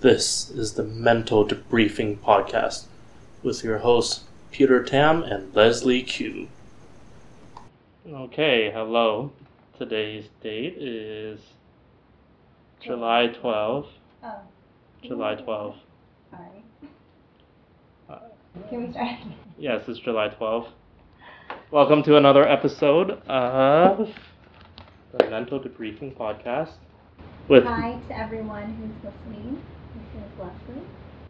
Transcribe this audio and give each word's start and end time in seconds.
This 0.00 0.48
is 0.50 0.74
the 0.74 0.84
Mental 0.84 1.44
Debriefing 1.44 2.18
Podcast 2.18 2.84
with 3.42 3.64
your 3.64 3.78
hosts 3.78 4.22
Peter 4.52 4.84
Tam 4.84 5.24
and 5.24 5.52
Leslie 5.56 6.04
Q. 6.04 6.46
Okay, 8.08 8.70
hello. 8.72 9.32
Today's 9.76 10.28
date 10.40 10.76
is 10.78 11.40
July 12.80 13.34
12th. 13.42 13.88
Oh. 14.22 14.40
July 15.02 15.34
12th. 15.34 15.78
Sorry. 16.30 16.64
Uh, 18.08 18.18
Can 18.68 18.86
we 18.86 18.92
start? 18.92 19.18
Yes, 19.58 19.82
it's 19.88 19.98
July 19.98 20.28
12th. 20.28 20.68
Welcome 21.72 22.04
to 22.04 22.16
another 22.16 22.46
episode 22.46 23.20
of 23.26 24.10
the 25.18 25.28
Mental 25.28 25.58
Debriefing 25.58 26.14
Podcast 26.14 26.74
with 27.48 27.64
Hi 27.64 27.98
to 28.08 28.16
everyone 28.16 28.74
who's 28.74 29.12
listening. 29.12 29.60
Leslie. 30.38 30.82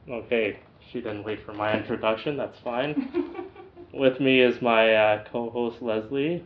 Okay, 0.09 0.61
she 0.91 1.01
didn't 1.01 1.25
wait 1.25 1.45
for 1.45 1.53
my 1.53 1.77
introduction. 1.77 2.37
That's 2.37 2.59
fine. 2.65 3.47
With 3.93 4.21
me 4.21 4.41
is 4.41 4.61
my 4.61 4.95
uh, 4.95 5.25
co-host 5.31 5.81
Leslie 5.81 6.45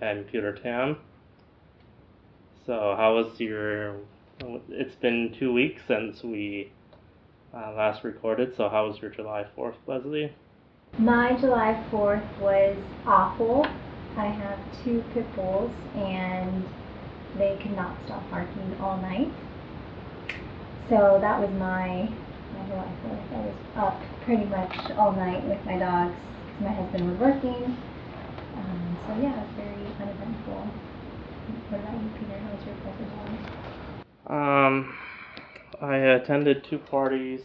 and 0.00 0.26
Peter 0.26 0.52
Tam. 0.54 0.98
So, 2.66 2.94
how 2.96 3.14
was 3.14 3.38
your? 3.38 3.96
It's 4.68 4.94
been 4.96 5.34
two 5.38 5.52
weeks 5.52 5.82
since 5.86 6.22
we 6.22 6.72
uh, 7.54 7.72
last 7.72 8.04
recorded. 8.04 8.54
So, 8.56 8.68
how 8.68 8.88
was 8.88 8.98
your 9.00 9.10
July 9.10 9.46
Fourth, 9.54 9.76
Leslie? 9.86 10.32
My 10.98 11.36
July 11.40 11.84
4th 11.90 12.40
was 12.40 12.76
awful. 13.04 13.66
I 14.16 14.26
have 14.26 14.58
two 14.84 15.02
pit 15.12 15.26
bulls 15.34 15.72
and 15.96 16.64
they 17.36 17.58
could 17.60 17.76
not 17.76 17.96
stop 18.04 18.22
barking 18.30 18.76
all 18.80 18.96
night. 18.98 19.28
So 20.88 21.18
that 21.20 21.40
was 21.40 21.50
my, 21.58 22.08
my 22.52 22.66
July 22.68 22.92
4th. 23.06 23.32
I 23.32 23.40
was 23.40 23.54
up 23.76 24.02
pretty 24.24 24.44
much 24.44 24.90
all 24.98 25.12
night 25.12 25.42
with 25.44 25.64
my 25.64 25.78
dogs 25.78 26.14
because 26.44 26.60
my 26.60 26.72
husband 26.72 27.10
was 27.10 27.18
working. 27.20 27.76
Um, 28.56 28.98
so 29.06 29.16
yeah, 29.22 29.32
it 29.32 29.46
was 29.46 29.56
very 29.56 29.86
uneventful. 29.98 30.68
What 31.70 31.80
about 31.80 32.02
you, 32.02 32.10
Peter? 32.20 32.38
How 32.38 32.52
was 32.52 32.66
your 32.66 32.74
4th 32.84 33.00
of 33.00 33.08
July? 34.28 34.66
Um, 34.66 34.94
I 35.80 35.96
attended 35.96 36.64
two 36.68 36.78
parties, 36.78 37.40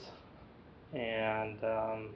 and 0.94 1.64
um, 1.64 2.10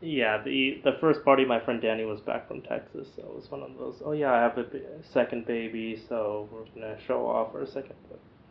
yeah, 0.00 0.42
the 0.42 0.80
the 0.84 0.96
first 1.00 1.24
party, 1.24 1.44
my 1.44 1.60
friend 1.60 1.80
Danny 1.80 2.04
was 2.04 2.20
back 2.20 2.48
from 2.48 2.60
Texas, 2.62 3.08
so 3.16 3.22
it 3.22 3.34
was 3.34 3.50
one 3.50 3.62
of 3.62 3.76
those. 3.78 3.96
Oh 4.04 4.12
yeah, 4.12 4.32
I 4.32 4.40
have 4.40 4.56
a 4.58 4.66
second 5.12 5.46
baby, 5.46 6.02
so 6.08 6.48
we're 6.52 6.64
gonna 6.74 6.98
show 7.06 7.26
off 7.26 7.54
our 7.54 7.66
second 7.66 7.94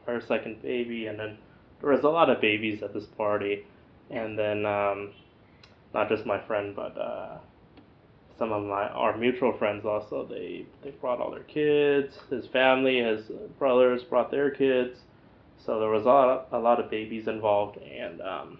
our 0.08 0.22
second 0.22 0.62
baby, 0.62 1.08
and 1.08 1.20
then 1.20 1.38
there 1.84 1.92
was 1.92 2.04
a 2.06 2.10
lot 2.10 2.30
of 2.30 2.40
babies 2.40 2.82
at 2.82 2.94
this 2.94 3.04
party, 3.18 3.66
and 4.10 4.40
then 4.40 4.66
um, 4.66 5.12
not 5.94 6.08
just 6.08 6.26
my 6.26 6.40
friend, 6.40 6.74
but 6.74 6.98
uh, 6.98 7.38
some 8.40 8.54
of 8.54 8.64
my 8.64 8.88
our 8.88 9.18
mutual 9.18 9.52
friends 9.58 9.86
also. 9.86 10.26
They 10.26 10.66
they 10.82 10.92
brought 10.92 11.20
all 11.20 11.30
their 11.30 11.44
kids. 11.44 12.18
His 12.30 12.48
family, 12.48 13.00
his 13.00 13.30
brothers 13.60 14.02
brought 14.02 14.32
their 14.32 14.50
kids. 14.50 14.98
So 15.66 15.82
there 15.82 15.90
was 15.90 16.04
a 16.04 16.08
lot 16.08 16.30
of, 16.30 16.54
a 16.54 16.64
lot 16.64 16.80
of 16.80 16.90
babies 16.90 17.28
involved, 17.28 17.78
and 17.78 18.22
um, 18.22 18.60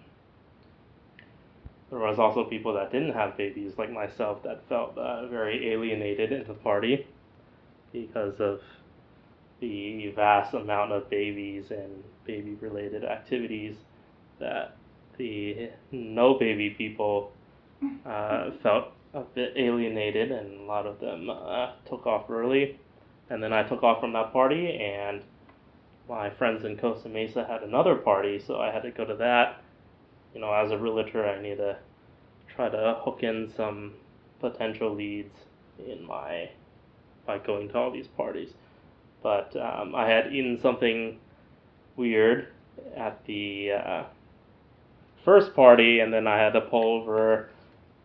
there 1.90 2.00
was 2.00 2.18
also 2.18 2.44
people 2.44 2.74
that 2.74 2.92
didn't 2.92 3.14
have 3.14 3.38
babies, 3.38 3.72
like 3.78 3.90
myself, 3.90 4.42
that 4.42 4.68
felt 4.68 4.98
uh, 4.98 5.26
very 5.28 5.72
alienated 5.72 6.30
in 6.30 6.46
the 6.46 6.54
party 6.54 7.06
because 7.90 8.38
of 8.38 8.60
the 9.60 10.12
vast 10.14 10.54
amount 10.54 10.92
of 10.92 11.08
babies 11.08 11.70
and 11.70 12.02
baby-related 12.24 13.04
activities 13.04 13.76
that 14.40 14.76
the 15.16 15.70
no 15.92 16.34
baby 16.34 16.70
people 16.70 17.32
uh, 18.04 18.50
felt 18.62 18.88
a 19.14 19.20
bit 19.20 19.54
alienated, 19.56 20.32
and 20.32 20.60
a 20.60 20.64
lot 20.64 20.86
of 20.86 20.98
them 21.00 21.30
uh, 21.30 21.72
took 21.88 22.06
off 22.06 22.28
early. 22.28 22.78
And 23.30 23.42
then 23.42 23.52
I 23.52 23.62
took 23.62 23.82
off 23.82 24.00
from 24.00 24.12
that 24.12 24.32
party, 24.32 24.76
and 24.76 25.22
my 26.08 26.30
friends 26.30 26.64
in 26.64 26.76
Costa 26.76 27.08
Mesa 27.08 27.44
had 27.44 27.62
another 27.62 27.94
party, 27.94 28.42
so 28.44 28.60
I 28.60 28.70
had 28.70 28.82
to 28.82 28.90
go 28.90 29.04
to 29.04 29.14
that. 29.16 29.62
You 30.34 30.40
know, 30.40 30.52
as 30.52 30.72
a 30.72 30.78
realtor, 30.78 31.24
I 31.24 31.40
need 31.40 31.56
to 31.56 31.78
try 32.54 32.68
to 32.68 32.98
hook 33.02 33.22
in 33.22 33.50
some 33.56 33.94
potential 34.40 34.94
leads 34.94 35.34
in 35.78 36.04
my 36.06 36.50
by 37.24 37.38
going 37.38 37.68
to 37.68 37.78
all 37.78 37.90
these 37.90 38.08
parties. 38.08 38.50
But 39.24 39.56
um, 39.56 39.94
I 39.94 40.06
had 40.06 40.34
eaten 40.34 40.60
something 40.60 41.18
weird 41.96 42.48
at 42.94 43.24
the 43.24 43.72
uh, 43.72 44.04
first 45.24 45.54
party, 45.54 46.00
and 46.00 46.12
then 46.12 46.26
I 46.26 46.36
had 46.36 46.52
to 46.52 46.60
pull 46.60 47.00
over 47.00 47.48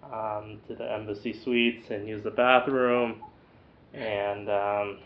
um, 0.01 0.61
to 0.69 0.75
the 0.75 0.89
embassy 0.89 1.33
suites 1.33 1.91
and 1.91 2.07
use 2.07 2.23
the 2.23 2.31
bathroom. 2.31 3.21
And 3.93 4.49
um, 4.49 4.99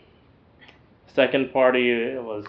second 1.12 1.52
party, 1.52 1.90
it 1.90 2.22
was 2.22 2.46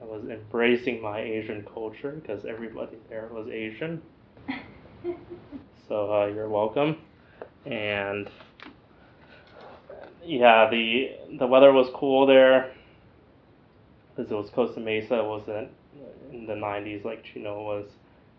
I 0.00 0.04
was 0.04 0.22
embracing 0.30 1.02
my 1.02 1.18
Asian 1.18 1.66
culture 1.74 2.12
because 2.12 2.44
everybody 2.44 2.96
there 3.10 3.28
was 3.32 3.48
Asian. 3.48 4.00
So 5.88 6.12
uh, 6.12 6.26
you're 6.26 6.50
welcome. 6.50 6.98
And 7.64 8.28
yeah, 10.24 10.68
the 10.70 11.10
the 11.38 11.46
weather 11.46 11.72
was 11.72 11.88
cool 11.94 12.26
there 12.26 12.72
because 14.14 14.30
it 14.30 14.34
was 14.34 14.50
Costa 14.50 14.80
Mesa. 14.80 15.20
It 15.20 15.24
wasn't 15.24 15.68
in 16.32 16.46
the 16.46 16.54
90s 16.54 17.04
like 17.04 17.24
Chino 17.24 17.62
was, 17.62 17.86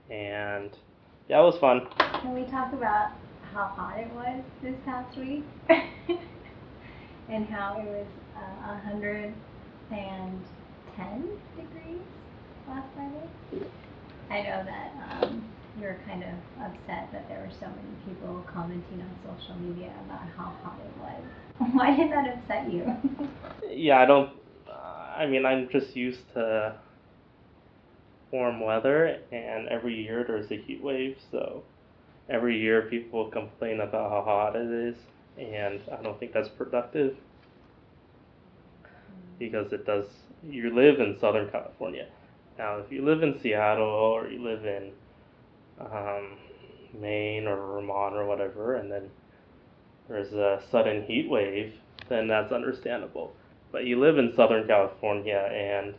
and 0.09 0.69
yeah, 1.28 1.39
it 1.39 1.44
was 1.44 1.57
fun. 1.59 1.88
Can 2.22 2.34
we 2.34 2.44
talk 2.45 2.73
about 2.73 3.12
how 3.53 3.66
hot 3.66 4.00
it 4.00 4.12
was 4.13 4.44
this 4.62 4.75
past 4.85 5.18
week? 5.18 5.44
and 7.29 7.45
how 7.47 7.79
it 7.79 7.85
was 7.85 8.07
uh, 8.35 8.81
110 8.84 9.34
degrees 11.56 12.01
last 12.68 12.88
Friday? 12.95 13.29
I 14.29 14.41
know 14.41 14.63
that 14.66 14.91
um, 15.23 15.44
you 15.79 15.85
were 15.88 16.00
kind 16.06 16.23
of 16.23 16.35
upset 16.62 17.09
that 17.12 17.28
there 17.29 17.40
were 17.40 17.51
so 17.59 17.67
many 17.67 17.95
people 18.06 18.45
commenting 18.51 19.01
on 19.01 19.09
social 19.23 19.56
media 19.62 19.91
about 20.06 20.22
how 20.38 20.53
hot 20.63 20.79
it 20.84 20.94
was. 21.01 21.72
Why 21.73 21.95
did 21.95 22.12
that 22.12 22.38
upset 22.38 22.72
you? 22.72 22.85
Yeah, 23.69 24.00
I 24.00 24.06
don't. 24.06 24.29
Uh, 24.68 25.13
I 25.18 25.28
mean, 25.28 25.45
I'm 25.45 25.69
just 25.69 25.95
used 25.95 26.31
to 26.34 26.75
warm 28.31 28.59
weather, 28.62 29.19
and 29.31 29.68
every 29.69 29.95
year 29.95 30.23
there's 30.25 30.51
a 30.51 30.57
heat 30.57 30.81
wave, 30.81 31.18
so 31.31 31.63
every 32.29 32.57
year 32.59 32.84
people 32.84 33.29
complain 33.29 33.81
about 33.81 34.12
how 34.12 34.22
hot 34.23 34.56
it 34.56 34.69
is, 34.69 34.97
and 35.38 35.81
I 35.91 36.01
don't 36.01 36.19
think 36.19 36.34
that's 36.34 36.50
productive 36.50 37.18
because 39.39 39.73
it 39.73 39.85
does. 39.85 40.06
You 40.44 40.73
live 40.75 41.00
in 41.00 41.18
Southern 41.19 41.50
California. 41.50 42.07
Now, 42.57 42.78
if 42.79 42.91
you 42.91 43.03
live 43.06 43.23
in 43.23 43.39
Seattle 43.39 43.88
or 43.88 44.28
you 44.29 44.44
live 44.44 44.66
in 44.66 44.94
um, 45.79 46.38
Maine 47.00 47.47
or 47.47 47.56
Vermont 47.56 48.16
or 48.16 48.25
whatever, 48.25 48.75
and 48.75 48.91
then 48.91 49.09
there's 50.07 50.34
a 50.34 50.62
sudden 50.72 51.03
heat 51.03 51.29
wave, 51.29 51.73
then 52.07 52.28
that's 52.28 52.51
understandable. 52.51 53.34
But 53.72 53.85
you 53.85 54.00
live 54.00 54.18
in 54.18 54.34
Southern 54.35 54.66
California 54.68 55.50
and 55.53 55.94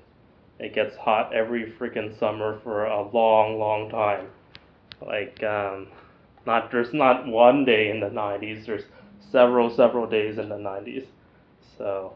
it 0.59 0.75
gets 0.75 0.97
hot 0.97 1.33
every 1.33 1.73
freaking 1.79 2.19
summer 2.19 2.59
for 2.63 2.85
a 2.87 3.09
long, 3.11 3.59
long 3.59 3.89
time. 3.89 4.27
Like, 5.01 5.43
um, 5.43 5.87
not 6.47 6.71
there's 6.71 6.93
not 6.93 7.27
one 7.27 7.65
day 7.65 7.91
in 7.91 8.01
the 8.01 8.09
90s. 8.09 8.67
There's 8.67 8.85
several, 9.31 9.75
several 9.75 10.07
days 10.07 10.39
in 10.39 10.49
the 10.49 10.57
90s. 10.57 11.07
So 11.79 12.15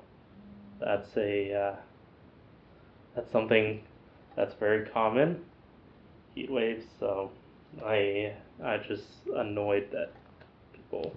that's 0.80 1.16
a 1.16 1.54
uh, 1.54 1.76
that's 3.14 3.30
something 3.30 3.80
that's 4.36 4.54
very 4.54 4.86
common. 4.90 5.40
Heat 6.34 6.50
waves. 6.50 6.84
So 6.98 7.30
I 7.82 8.34
I 8.62 8.78
just 8.78 9.26
annoyed 9.34 9.88
that 9.92 10.12
people 10.72 11.16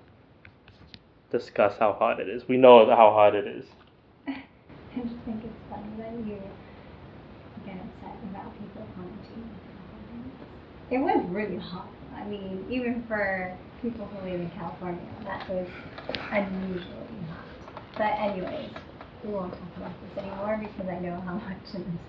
discuss 1.29 1.77
how 1.77 1.93
hot 1.93 2.19
it 2.19 2.29
is. 2.29 2.47
We 2.47 2.57
know 2.57 2.85
how 2.89 3.11
hot 3.11 3.35
it 3.35 3.47
is. 3.47 3.65
I 4.27 5.01
just 5.03 5.23
think 5.25 5.43
it's 5.43 5.61
funny 5.69 5.95
that 5.97 6.13
you 6.25 6.41
get 7.63 7.75
upset 7.77 8.19
about 8.23 8.57
people 8.57 8.89
commenting 8.95 9.43
on 9.43 9.59
how 9.75 9.83
hot 9.91 10.01
it 10.89 10.99
was 10.99 11.25
really 11.29 11.57
hot. 11.57 11.93
I 12.15 12.25
mean, 12.25 12.65
even 12.69 13.03
for 13.07 13.59
people 13.81 14.07
who 14.07 14.17
live 14.29 14.39
in 14.39 14.49
California, 14.51 15.13
that 15.23 15.47
was 15.49 15.67
unusually 16.31 17.21
hot. 17.29 17.47
But 17.97 18.13
anyways, 18.19 18.71
we 19.23 19.31
won't 19.31 19.53
talk 19.53 19.75
about 19.75 19.99
this 20.01 20.11
anymore 20.17 20.57
because 20.61 20.89
I 20.89 20.99
know 20.99 21.19
how 21.21 21.33
much 21.47 21.73
it 21.73 21.81
is. 21.81 21.99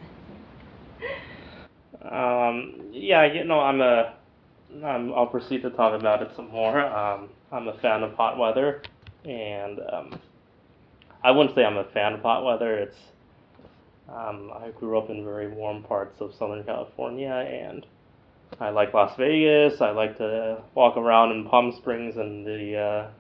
Um, 2.01 2.91
yeah, 2.93 3.25
you 3.25 3.45
know, 3.45 3.61
I'm 3.61 3.81
a, 3.81 4.15
I'm, 4.85 5.13
I'll 5.15 5.27
proceed 5.27 5.63
to 5.63 5.71
talk 5.71 5.99
about 5.99 6.23
it 6.23 6.31
some 6.37 6.51
more. 6.51 6.81
Um, 6.81 7.29
I'm 7.51 7.69
a 7.69 7.79
fan 7.79 8.03
of 8.03 8.15
hot 8.15 8.39
weather, 8.39 8.83
and 9.25 9.81
um, 9.93 10.21
I 11.25 11.31
wouldn't 11.31 11.55
say 11.55 11.65
I'm 11.65 11.77
a 11.79 11.85
fan 11.85 12.13
of 12.15 12.21
hot 12.21 12.45
weather. 12.45 12.77
It's 12.79 12.97
Um, 14.09 14.51
I 14.55 14.71
grew 14.71 14.97
up 14.99 15.11
in 15.11 15.23
very 15.25 15.49
warm 15.49 15.83
parts 15.83 16.21
of 16.21 16.35
Southern 16.35 16.65
California, 16.65 17.29
and 17.31 17.85
I 18.59 18.71
like 18.71 18.95
Las 18.95 19.15
Vegas. 19.19 19.81
I 19.83 19.91
like 19.91 20.17
to 20.19 20.63
walk 20.75 20.97
around 20.97 21.33
in 21.33 21.45
Palm 21.45 21.73
Springs 21.77 22.17
in 22.17 22.45
the 22.45 22.77
uh, 22.77 23.11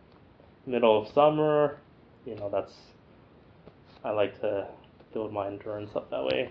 middle 0.66 1.02
of 1.02 1.12
summer. 1.12 1.78
You 2.24 2.36
know, 2.36 2.48
that's 2.48 2.72
I 4.02 4.10
like 4.10 4.40
to 4.40 4.66
build 5.12 5.32
my 5.32 5.46
endurance 5.48 5.90
up 5.94 6.10
that 6.10 6.24
way. 6.24 6.50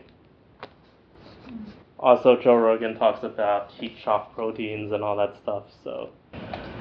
Also, 1.99 2.39
Joe 2.39 2.55
Rogan 2.55 2.95
talks 2.97 3.23
about 3.23 3.71
heat 3.71 3.95
shock 4.03 4.33
proteins 4.35 4.91
and 4.91 5.03
all 5.03 5.17
that 5.17 5.35
stuff. 5.41 5.63
So 5.83 6.09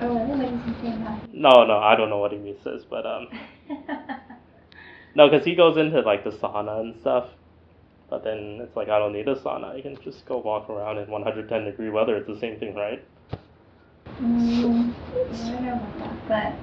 Oh, 0.01 0.09
really? 0.09 0.51
What 0.51 0.67
does 0.67 0.77
he 0.77 0.89
say 0.89 0.95
about 0.95 1.35
no, 1.35 1.65
no, 1.65 1.79
I 1.79 1.97
don't 1.97 2.11
know 2.11 2.19
what 2.19 2.33
he 2.33 2.55
says, 2.63 2.85
but 2.89 3.07
um, 3.07 3.29
no, 5.15 5.29
because 5.29 5.45
he 5.45 5.55
goes 5.55 5.77
into 5.77 6.01
like 6.01 6.25
the 6.25 6.31
sauna 6.31 6.81
and 6.81 7.01
stuff. 7.01 7.29
But 8.11 8.25
then 8.25 8.61
it's 8.63 8.77
like 8.77 8.89
I 8.89 8.99
don't 8.99 9.13
need 9.13 9.27
a 9.29 9.35
sauna. 9.35 9.75
I 9.77 9.81
can 9.81 9.97
just 10.03 10.27
go 10.27 10.39
walk 10.39 10.69
around 10.71 10.99
in 10.99 11.11
110 11.11 11.65
degree 11.65 11.91
weather. 11.91 12.17
It's 12.17 12.27
the 12.27 12.39
same 12.39 12.59
thing, 12.59 12.75
right? 12.75 13.03
Mm, 14.21 14.95
I 14.95 15.51
don't 15.51 15.65
know 15.65 15.75
about 15.75 16.29
that, 16.29 16.57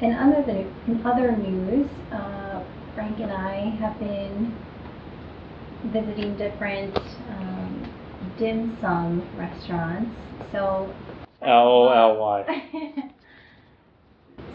but 0.00 0.06
in 0.06 0.14
other 0.14 0.42
the, 0.42 0.58
in 0.90 1.02
other 1.04 1.36
news, 1.36 1.88
uh, 2.12 2.62
Frank 2.94 3.20
and 3.20 3.32
I 3.32 3.70
have 3.80 3.98
been 3.98 4.54
visiting 5.84 6.36
different 6.36 6.96
um, 7.28 7.90
dim 8.38 8.76
sum 8.80 9.22
restaurants. 9.36 10.10
So 10.50 10.94
L 11.42 11.92
L 11.92 12.16
Y. 12.16 12.62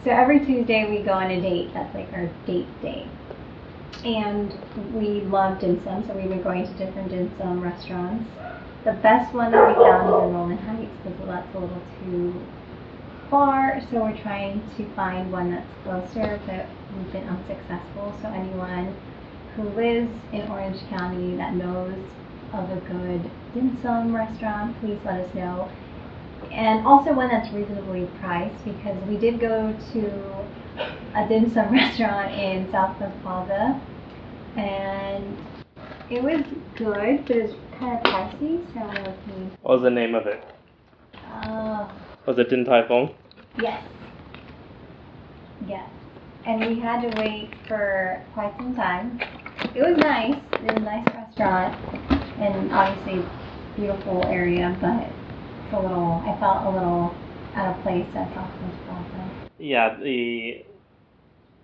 so 0.04 0.10
every 0.10 0.40
Tuesday 0.40 0.88
we 0.88 1.04
go 1.04 1.12
on 1.12 1.30
a 1.30 1.40
date. 1.40 1.72
That's 1.74 1.94
like 1.94 2.12
our 2.12 2.30
date 2.46 2.68
day. 2.82 3.06
And 4.04 4.54
we 4.94 5.22
love 5.22 5.60
dim 5.60 5.82
sum, 5.84 6.06
so 6.06 6.14
we've 6.14 6.28
been 6.28 6.42
going 6.42 6.66
to 6.66 6.72
different 6.74 7.10
dim 7.10 7.30
sum 7.38 7.60
restaurants. 7.60 8.28
The 8.84 8.92
best 8.92 9.34
one 9.34 9.50
that 9.52 9.68
we 9.68 9.74
found 9.74 10.08
is 10.08 10.14
in 10.14 10.34
Rowland 10.34 10.60
Heights 10.60 10.92
because 11.04 11.26
that's 11.26 11.54
a 11.54 11.58
little 11.58 11.82
too 12.04 12.32
far, 13.28 13.80
so 13.90 14.02
we're 14.02 14.16
trying 14.22 14.62
to 14.76 14.88
find 14.94 15.30
one 15.30 15.50
that's 15.50 15.66
closer, 15.82 16.40
but 16.46 16.66
we've 16.96 17.12
been 17.12 17.28
unsuccessful. 17.28 18.16
So 18.22 18.28
anyone 18.28 18.94
who 19.58 19.68
lives 19.70 20.10
in 20.32 20.42
Orange 20.50 20.80
County 20.88 21.36
that 21.36 21.54
knows 21.54 21.98
of 22.52 22.70
a 22.70 22.80
good 22.86 23.28
dim 23.52 23.76
sum 23.82 24.14
restaurant, 24.14 24.78
please 24.80 24.98
let 25.04 25.20
us 25.20 25.34
know. 25.34 25.70
And 26.52 26.86
also 26.86 27.12
one 27.12 27.28
that's 27.28 27.52
reasonably 27.52 28.08
priced 28.20 28.64
because 28.64 28.96
we 29.08 29.16
did 29.16 29.40
go 29.40 29.76
to 29.92 30.46
a 31.14 31.28
dim 31.28 31.52
sum 31.52 31.72
restaurant 31.72 32.32
in 32.34 32.70
South 32.70 32.98
Southwest 32.98 33.22
Plaza 33.22 33.80
and 34.56 35.36
it 36.10 36.22
was 36.22 36.44
good, 36.76 37.26
but 37.26 37.36
it 37.36 37.42
was 37.48 37.56
kind 37.78 37.98
of 37.98 38.02
pricey, 38.04 38.64
so 38.72 38.80
looking. 38.80 39.50
What 39.62 39.74
was 39.74 39.82
the 39.82 39.90
name 39.90 40.14
of 40.14 40.26
it? 40.26 40.42
Uh, 41.26 41.88
Was 42.26 42.38
it 42.38 42.48
Din 42.48 42.64
Tai 42.64 42.86
Fung? 42.88 43.14
yes. 43.58 43.84
Yes. 45.66 45.88
And 46.46 46.64
we 46.66 46.80
had 46.80 47.02
to 47.02 47.20
wait 47.20 47.50
for 47.66 48.24
quite 48.32 48.56
some 48.56 48.74
time. 48.74 49.20
It 49.74 49.82
was 49.82 49.96
nice. 49.98 50.36
It 50.52 50.64
was 50.64 50.74
a 50.74 50.80
nice 50.80 51.06
restaurant 51.14 51.74
and 52.40 52.72
obviously 52.72 53.24
beautiful 53.76 54.24
area, 54.24 54.76
but 54.80 55.04
it's 55.04 55.72
a 55.72 55.80
little, 55.80 56.22
I 56.24 56.36
felt 56.40 56.66
a 56.66 56.70
little 56.70 57.14
out 57.54 57.76
of 57.76 57.82
place 57.82 58.06
at 58.14 58.32
Southwest 58.34 58.78
Plaza. 58.86 59.30
Yeah, 59.58 59.96
the 60.02 60.64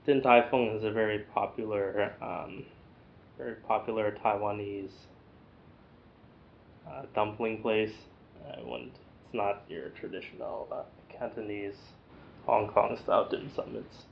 Din 0.06 0.22
Tai 0.22 0.50
Fung 0.50 0.76
is 0.76 0.84
a 0.84 0.90
very 0.90 1.20
popular, 1.34 2.12
um, 2.20 2.64
very 3.38 3.54
popular 3.66 4.16
Taiwanese 4.22 4.90
uh, 6.88 7.02
dumpling 7.14 7.62
place. 7.62 7.92
Uh, 8.46 8.60
when 8.62 8.80
it's 8.82 8.98
not 9.32 9.62
your 9.68 9.88
traditional 9.88 10.68
uh, 10.70 10.82
Cantonese, 11.18 11.74
Hong 12.44 12.68
Kong 12.68 12.98
style 13.02 13.28
dim 13.28 13.50
sum. 13.56 13.74
It's 13.76 14.04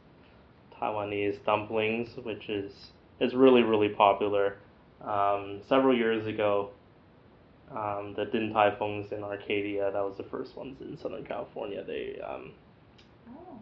Taiwanese 0.81 1.45
dumplings, 1.45 2.09
which 2.25 2.49
is 2.49 2.73
is 3.21 3.35
really 3.35 3.63
really 3.63 3.89
popular. 3.89 4.57
Um, 5.03 5.61
several 5.69 5.97
years 5.97 6.27
ago, 6.27 6.71
um, 7.75 8.15
the 8.17 8.25
Din 8.27 8.53
Tai 8.53 8.77
Fungs 8.77 9.11
in 9.13 9.25
Arcadia, 9.25 9.91
that 9.91 10.03
was 10.03 10.17
the 10.17 10.23
first 10.25 10.57
ones 10.57 10.81
in 10.81 10.97
Southern 10.97 11.25
California. 11.25 11.83
They 11.83 12.21
um, 12.21 12.53
Oh, 13.29 13.59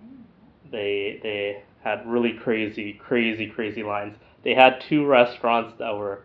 they 0.71 1.21
they 1.23 1.63
had 1.83 2.07
really 2.07 2.33
crazy 2.33 2.93
crazy 2.95 3.47
crazy 3.47 3.83
lines 3.83 4.17
they 4.43 4.55
had 4.55 4.81
two 4.81 5.07
restaurants 5.07 5.75
that 5.79 5.97
were 5.97 6.23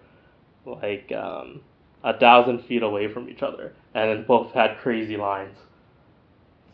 like 0.65 1.11
um, 1.11 1.61
a 2.03 2.17
thousand 2.17 2.59
feet 2.65 2.83
away 2.83 3.07
from 3.07 3.29
each 3.29 3.43
other 3.43 3.73
and 3.93 4.09
then 4.09 4.25
both 4.25 4.51
had 4.53 4.77
crazy 4.77 5.17
lines 5.17 5.57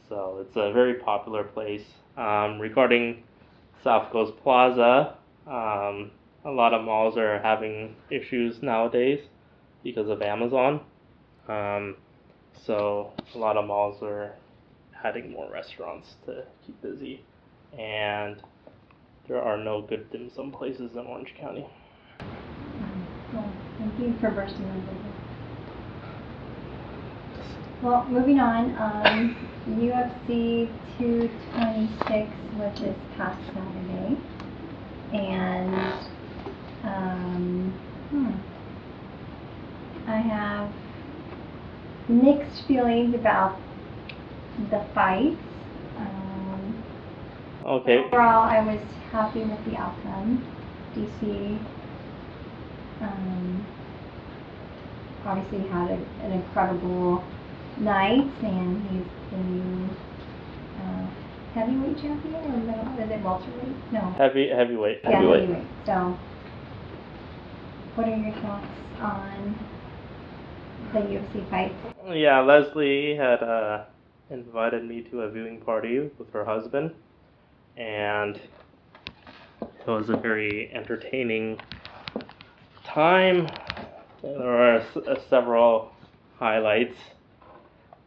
so 0.10 0.40
it's 0.42 0.56
a 0.56 0.72
very 0.72 0.96
popular 0.96 1.44
place 1.44 1.86
um, 2.18 2.60
regarding 2.60 3.24
south 3.84 4.12
coast 4.12 4.34
plaza 4.44 5.16
um, 5.48 6.12
a 6.46 6.52
lot 6.52 6.74
of 6.74 6.84
malls 6.84 7.18
are 7.18 7.40
having 7.40 7.96
issues 8.10 8.62
nowadays 8.62 9.20
because 9.84 10.10
of 10.10 10.22
amazon 10.22 10.82
um, 11.48 11.96
so 12.66 13.12
a 13.36 13.38
lot 13.38 13.58
of 13.58 13.66
malls 13.66 14.02
are 14.02 14.34
adding 15.04 15.32
more 15.32 15.50
restaurants 15.52 16.16
to 16.26 16.44
keep 16.66 16.80
busy 16.82 17.22
and 17.78 18.42
there 19.28 19.42
are 19.42 19.58
no 19.58 19.82
good 19.82 20.12
dim 20.12 20.30
sum 20.36 20.52
places 20.52 20.92
in 20.94 21.00
Orange 21.00 21.34
County. 21.40 21.66
Well, 23.34 23.54
thank 23.78 24.00
you 24.00 24.14
for 24.20 24.32
bursting 24.32 24.66
bubble. 24.66 24.98
Well, 27.82 28.06
moving 28.10 28.40
on, 28.40 28.76
um, 28.78 29.36
UFC 29.70 30.68
226 30.98 32.30
was 32.58 32.80
this 32.80 32.96
past 33.16 33.42
Saturday, 33.48 34.18
and 35.14 36.11
um, 36.84 37.80
hmm, 38.10 38.32
I 40.08 40.18
have 40.18 40.74
mixed 42.08 42.66
feelings 42.68 43.16
about 43.16 43.62
the 44.58 44.86
fights. 44.94 45.42
Um, 45.98 46.84
Okay, 47.64 48.00
Overall, 48.00 48.42
I 48.50 48.60
was 48.64 48.82
happy 49.12 49.44
with 49.44 49.64
the 49.66 49.76
outcome. 49.78 50.48
DC 50.96 51.60
um, 53.00 53.68
obviously 55.24 55.68
had 55.68 55.92
a, 55.92 56.00
an 56.26 56.32
incredible 56.32 57.32
night, 57.78 58.34
and 58.42 58.84
he's 58.88 59.08
the 59.30 59.38
new 59.38 59.96
uh, 60.80 61.08
heavyweight 61.54 62.00
champion, 62.02 62.36
or 62.46 62.58
middle, 62.58 62.98
is 63.00 63.12
it 63.12 63.22
welterweight? 63.22 63.78
No, 63.92 64.16
heavy 64.18 64.50
heavyweight. 64.50 65.02
yeah, 65.08 65.22
heavyweight. 65.22 65.72
So, 65.86 66.20
what 67.96 68.08
are 68.08 68.16
your 68.16 68.34
thoughts 68.36 68.68
on 69.00 69.56
the 70.94 71.00
UFC 71.00 71.50
fight? 71.50 71.74
Yeah, 72.14 72.42
Leslie 72.42 73.16
had 73.16 73.44
uh, 73.44 73.84
invited 74.30 74.84
me 74.86 75.02
to 75.12 75.22
a 75.22 75.30
viewing 75.30 75.60
party 75.62 76.10
with 76.18 76.32
her 76.34 76.46
husband, 76.46 76.92
and 77.78 78.36
it 79.62 79.88
was 79.88 80.10
a 80.10 80.18
very 80.18 80.72
entertaining 80.74 81.60
time. 82.84 83.48
There 84.22 84.38
were 84.40 84.76
s- 84.78 84.98
uh, 84.98 85.20
several 85.30 85.92
highlights 86.38 86.98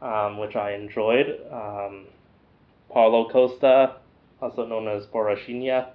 um, 0.02 0.38
which 0.38 0.56
I 0.56 0.72
enjoyed. 0.74 1.40
Um, 1.50 2.06
Paulo 2.90 3.28
Costa, 3.28 3.96
also 4.40 4.66
known 4.66 4.86
as 4.86 5.06
Borrachinha, 5.06 5.88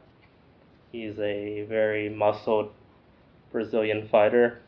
he's 0.91 1.17
a 1.19 1.63
very 1.69 2.09
muscled 2.09 2.71
Brazilian 3.51 4.07
fighter 4.09 4.59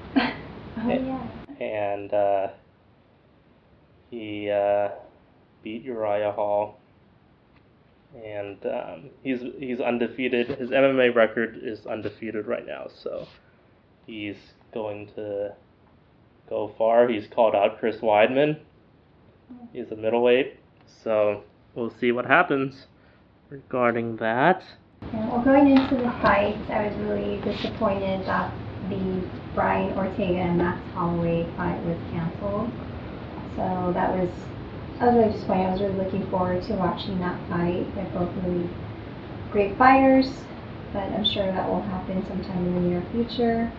oh 0.16 0.32
yeah. 0.78 1.26
and 1.60 2.12
uh, 2.12 2.48
he 4.10 4.50
uh, 4.50 4.90
beat 5.62 5.82
Uriah 5.82 6.32
Hall, 6.32 6.78
and 8.14 8.58
um, 8.66 9.10
he's 9.22 9.40
he's 9.58 9.80
undefeated. 9.80 10.48
His 10.48 10.70
MMA 10.70 11.14
record 11.14 11.58
is 11.62 11.86
undefeated 11.86 12.46
right 12.46 12.66
now, 12.66 12.86
so 13.02 13.26
he's 14.06 14.36
going 14.72 15.08
to 15.16 15.52
go 16.48 16.72
far. 16.78 17.08
He's 17.08 17.26
called 17.26 17.54
out 17.54 17.78
Chris 17.80 17.96
Weidman. 17.96 18.58
He's 19.72 19.90
a 19.90 19.96
middleweight, 19.96 20.58
so 21.02 21.42
we'll 21.74 21.94
see 21.98 22.12
what 22.12 22.26
happens 22.26 22.86
regarding 23.50 24.16
that. 24.16 24.62
Yeah, 25.12 25.28
well, 25.28 25.44
going 25.44 25.70
into 25.70 25.96
the 25.96 26.10
fight, 26.22 26.56
I 26.70 26.88
was 26.88 26.96
really 26.98 27.40
disappointed 27.40 28.26
that 28.26 28.52
the 28.88 29.22
Brian 29.54 29.96
Ortega 29.96 30.40
and 30.40 30.58
Max 30.58 30.80
Holloway 30.92 31.46
fight 31.56 31.80
was 31.84 31.96
canceled. 32.10 32.70
So 33.56 33.92
that 33.94 34.10
was, 34.16 34.30
I 35.00 35.06
was 35.06 35.14
really 35.14 35.32
disappointed. 35.32 35.66
I 35.66 35.70
was 35.72 35.80
really 35.80 35.94
looking 36.04 36.26
forward 36.30 36.62
to 36.64 36.74
watching 36.74 37.18
that 37.20 37.38
fight. 37.48 37.86
They're 37.94 38.10
both 38.12 38.30
really 38.42 38.68
great 39.52 39.78
fighters. 39.78 40.26
but 40.92 41.02
I'm 41.02 41.24
sure 41.24 41.46
that 41.46 41.68
will 41.68 41.82
happen 41.82 42.24
sometime 42.26 42.66
in 42.66 42.74
the 42.74 42.80
near 42.80 43.02
future. 43.12 43.70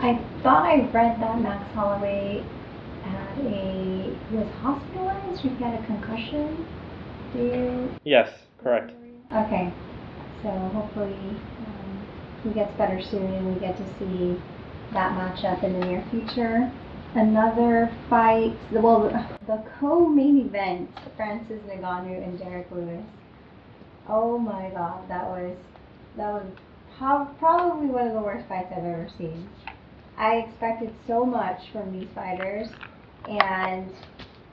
I 0.00 0.18
thought 0.42 0.64
I 0.66 0.80
read 0.92 1.20
that 1.20 1.40
Max 1.40 1.72
Holloway 1.74 2.42
had 3.02 3.38
a 3.38 4.16
he 4.30 4.36
was 4.36 4.48
hospitalized. 4.62 5.40
He 5.40 5.48
had 5.62 5.82
a 5.82 5.86
concussion. 5.86 6.64
Do 7.32 7.38
you? 7.38 7.94
Yes, 8.04 8.30
correct. 8.62 8.92
Okay, 9.32 9.72
so 10.42 10.48
hopefully 10.48 11.14
um, 11.66 12.06
he 12.42 12.50
gets 12.50 12.76
better 12.76 13.00
soon 13.10 13.26
and 13.26 13.54
we 13.54 13.60
get 13.60 13.76
to 13.76 13.84
see 13.98 14.40
that 14.92 15.12
matchup 15.12 15.62
in 15.62 15.78
the 15.78 15.86
near 15.86 16.04
future. 16.10 16.70
Another 17.14 17.90
fight, 18.08 18.56
well, 18.72 19.10
the 19.46 19.64
co-main 19.80 20.46
event, 20.46 20.88
Francis 21.16 21.60
Ngannou 21.66 22.22
and 22.22 22.38
Derrick 22.38 22.68
Lewis. 22.70 23.04
Oh 24.08 24.38
my 24.38 24.70
God, 24.70 25.08
that 25.08 25.24
was 25.24 25.56
that 26.16 26.32
was 26.32 26.46
probably 27.38 27.86
one 27.86 28.06
of 28.06 28.14
the 28.14 28.20
worst 28.20 28.48
fights 28.48 28.68
I've 28.70 28.84
ever 28.84 29.08
seen. 29.18 29.48
I 30.16 30.36
expected 30.36 30.92
so 31.06 31.24
much 31.24 31.60
from 31.72 31.98
these 31.98 32.08
fighters, 32.14 32.68
and 33.26 33.90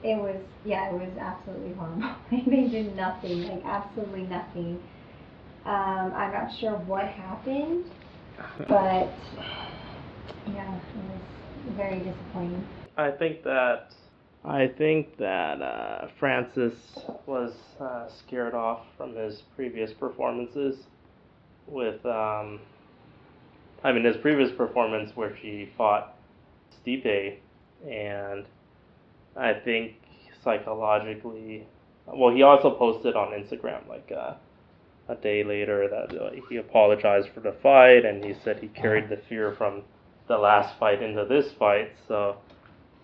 it 0.02 0.16
was 0.16 0.36
yeah, 0.64 0.90
it 0.90 0.94
was 0.94 1.16
absolutely 1.18 1.74
horrible. 1.74 2.14
they 2.30 2.68
did 2.68 2.96
nothing, 2.96 3.48
like 3.48 3.64
absolutely 3.64 4.22
nothing. 4.22 4.82
Um, 5.68 6.14
I'm 6.14 6.32
not 6.32 6.50
sure 6.58 6.72
what 6.86 7.04
happened, 7.04 7.84
but 8.68 9.12
yeah, 10.46 10.74
it 10.74 10.82
was 10.96 11.76
very 11.76 11.98
disappointing. 11.98 12.66
I 12.96 13.10
think 13.10 13.42
that 13.44 13.92
I 14.46 14.68
think 14.78 15.18
that 15.18 15.60
uh, 15.60 16.08
Francis 16.18 16.72
was 17.26 17.52
uh, 17.78 18.08
scared 18.08 18.54
off 18.54 18.86
from 18.96 19.14
his 19.14 19.42
previous 19.56 19.92
performances 19.92 20.86
with 21.66 22.02
um, 22.06 22.60
I 23.84 23.92
mean 23.92 24.04
his 24.04 24.16
previous 24.16 24.50
performance 24.50 25.10
where 25.16 25.36
she 25.42 25.68
fought 25.76 26.14
Stipe 26.82 27.36
and 27.86 28.46
I 29.36 29.52
think 29.52 29.96
psychologically 30.42 31.66
well 32.06 32.34
he 32.34 32.42
also 32.42 32.70
posted 32.70 33.16
on 33.16 33.32
Instagram 33.32 33.86
like 33.86 34.10
uh, 34.16 34.32
a 35.08 35.14
day 35.16 35.42
later 35.42 35.88
that 35.88 36.20
uh, 36.20 36.30
he 36.48 36.56
apologized 36.56 37.28
for 37.34 37.40
the 37.40 37.54
fight 37.62 38.04
and 38.04 38.24
he 38.24 38.34
said 38.44 38.58
he 38.58 38.68
carried 38.68 39.08
the 39.08 39.20
fear 39.28 39.54
from 39.56 39.82
the 40.28 40.36
last 40.36 40.78
fight 40.78 41.02
into 41.02 41.24
this 41.24 41.52
fight 41.58 41.90
so 42.06 42.36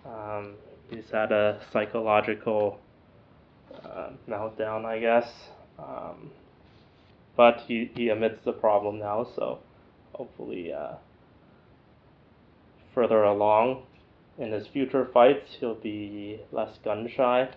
um, 0.06 0.54
he's 0.90 1.10
had 1.10 1.32
a 1.32 1.60
psychological 1.72 2.78
uh, 3.84 4.10
meltdown, 4.28 4.84
I 4.84 4.98
guess. 4.98 5.30
Um, 5.78 6.30
but 7.36 7.62
he, 7.66 7.90
he 7.94 8.08
admits 8.08 8.44
the 8.44 8.52
problem 8.52 8.98
now, 8.98 9.26
so 9.34 9.58
hopefully, 10.12 10.72
uh, 10.72 10.94
further 12.94 13.24
along 13.24 13.82
in 14.38 14.52
his 14.52 14.66
future 14.68 15.08
fights, 15.12 15.56
he'll 15.58 15.74
be 15.74 16.40
less 16.52 16.78
gun 16.84 17.08
shy 17.14 17.48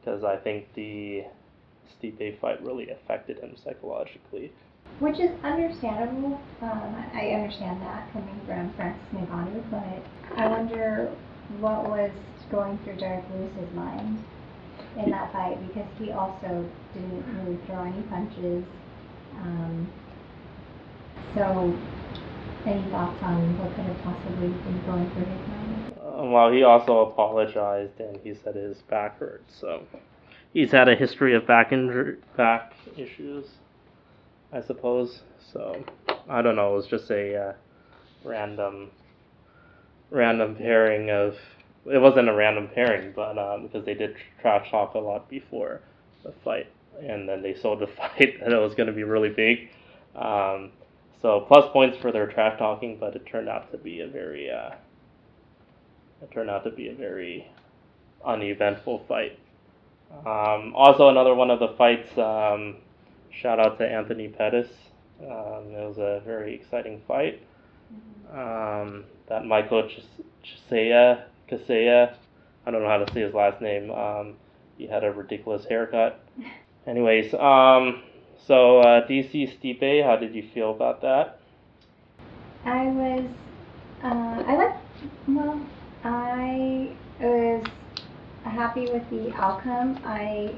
because 0.00 0.22
I 0.24 0.36
think 0.36 0.66
the 0.74 1.24
Stipe 2.00 2.38
fight 2.40 2.62
really 2.62 2.90
affected 2.90 3.38
him 3.38 3.56
psychologically. 3.62 4.52
Which 4.98 5.18
is 5.20 5.30
understandable. 5.42 6.40
Um, 6.60 7.04
I 7.14 7.30
understand 7.30 7.80
that 7.82 8.12
coming 8.12 8.40
from 8.46 8.72
Francis 8.74 9.02
Ngannou, 9.14 9.70
but 9.70 10.38
I 10.38 10.46
wonder 10.48 11.10
what 11.60 11.88
was 11.88 12.10
going 12.50 12.78
through 12.78 12.96
Derrick 12.96 13.24
Lewis's 13.32 13.74
mind 13.74 14.24
in 14.96 15.10
that 15.10 15.32
fight 15.32 15.58
because 15.68 15.88
he 15.98 16.10
also 16.12 16.68
didn't 16.94 17.24
really 17.38 17.58
throw 17.66 17.84
any 17.84 18.02
punches. 18.02 18.64
Um, 19.40 19.88
so, 21.34 21.74
any 22.66 22.82
thoughts 22.90 23.22
on 23.22 23.58
what 23.58 23.74
could 23.74 23.86
have 23.86 24.02
possibly 24.04 24.48
been 24.48 24.82
going 24.84 25.10
through 25.10 25.24
his 25.24 25.48
mind? 25.48 25.94
Uh, 25.98 26.24
well, 26.26 26.52
he 26.52 26.62
also 26.62 27.10
apologized 27.10 27.98
and 28.00 28.18
he 28.22 28.34
said 28.34 28.54
his 28.54 28.82
back 28.82 29.18
hurt, 29.18 29.42
so 29.48 29.82
he's 30.52 30.70
had 30.70 30.88
a 30.88 30.94
history 30.94 31.34
of 31.34 31.46
back 31.46 31.72
injury, 31.72 32.16
back 32.36 32.72
issues, 32.96 33.46
I 34.52 34.60
suppose. 34.60 35.22
So 35.52 35.84
I 36.28 36.42
don't 36.42 36.56
know. 36.56 36.74
It 36.74 36.76
was 36.76 36.86
just 36.86 37.10
a 37.10 37.36
uh, 37.36 37.52
random, 38.24 38.90
random 40.10 40.56
pairing 40.56 41.10
of. 41.10 41.36
It 41.84 41.98
wasn't 41.98 42.28
a 42.28 42.32
random 42.32 42.68
pairing, 42.72 43.12
but 43.14 43.38
um, 43.38 43.64
because 43.64 43.84
they 43.84 43.94
did 43.94 44.16
trash 44.40 44.70
talk 44.70 44.94
a 44.94 44.98
lot 44.98 45.28
before 45.28 45.80
the 46.22 46.32
fight, 46.44 46.68
and 47.00 47.28
then 47.28 47.42
they 47.42 47.54
sold 47.54 47.80
the 47.80 47.86
fight 47.96 48.40
that 48.40 48.52
it 48.52 48.60
was 48.60 48.74
going 48.74 48.86
to 48.86 48.92
be 48.92 49.02
really 49.02 49.30
big. 49.30 49.70
Um, 50.14 50.70
so 51.20 51.40
plus 51.40 51.70
points 51.72 51.98
for 51.98 52.12
their 52.12 52.26
trash 52.26 52.58
talking, 52.58 52.98
but 52.98 53.16
it 53.16 53.26
turned 53.26 53.48
out 53.48 53.70
to 53.72 53.78
be 53.78 54.00
a 54.00 54.06
very 54.06 54.50
uh, 54.50 54.70
it 56.22 56.30
turned 56.30 56.50
out 56.50 56.64
to 56.64 56.70
be 56.70 56.88
a 56.88 56.94
very 56.94 57.48
uneventful 58.24 59.04
fight. 59.08 59.38
Um, 60.26 60.74
also, 60.74 61.08
another 61.08 61.34
one 61.34 61.50
of 61.50 61.58
the 61.58 61.68
fights. 61.78 62.16
Um, 62.16 62.76
shout 63.30 63.58
out 63.58 63.78
to 63.78 63.86
Anthony 63.88 64.28
Pettis. 64.28 64.68
Um, 65.20 65.74
it 65.74 65.86
was 65.88 65.98
a 65.98 66.22
very 66.24 66.54
exciting 66.54 67.02
fight. 67.06 67.42
Um, 68.32 69.04
that 69.28 69.44
Michael 69.44 69.88
Chis- 69.88 70.24
Chiesa, 70.42 71.26
I 72.66 72.70
don't 72.70 72.82
know 72.82 72.88
how 72.88 72.98
to 73.04 73.12
say 73.12 73.20
his 73.20 73.34
last 73.34 73.60
name. 73.60 73.90
Um, 73.90 74.34
he 74.78 74.86
had 74.86 75.04
a 75.04 75.10
ridiculous 75.10 75.64
haircut. 75.66 76.20
Anyways, 76.86 77.34
um, 77.34 78.02
so 78.46 78.80
uh, 78.80 79.06
DC 79.06 79.58
Stipe, 79.58 80.04
how 80.04 80.16
did 80.16 80.34
you 80.34 80.48
feel 80.54 80.70
about 80.70 81.02
that? 81.02 81.38
I 82.64 82.86
was, 82.86 83.24
uh, 84.02 84.42
I 84.46 84.56
like, 84.56 84.76
well, 85.28 85.60
I 86.04 86.90
was 87.20 87.66
happy 88.50 88.90
with 88.90 89.08
the 89.10 89.32
outcome. 89.34 90.00
I, 90.04 90.54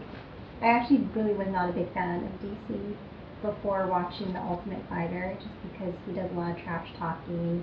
I 0.61 0.67
actually 0.67 1.09
really 1.14 1.35
was 1.35 1.49
not 1.49 1.71
a 1.71 1.73
big 1.73 1.93
fan 1.95 2.25
of 2.25 2.33
DC 2.41 2.97
before 3.43 3.87
watching 3.87 4.33
The 4.33 4.41
Ultimate 4.41 4.83
Fighter, 4.88 5.37
just 5.37 5.73
because 5.73 5.95
he 6.07 6.12
does 6.12 6.31
a 6.31 6.35
lot 6.35 6.57
of 6.57 6.64
trash 6.64 6.88
talking 6.99 7.62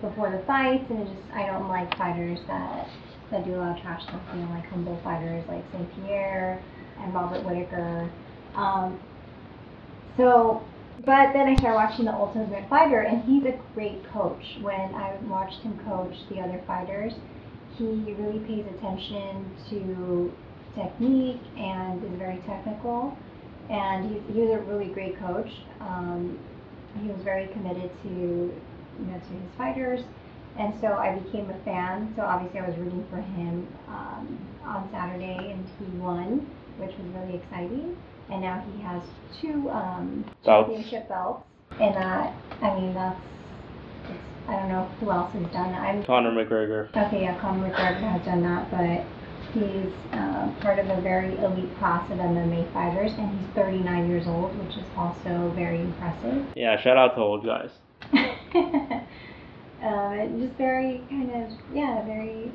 before 0.00 0.30
the 0.30 0.44
fights, 0.46 0.84
and 0.90 1.00
it 1.00 1.06
just 1.06 1.34
I 1.34 1.46
don't 1.46 1.68
like 1.68 1.96
fighters 1.96 2.38
that 2.46 2.88
that 3.30 3.44
do 3.44 3.56
a 3.56 3.58
lot 3.58 3.76
of 3.76 3.82
trash 3.82 4.04
talking. 4.06 4.42
I 4.42 4.50
like 4.54 4.66
humble 4.66 5.00
fighters 5.02 5.44
like 5.48 5.64
St. 5.72 5.88
Pierre 5.96 6.62
and 7.00 7.12
Robert 7.12 7.44
Whitaker. 7.44 8.10
Um, 8.54 9.00
so 10.16 10.62
but 11.04 11.32
then 11.32 11.46
I 11.46 11.56
started 11.56 11.76
watching 11.76 12.04
The 12.06 12.14
Ultimate 12.14 12.68
Fighter, 12.68 13.00
and 13.00 13.22
he's 13.24 13.44
a 13.44 13.58
great 13.74 14.02
coach. 14.12 14.42
When 14.60 14.94
I 14.94 15.16
watched 15.28 15.60
him 15.60 15.78
coach 15.86 16.14
the 16.30 16.40
other 16.40 16.62
fighters, 16.66 17.12
he 17.78 18.14
really 18.14 18.40
pays 18.40 18.64
attention 18.76 19.50
to 19.70 20.32
technique 20.74 21.42
and 21.56 22.02
is 22.04 22.18
very 22.18 22.38
technical. 22.46 23.16
And 23.70 24.10
he's, 24.10 24.22
he 24.34 24.40
was 24.42 24.60
a 24.60 24.62
really 24.62 24.92
great 24.92 25.18
coach. 25.18 25.50
Um, 25.80 26.38
he 27.00 27.08
was 27.08 27.20
very 27.22 27.48
committed 27.48 27.90
to, 28.02 28.08
you 28.08 29.06
know, 29.06 29.18
to 29.18 29.34
his 29.34 29.50
fighters. 29.58 30.00
And 30.58 30.74
so 30.80 30.88
I 30.88 31.18
became 31.18 31.50
a 31.50 31.64
fan. 31.64 32.12
So 32.16 32.22
obviously 32.22 32.60
I 32.60 32.68
was 32.68 32.78
rooting 32.78 33.06
for 33.10 33.16
him 33.16 33.66
um, 33.88 34.38
on 34.64 34.88
Saturday, 34.90 35.52
and 35.52 35.66
he 35.78 35.98
won, 35.98 36.46
which 36.78 36.92
was 36.96 37.06
really 37.14 37.36
exciting 37.36 37.96
and 38.30 38.40
now 38.40 38.64
he 38.72 38.82
has 38.82 39.02
two 39.40 39.70
um, 39.70 40.24
Belts. 40.44 40.68
championship 40.68 41.08
belts. 41.08 41.44
And 41.80 41.94
that, 41.94 42.34
I 42.62 42.74
mean, 42.74 42.94
that's, 42.94 43.20
I 44.48 44.56
don't 44.56 44.68
know 44.68 44.84
who 45.00 45.10
else 45.10 45.32
has 45.32 45.42
done 45.52 45.72
that. 45.72 45.80
I'm, 45.80 46.04
Conor 46.04 46.30
McGregor. 46.30 46.88
okay, 46.96 47.22
yeah, 47.22 47.38
Conor 47.40 47.68
McGregor 47.68 48.12
has 48.12 48.24
done 48.24 48.42
that, 48.42 48.70
but 48.70 49.04
he's 49.52 49.92
uh, 50.12 50.50
part 50.60 50.78
of 50.78 50.88
a 50.88 51.00
very 51.00 51.36
elite 51.38 51.76
class 51.78 52.08
of 52.10 52.18
MMA 52.18 52.72
fighters, 52.72 53.12
and 53.18 53.38
he's 53.38 53.48
39 53.54 54.08
years 54.08 54.26
old, 54.26 54.56
which 54.64 54.76
is 54.76 54.84
also 54.96 55.52
very 55.54 55.80
impressive. 55.80 56.46
Yeah, 56.54 56.80
shout 56.80 56.96
out 56.96 57.14
to 57.16 57.20
old 57.20 57.44
guys. 57.44 57.70
um, 59.82 60.38
just 60.40 60.54
very 60.56 61.02
kind 61.08 61.30
of, 61.30 61.52
yeah, 61.74 62.04
very 62.04 62.50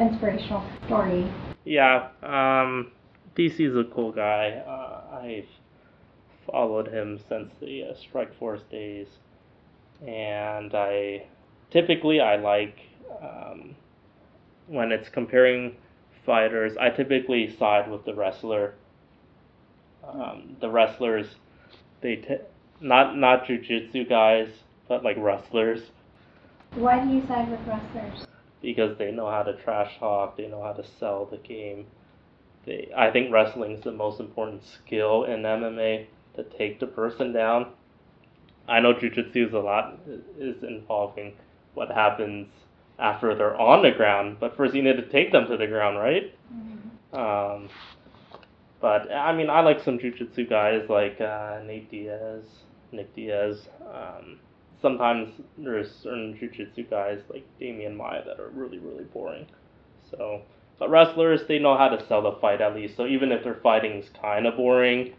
inspirational 0.00 0.64
story. 0.86 1.30
Yeah, 1.64 2.08
um, 2.22 2.90
DC's 3.36 3.76
a 3.76 3.84
cool 3.94 4.10
guy. 4.12 4.62
Uh, 4.66 5.16
I've 5.16 5.48
followed 6.50 6.88
him 6.88 7.20
since 7.28 7.52
the 7.60 7.84
uh, 7.84 7.94
Strikeforce 7.94 8.68
days, 8.70 9.06
and 10.06 10.74
I 10.74 11.26
typically 11.70 12.20
I 12.20 12.36
like 12.36 12.76
um, 13.22 13.74
when 14.66 14.92
it's 14.92 15.08
comparing 15.08 15.76
fighters. 16.24 16.76
I 16.78 16.90
typically 16.90 17.54
side 17.56 17.90
with 17.90 18.04
the 18.04 18.14
wrestler. 18.14 18.74
Um, 20.06 20.56
the 20.60 20.70
wrestlers, 20.70 21.36
they 22.00 22.16
t- 22.16 22.36
not 22.80 23.16
not 23.16 23.44
jujitsu 23.44 24.08
guys, 24.08 24.48
but 24.88 25.04
like 25.04 25.16
wrestlers 25.18 25.90
Why 26.74 27.04
do 27.04 27.10
you 27.12 27.26
side 27.26 27.50
with 27.50 27.60
wrestlers? 27.66 28.26
because 28.62 28.96
they 28.98 29.10
know 29.12 29.30
how 29.30 29.42
to 29.42 29.54
trash 29.54 29.98
talk, 29.98 30.36
they 30.36 30.46
know 30.48 30.62
how 30.62 30.72
to 30.72 30.84
sell 30.98 31.26
the 31.26 31.36
game. 31.38 31.86
They, 32.66 32.90
I 32.96 33.10
think 33.10 33.32
wrestling 33.32 33.72
is 33.72 33.84
the 33.84 33.92
most 33.92 34.20
important 34.20 34.62
skill 34.64 35.24
in 35.24 35.42
MMA 35.42 36.06
to 36.36 36.42
take 36.44 36.80
the 36.80 36.86
person 36.86 37.32
down. 37.32 37.72
I 38.68 38.80
know 38.80 38.94
jujitsu 38.94 39.48
is 39.48 39.52
a 39.54 39.58
lot 39.58 39.98
is 40.38 40.62
involving 40.62 41.34
what 41.74 41.90
happens 41.90 42.48
after 42.98 43.34
they're 43.34 43.58
on 43.60 43.82
the 43.82 43.90
ground, 43.92 44.36
but 44.40 44.56
first 44.56 44.74
you 44.74 44.82
need 44.82 44.96
to 44.96 45.06
take 45.08 45.32
them 45.32 45.46
to 45.46 45.56
the 45.56 45.66
ground, 45.66 45.98
right? 45.98 46.34
Mhm. 46.52 47.16
Um, 47.18 47.68
but 48.80 49.10
I 49.12 49.32
mean, 49.34 49.50
I 49.50 49.60
like 49.60 49.80
some 49.80 49.98
jujitsu 49.98 50.48
guys 50.48 50.88
like 50.88 51.20
uh, 51.20 51.60
Nate 51.64 51.90
Diaz, 51.90 52.44
Nick 52.92 53.14
Diaz. 53.14 53.68
Um, 53.92 54.38
sometimes 54.80 55.30
there's 55.56 55.90
certain 55.90 56.34
jujitsu 56.40 56.88
guys 56.88 57.20
like 57.30 57.44
Demian 57.60 57.96
Maia 57.96 58.24
that 58.24 58.38
are 58.38 58.50
really 58.50 58.78
really 58.78 59.04
boring. 59.04 59.46
So, 60.10 60.42
but 60.78 60.90
wrestlers 60.90 61.46
they 61.46 61.58
know 61.58 61.76
how 61.76 61.88
to 61.88 62.04
sell 62.06 62.22
the 62.22 62.32
fight 62.40 62.60
at 62.60 62.74
least. 62.74 62.96
So 62.96 63.06
even 63.06 63.32
if 63.32 63.42
their 63.44 63.56
fighting's 63.56 64.10
kind 64.20 64.46
of 64.46 64.56
boring, 64.56 65.14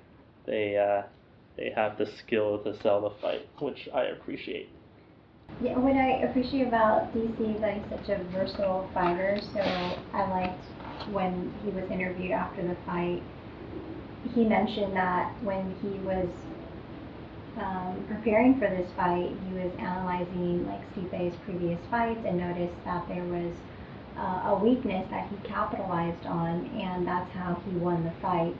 they 0.45 0.77
uh, 0.77 1.03
they 1.59 1.71
have 1.75 1.97
the 1.97 2.05
skill 2.05 2.59
to 2.59 2.79
sell 2.81 3.01
the 3.01 3.09
fight, 3.21 3.47
which 3.59 3.89
I 3.93 4.03
appreciate. 4.05 4.69
Yeah, 5.61 5.77
what 5.77 5.93
I 5.93 6.21
appreciate 6.21 6.67
about 6.67 7.13
DC 7.13 7.55
is 7.55 7.61
that 7.61 7.73
he's 7.73 7.89
such 7.89 8.09
a 8.09 8.23
versatile 8.25 8.89
fighter. 8.93 9.37
So 9.53 9.59
I 9.59 10.29
liked 10.29 10.63
when 11.11 11.53
he 11.63 11.71
was 11.71 11.89
interviewed 11.91 12.31
after 12.31 12.65
the 12.65 12.75
fight. 12.85 13.21
He 14.33 14.45
mentioned 14.45 14.95
that 14.95 15.33
when 15.43 15.75
he 15.81 15.99
was 15.99 16.29
um, 17.57 18.05
preparing 18.07 18.57
for 18.57 18.69
this 18.69 18.89
fight, 18.95 19.35
he 19.47 19.53
was 19.53 19.73
analyzing 19.79 20.65
like 20.65 20.81
Stipe's 20.93 21.35
previous 21.43 21.79
fights 21.91 22.21
and 22.25 22.37
noticed 22.37 22.75
that 22.85 23.05
there 23.09 23.23
was 23.23 23.53
uh, 24.17 24.51
a 24.51 24.59
weakness 24.63 25.05
that 25.09 25.27
he 25.29 25.35
capitalized 25.47 26.25
on, 26.25 26.67
and 26.67 27.05
that's 27.05 27.31
how 27.31 27.61
he 27.65 27.71
won 27.71 28.05
the 28.05 28.13
fight. 28.21 28.55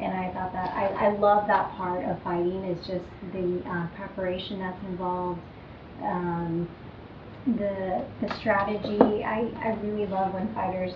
And 0.00 0.12
I 0.12 0.32
thought 0.32 0.52
that 0.52 0.74
I, 0.74 1.06
I 1.06 1.08
love 1.16 1.46
that 1.46 1.70
part 1.76 2.04
of 2.04 2.20
fighting 2.22 2.64
is 2.64 2.84
just 2.86 3.04
the 3.32 3.62
uh, 3.68 3.86
preparation 3.96 4.58
that's 4.58 4.82
involved, 4.84 5.40
um, 6.02 6.68
the 7.46 8.04
the 8.20 8.34
strategy. 8.40 9.22
I, 9.22 9.48
I 9.62 9.78
really 9.82 10.06
love 10.06 10.34
when 10.34 10.52
fighters 10.54 10.92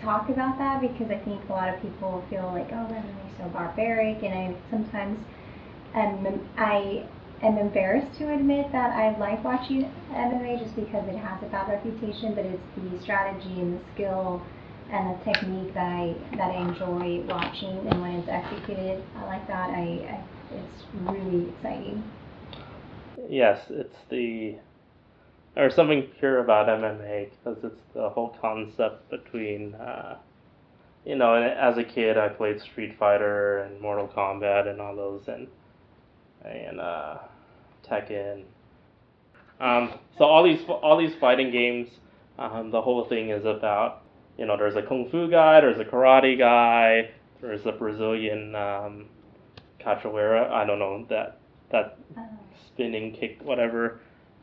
talk 0.00 0.28
about 0.28 0.58
that 0.58 0.80
because 0.80 1.10
I 1.10 1.18
think 1.24 1.48
a 1.48 1.52
lot 1.52 1.74
of 1.74 1.80
people 1.82 2.24
feel 2.30 2.46
like 2.54 2.68
oh 2.70 2.86
MMA 2.86 3.36
so 3.38 3.48
barbaric, 3.48 4.22
and 4.22 4.34
I 4.34 4.56
sometimes 4.70 5.18
am 5.94 6.48
I 6.56 7.06
am 7.42 7.58
embarrassed 7.58 8.16
to 8.18 8.32
admit 8.32 8.70
that 8.72 8.90
I 8.90 9.18
like 9.18 9.42
watching 9.44 9.90
MMA 10.12 10.62
just 10.62 10.76
because 10.76 11.06
it 11.08 11.16
has 11.16 11.42
a 11.42 11.46
bad 11.46 11.68
reputation, 11.68 12.34
but 12.34 12.44
it's 12.46 12.62
the 12.76 13.00
strategy 13.02 13.60
and 13.60 13.80
the 13.80 13.84
skill 13.94 14.42
and 14.90 15.20
a 15.20 15.24
technique 15.24 15.74
that 15.74 15.86
I 15.86 16.14
that 16.36 16.50
I 16.50 16.68
enjoy 16.68 17.24
watching, 17.26 17.86
and 17.88 18.00
when 18.00 18.12
it's 18.12 18.28
executed 18.28 19.02
I 19.16 19.24
like 19.24 19.46
that, 19.48 19.70
I, 19.70 19.82
I 20.08 20.24
it's 20.54 20.84
really 20.94 21.48
exciting. 21.50 22.02
Yes, 23.28 23.60
it's 23.70 23.96
the 24.10 24.56
there's 25.54 25.74
something 25.74 26.02
pure 26.18 26.38
about 26.40 26.68
MMA 26.68 27.30
because 27.30 27.62
it's 27.62 27.80
the 27.94 28.08
whole 28.08 28.36
concept 28.40 29.08
between, 29.10 29.74
uh, 29.74 30.16
you 31.04 31.14
know, 31.14 31.34
as 31.34 31.78
a 31.78 31.84
kid 31.84 32.18
I 32.18 32.28
played 32.28 32.60
Street 32.60 32.96
Fighter 32.98 33.58
and 33.58 33.80
Mortal 33.80 34.08
Kombat 34.08 34.68
and 34.68 34.80
all 34.80 34.96
those 34.96 35.22
and 35.28 35.46
and 36.44 36.80
uh, 36.80 37.18
Tekken. 37.88 38.44
Um, 39.60 39.94
so 40.18 40.24
all 40.24 40.42
these 40.42 40.60
all 40.68 40.98
these 40.98 41.14
fighting 41.20 41.50
games, 41.52 41.88
um, 42.38 42.70
the 42.70 42.82
whole 42.82 43.04
thing 43.08 43.30
is 43.30 43.44
about, 43.44 44.02
you 44.38 44.46
know, 44.46 44.56
there's 44.56 44.76
a 44.76 44.82
kung 44.82 45.08
fu 45.10 45.30
guy, 45.30 45.60
there's 45.60 45.78
a 45.78 45.84
karate 45.84 46.38
guy, 46.38 47.10
there's 47.40 47.64
a 47.66 47.72
Brazilian 47.72 48.54
um, 48.54 49.06
capoeira. 49.80 50.50
I 50.50 50.64
don't 50.64 50.78
know 50.78 51.04
that 51.08 51.38
that 51.70 51.98
Um, 52.16 52.38
spinning 52.66 53.12
kick 53.12 53.40
whatever. 53.42 54.00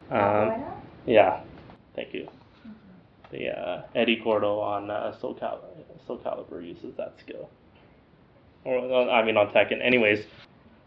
Um, 0.09 0.63
yeah, 1.05 1.41
thank 1.95 2.13
you. 2.13 2.27
The 3.31 3.49
uh, 3.49 3.81
Eddie 3.95 4.17
Gordo 4.21 4.59
on 4.59 4.89
uh, 4.91 5.17
Soul, 5.19 5.35
Cal- 5.35 5.63
Soul 6.05 6.19
Calibur 6.19 6.65
uses 6.65 6.93
that 6.97 7.13
skill. 7.19 7.49
Or 8.65 9.09
I 9.09 9.23
mean 9.25 9.37
on 9.37 9.47
Tekken. 9.47 9.81
Anyways, 9.83 10.25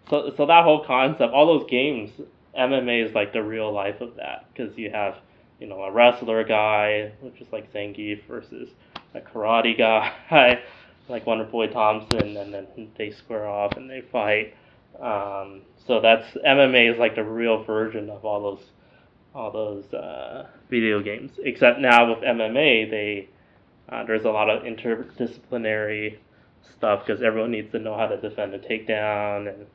so 0.08 0.32
so 0.36 0.46
that 0.46 0.64
whole 0.64 0.84
concept, 0.84 1.32
all 1.32 1.46
those 1.46 1.68
games, 1.68 2.10
MMA 2.56 3.08
is 3.08 3.14
like 3.14 3.32
the 3.32 3.42
real 3.42 3.72
life 3.72 4.00
of 4.00 4.14
that 4.16 4.46
because 4.52 4.76
you 4.78 4.90
have 4.90 5.16
you 5.60 5.66
know 5.66 5.82
a 5.82 5.92
wrestler 5.92 6.44
guy, 6.44 7.12
which 7.20 7.40
is 7.40 7.48
like 7.52 7.72
Zangief 7.72 8.26
versus 8.26 8.70
a 9.14 9.20
karate 9.20 9.76
guy, 9.76 10.60
like 11.08 11.26
Wonder 11.26 11.44
Boy 11.44 11.68
Thompson, 11.68 12.36
and 12.36 12.52
then 12.52 12.66
they 12.96 13.10
square 13.10 13.46
off 13.46 13.76
and 13.76 13.88
they 13.88 14.02
fight. 14.12 14.54
Um, 15.00 15.62
so 15.86 16.00
that's 16.00 16.26
MMA 16.46 16.92
is 16.92 16.98
like 16.98 17.14
the 17.14 17.24
real 17.24 17.64
version 17.64 18.10
of 18.10 18.24
all 18.24 18.42
those 18.42 18.64
all 19.34 19.50
those 19.50 19.92
uh, 19.92 20.46
video 20.70 21.02
games. 21.02 21.32
Except 21.38 21.80
now 21.80 22.08
with 22.08 22.22
MMA, 22.22 22.90
they 22.90 23.28
uh, 23.88 24.04
there's 24.04 24.24
a 24.24 24.30
lot 24.30 24.48
of 24.48 24.62
interdisciplinary 24.62 26.18
stuff 26.76 27.04
because 27.04 27.22
everyone 27.22 27.50
needs 27.50 27.70
to 27.72 27.78
know 27.78 27.96
how 27.96 28.06
to 28.06 28.20
defend 28.20 28.54
a 28.54 28.58
takedown 28.58 29.48
and 29.52 29.66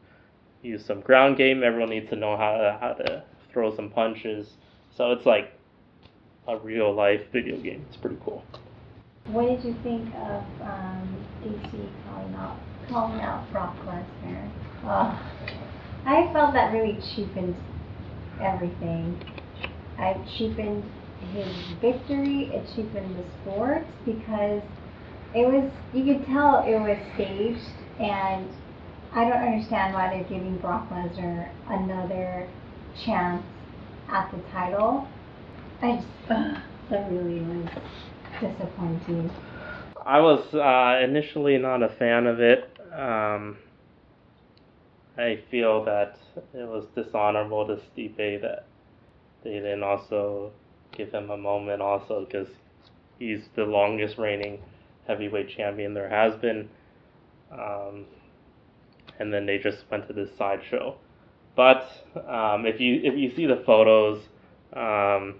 use 0.61 0.83
some 0.85 1.01
ground 1.01 1.37
game. 1.37 1.63
Everyone 1.63 1.89
needs 1.89 2.09
to 2.09 2.15
know 2.15 2.35
how 2.35 2.57
to, 2.57 2.77
how 2.79 2.93
to 2.93 3.23
throw 3.51 3.75
some 3.75 3.89
punches. 3.89 4.57
So 4.95 5.11
it's 5.11 5.25
like 5.25 5.53
a 6.49 6.57
real 6.57 6.93
life 6.93 7.21
video 7.31 7.57
game. 7.61 7.85
It's 7.87 7.97
pretty 7.97 8.17
cool. 8.25 8.43
What 9.27 9.45
did 9.45 9.63
you 9.63 9.75
think 9.83 10.07
of 10.15 10.43
um, 10.61 11.25
DC 11.43 11.89
calling 12.07 12.33
out 12.33 12.57
calling 12.89 13.21
out 13.21 13.51
Brock 13.51 13.75
Lesnar? 13.85 14.49
Oh, 14.83 15.21
I 16.05 16.33
felt 16.33 16.53
that 16.53 16.73
really 16.73 16.97
cheapened 17.13 17.55
everything. 18.41 19.23
I 19.99 20.17
cheapened 20.37 20.83
his 21.33 21.55
victory. 21.79 22.49
It 22.51 22.65
cheapened 22.75 23.15
the 23.15 23.25
sport 23.41 23.85
because 24.05 24.63
it 25.35 25.45
was 25.45 25.71
you 25.93 26.03
could 26.03 26.25
tell 26.25 26.63
it 26.65 26.79
was 26.79 26.97
staged, 27.13 27.61
and 27.99 28.49
I 29.13 29.25
don't 29.25 29.33
understand 29.33 29.93
why 29.93 30.09
they're 30.09 30.23
giving 30.23 30.57
Brock 30.57 30.89
Lesnar 30.89 31.51
another 31.69 32.49
chance 33.05 33.43
at 34.11 34.31
the 34.31 34.39
title. 34.51 35.07
I 35.81 35.95
just 35.95 36.07
that 36.89 37.11
really 37.11 37.39
was 37.41 37.69
disappointing. 38.41 39.31
I 40.05 40.19
was 40.19 40.53
uh, 40.53 41.03
initially 41.03 41.57
not 41.57 41.83
a 41.83 41.89
fan 41.89 42.25
of 42.27 42.39
it. 42.39 42.77
Um, 42.91 43.57
I 45.17 45.39
feel 45.51 45.83
that 45.85 46.17
it 46.53 46.67
was 46.67 46.85
dishonorable 46.95 47.67
to 47.67 47.75
Stipe 47.75 48.41
that 48.41 48.65
they 49.43 49.51
didn't 49.51 49.83
also 49.83 50.51
give 50.91 51.11
him 51.11 51.29
a 51.29 51.37
moment 51.37 51.81
also 51.81 52.25
because 52.25 52.47
he's 53.19 53.41
the 53.55 53.63
longest 53.63 54.17
reigning 54.17 54.59
heavyweight 55.07 55.49
champion 55.49 55.93
there 55.93 56.09
has 56.09 56.35
been. 56.41 56.69
Um, 57.51 58.05
and 59.19 59.33
then 59.33 59.45
they 59.45 59.57
just 59.57 59.83
went 59.91 60.07
to 60.07 60.13
this 60.13 60.29
sideshow. 60.37 60.95
But 61.55 61.89
um, 62.27 62.65
if 62.65 62.79
you 62.79 63.01
if 63.03 63.17
you 63.17 63.35
see 63.35 63.45
the 63.45 63.61
photos, 63.65 64.23
um, 64.73 65.35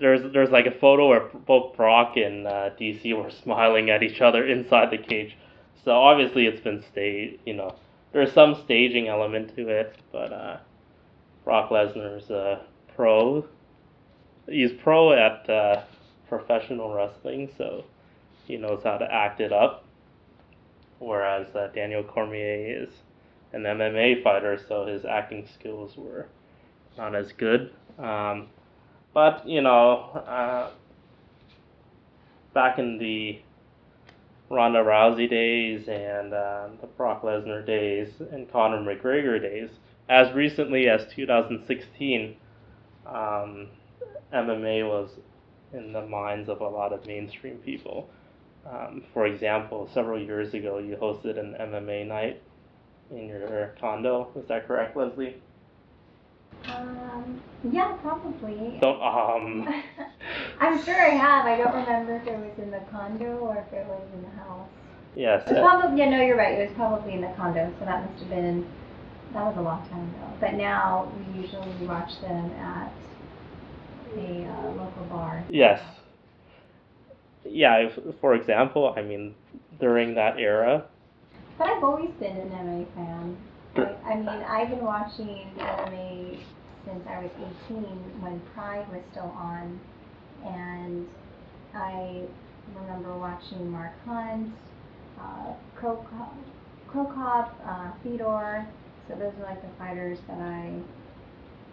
there's 0.00 0.32
there's 0.32 0.50
like 0.50 0.66
a 0.66 0.78
photo 0.78 1.08
where 1.08 1.28
both 1.46 1.76
Brock 1.76 2.16
and 2.16 2.46
uh, 2.46 2.70
DC 2.80 3.16
were 3.16 3.30
smiling 3.42 3.90
at 3.90 4.02
each 4.02 4.20
other 4.20 4.46
inside 4.46 4.90
the 4.90 4.98
cage. 4.98 5.36
So 5.84 5.92
obviously 5.92 6.46
it's 6.46 6.60
been 6.60 6.82
staged. 6.90 7.40
You 7.46 7.54
know, 7.54 7.76
there's 8.12 8.32
some 8.32 8.54
staging 8.64 9.08
element 9.08 9.54
to 9.56 9.68
it, 9.68 9.96
but 10.12 10.32
uh, 10.32 10.56
Brock 11.44 11.70
Lesnar's 11.70 12.30
a 12.30 12.62
pro. 12.94 13.44
He's 14.48 14.72
pro 14.72 15.12
at 15.12 15.48
uh, 15.48 15.82
professional 16.28 16.94
wrestling, 16.94 17.50
so 17.56 17.84
he 18.46 18.56
knows 18.56 18.82
how 18.82 18.98
to 18.98 19.12
act 19.12 19.40
it 19.40 19.52
up. 19.52 19.84
Whereas 20.98 21.54
uh, 21.54 21.68
Daniel 21.74 22.02
Cormier 22.02 22.82
is 22.82 22.88
an 23.52 23.62
MMA 23.62 24.22
fighter, 24.22 24.58
so 24.68 24.86
his 24.86 25.04
acting 25.04 25.46
skills 25.54 25.96
were 25.96 26.26
not 26.96 27.14
as 27.14 27.32
good. 27.32 27.72
Um, 27.98 28.48
but 29.12 29.46
you 29.48 29.60
know, 29.60 30.10
uh, 30.26 30.70
back 32.54 32.78
in 32.78 32.98
the 32.98 33.40
Ronda 34.50 34.78
Rousey 34.80 35.28
days 35.28 35.88
and 35.88 36.32
uh, 36.32 36.68
the 36.80 36.86
Brock 36.86 37.22
Lesnar 37.22 37.64
days 37.66 38.08
and 38.32 38.50
Conor 38.50 38.78
McGregor 38.78 39.40
days, 39.40 39.70
as 40.08 40.32
recently 40.34 40.88
as 40.88 41.06
2016, 41.14 42.36
um, 43.06 43.68
MMA 44.32 44.88
was 44.88 45.10
in 45.72 45.92
the 45.92 46.06
minds 46.06 46.48
of 46.48 46.60
a 46.60 46.68
lot 46.68 46.92
of 46.92 47.06
mainstream 47.06 47.56
people. 47.58 48.08
Um, 48.66 49.04
for 49.12 49.26
example, 49.26 49.88
several 49.92 50.20
years 50.20 50.54
ago, 50.54 50.78
you 50.78 50.96
hosted 50.96 51.38
an 51.38 51.54
MMA 51.58 52.06
night 52.06 52.42
in 53.10 53.28
your 53.28 53.74
condo. 53.80 54.30
Is 54.36 54.46
that 54.48 54.66
correct, 54.66 54.96
Leslie? 54.96 55.36
Um, 56.66 57.40
yeah, 57.70 57.96
probably. 58.02 58.78
Don't 58.80 59.00
um. 59.02 59.68
I'm 60.60 60.82
sure 60.84 61.00
I 61.00 61.10
have. 61.10 61.46
I 61.46 61.56
don't 61.56 61.74
remember 61.74 62.16
if 62.16 62.26
it 62.26 62.38
was 62.38 62.58
in 62.58 62.70
the 62.70 62.80
condo 62.90 63.38
or 63.38 63.56
if 63.56 63.72
it 63.72 63.86
was 63.86 64.02
in 64.14 64.22
the 64.22 64.36
house. 64.42 64.68
Yes. 65.14 65.42
It 65.46 65.54
was 65.54 65.60
probably, 65.60 65.98
yeah, 65.98 66.10
no, 66.10 66.22
you're 66.22 66.36
right. 66.36 66.58
It 66.58 66.68
was 66.68 66.76
probably 66.76 67.14
in 67.14 67.20
the 67.20 67.32
condo, 67.36 67.72
so 67.78 67.84
that 67.84 68.08
must 68.08 68.20
have 68.20 68.30
been 68.30 68.66
that 69.32 69.44
was 69.44 69.56
a 69.56 69.60
long 69.60 69.86
time 69.88 70.00
ago. 70.00 70.36
But 70.40 70.54
now 70.54 71.12
we 71.16 71.42
usually 71.42 71.86
watch 71.86 72.20
them 72.20 72.50
at 72.52 72.92
a 74.16 74.44
uh, 74.44 74.70
local 74.72 75.04
bar. 75.10 75.44
Yes. 75.50 75.82
Yeah, 77.44 77.76
if, 77.76 77.98
for 78.20 78.34
example, 78.34 78.94
I 78.96 79.02
mean, 79.02 79.34
during 79.80 80.14
that 80.14 80.38
era, 80.38 80.84
But 81.58 81.68
I've 81.68 81.84
always 81.84 82.10
been 82.18 82.36
an 82.36 82.50
MA 82.50 82.84
fan. 82.94 83.36
I, 84.04 84.16
mean, 84.16 84.28
I've 84.28 84.70
been 84.70 84.84
watching 84.84 85.50
MMA 85.58 86.38
since 86.84 87.06
I 87.06 87.22
was 87.22 87.30
18 87.68 87.84
when 88.20 88.40
Pride 88.54 88.86
was 88.90 89.02
still 89.12 89.34
on. 89.36 89.78
And 90.44 91.06
I 91.74 92.22
remember 92.74 93.16
watching 93.16 93.70
Mark 93.70 93.92
Hunt, 94.04 94.52
uh, 95.20 95.52
Cro 95.76 96.06
Cop, 96.10 96.34
Krokop 96.90 97.50
uh, 97.66 97.92
Fedor. 98.02 98.66
So 99.08 99.14
those 99.14 99.32
were 99.38 99.44
like 99.44 99.62
the 99.62 99.76
fighters 99.78 100.18
that 100.28 100.38
I 100.38 100.80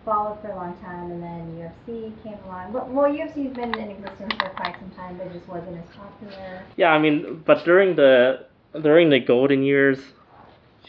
followed 0.04 0.42
for 0.42 0.52
a 0.52 0.56
long 0.56 0.78
time. 0.82 1.12
And 1.12 1.24
then 1.24 1.72
UFC 1.88 2.24
came 2.24 2.38
along. 2.46 2.74
Well, 2.74 2.88
well 2.88 3.12
UFC's 3.12 3.56
been 3.56 3.74
in 3.78 3.92
existence 3.92 4.34
for 4.40 4.50
quite 4.50 4.76
some 4.80 4.92
time, 4.92 5.18
but 5.18 5.28
it 5.28 5.34
just 5.34 5.48
wasn't 5.48 5.78
as 5.78 5.96
popular. 5.96 6.64
yeah, 6.78 6.90
I 6.90 7.00
mean, 7.00 7.44
but 7.46 7.64
during 7.66 7.96
the 7.96 8.48
during 8.82 9.10
the 9.10 9.20
golden 9.20 9.64
years, 9.64 10.00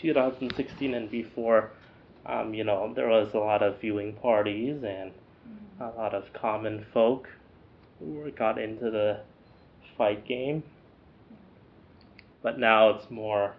2016 0.01 0.95
and 0.95 1.11
before, 1.11 1.71
um, 2.27 2.55
you 2.55 2.65
know, 2.65 2.93
there 2.95 3.09
was 3.09 3.29
a 3.35 3.39
lot 3.39 3.63
of 3.63 3.81
viewing 3.81 4.13
parties 4.15 4.83
and 4.83 5.11
a 5.81 5.89
lot 5.97 6.15
of 6.15 6.25
common 6.33 6.85
folk 6.93 7.29
who 7.99 8.31
got 8.33 8.59
into 8.59 8.91
the 8.91 9.21
fight 9.97 10.27
game. 10.27 10.63
But 12.43 12.59
now 12.59 12.91
it's 12.91 13.11
more. 13.11 13.55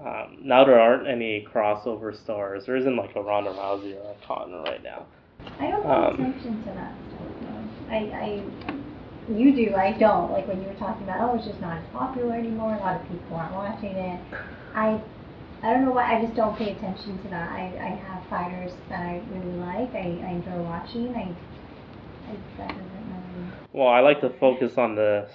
Um, 0.00 0.38
now 0.42 0.64
there 0.64 0.80
aren't 0.80 1.06
any 1.06 1.46
crossover 1.52 2.14
stars. 2.24 2.66
There 2.66 2.76
isn't 2.76 2.96
like 2.96 3.14
a 3.16 3.22
Ronda 3.22 3.50
Rousey 3.50 3.94
or 3.96 4.12
a 4.12 4.26
Conor 4.26 4.62
right 4.62 4.82
now. 4.82 5.06
I 5.60 5.70
don't 5.70 5.82
pay 5.82 5.88
Um, 5.88 6.14
attention 6.14 6.58
to 6.64 6.70
that 6.74 6.94
stuff. 7.08 7.28
though. 7.40 7.94
I, 7.94 7.96
I, 7.98 9.32
you 9.32 9.54
do. 9.54 9.74
I 9.76 9.92
don't. 9.92 10.32
Like 10.32 10.48
when 10.48 10.60
you 10.62 10.68
were 10.68 10.74
talking 10.74 11.04
about, 11.04 11.20
oh, 11.30 11.36
it's 11.36 11.46
just 11.46 11.60
not 11.60 11.76
as 11.78 11.84
popular 11.92 12.34
anymore. 12.34 12.74
A 12.74 12.78
lot 12.78 13.00
of 13.00 13.08
people 13.08 13.36
aren't 13.36 13.54
watching 13.54 13.92
it. 13.92 14.20
I, 14.74 15.00
I 15.64 15.72
don't 15.72 15.86
know 15.86 15.92
why. 15.92 16.14
I 16.14 16.22
just 16.22 16.34
don't 16.34 16.54
pay 16.58 16.72
attention 16.72 17.22
to 17.22 17.28
that. 17.28 17.50
I, 17.50 17.62
I 17.80 17.88
have 17.96 18.26
fighters 18.26 18.72
that 18.90 19.00
I 19.00 19.22
really 19.32 19.56
like. 19.56 19.94
I, 19.94 20.22
I 20.22 20.30
enjoy 20.32 20.60
watching. 20.60 21.14
I, 21.14 21.34
I 22.62 22.66
really. 22.66 23.50
Well, 23.72 23.88
I 23.88 24.00
like 24.00 24.20
to 24.20 24.28
focus 24.28 24.76
on 24.76 24.94
the. 24.94 25.26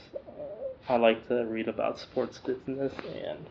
I 0.88 0.98
like 0.98 1.28
to 1.30 1.46
read 1.46 1.68
about 1.68 1.98
sports 1.98 2.38
business 2.38 2.94
and 3.08 3.48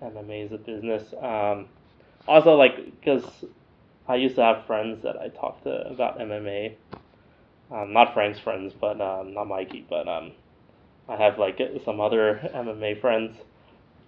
MMA 0.00 0.46
is 0.46 0.52
a 0.52 0.58
business. 0.58 1.12
Um, 1.20 1.66
also, 2.28 2.54
like, 2.54 2.76
because 3.00 3.24
I 4.06 4.14
used 4.14 4.36
to 4.36 4.42
have 4.42 4.64
friends 4.66 5.02
that 5.02 5.16
I 5.16 5.26
talked 5.28 5.64
to 5.64 5.88
about 5.88 6.20
MMA. 6.20 6.76
Um, 7.72 7.92
not 7.92 8.14
Frank's 8.14 8.38
friends, 8.38 8.72
but 8.80 9.00
um, 9.00 9.34
not 9.34 9.48
Mikey, 9.48 9.86
but 9.90 10.06
um, 10.06 10.32
I 11.08 11.16
have 11.16 11.38
like 11.40 11.60
some 11.84 12.00
other 12.00 12.48
MMA 12.54 13.00
friends. 13.00 13.36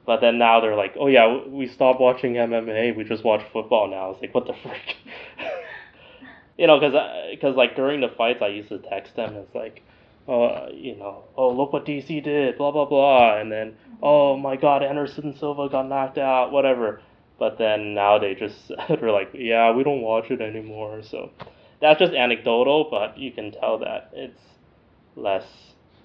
But 0.06 0.20
then 0.20 0.38
now 0.38 0.60
they're 0.60 0.76
like, 0.76 0.94
oh 0.98 1.06
yeah, 1.06 1.44
we 1.46 1.66
stopped 1.66 2.00
watching 2.00 2.34
MMA. 2.34 2.96
We 2.96 3.04
just 3.04 3.24
watch 3.24 3.42
football 3.52 3.88
now. 3.88 4.10
It's 4.10 4.20
like, 4.20 4.34
what 4.34 4.46
the 4.46 4.52
frick? 4.62 4.96
you 6.58 6.66
know, 6.66 6.78
because 6.78 6.94
because 7.30 7.56
like 7.56 7.74
during 7.74 8.00
the 8.00 8.08
fights, 8.08 8.42
I 8.42 8.48
used 8.48 8.68
to 8.68 8.78
text 8.78 9.16
them. 9.16 9.34
It's 9.36 9.54
like, 9.54 9.82
oh, 10.28 10.68
you 10.72 10.96
know, 10.96 11.24
oh 11.36 11.50
look 11.50 11.72
what 11.72 11.86
DC 11.86 12.22
did, 12.22 12.58
blah 12.58 12.70
blah 12.70 12.84
blah, 12.84 13.38
and 13.38 13.50
then 13.50 13.76
oh 14.02 14.36
my 14.36 14.56
God, 14.56 14.82
Anderson 14.82 15.36
Silva 15.38 15.68
got 15.70 15.88
knocked 15.88 16.18
out, 16.18 16.52
whatever. 16.52 17.00
But 17.38 17.58
then 17.58 17.94
now 17.94 18.18
they 18.18 18.34
just 18.34 18.70
they're 18.88 19.10
like, 19.10 19.30
yeah, 19.32 19.72
we 19.72 19.84
don't 19.84 20.02
watch 20.02 20.30
it 20.30 20.42
anymore. 20.42 21.02
So 21.02 21.30
that's 21.80 21.98
just 21.98 22.12
anecdotal, 22.12 22.88
but 22.90 23.18
you 23.18 23.32
can 23.32 23.52
tell 23.52 23.78
that 23.78 24.10
it's 24.12 24.40
less 25.16 25.46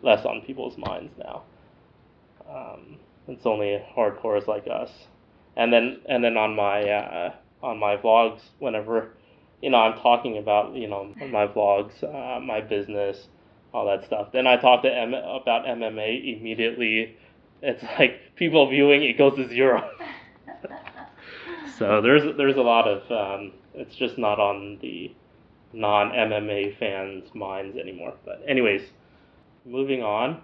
less 0.02 0.26
on 0.26 0.42
people's 0.42 0.78
minds 0.78 1.12
now. 1.18 1.44
Um, 2.50 2.98
it's 3.30 3.46
only 3.46 3.82
hardcores 3.96 4.48
like 4.48 4.68
us, 4.68 4.90
and 5.56 5.72
then 5.72 6.02
and 6.08 6.24
then 6.24 6.38
on 6.38 6.56
my 6.56 6.82
uh, 6.84 7.34
on 7.64 7.80
my 7.80 7.96
vlogs, 7.98 8.42
whenever 8.60 9.12
you 9.62 9.70
know 9.70 9.78
I'm 9.78 10.00
talking 10.00 10.38
about 10.38 10.76
you 10.76 10.88
know 10.88 11.14
my 11.32 11.48
vlogs, 11.48 12.04
uh, 12.04 12.40
my 12.40 12.62
business, 12.62 13.28
all 13.74 13.86
that 13.86 14.06
stuff. 14.06 14.32
Then 14.32 14.48
I 14.48 14.58
talk 14.58 14.82
to 14.84 14.94
M- 14.94 15.14
about 15.14 15.66
MMA 15.66 16.38
immediately. 16.38 17.18
It's 17.62 17.84
like 18.00 18.36
people 18.36 18.70
viewing 18.70 19.04
it 19.04 19.18
goes 19.18 19.36
to 19.36 19.48
zero. 19.48 19.90
So 21.78 22.02
there's 22.02 22.36
there's 22.36 22.58
a 22.58 22.62
lot 22.62 22.90
of 22.90 23.10
um, 23.10 23.54
it's 23.74 23.96
just 23.96 24.18
not 24.18 24.38
on 24.38 24.80
the 24.82 25.14
non 25.72 26.12
MMA 26.12 26.78
fans' 26.78 27.34
minds 27.34 27.78
anymore. 27.78 28.16
But 28.26 28.44
anyways, 28.46 28.82
moving 29.66 30.04
on. 30.04 30.42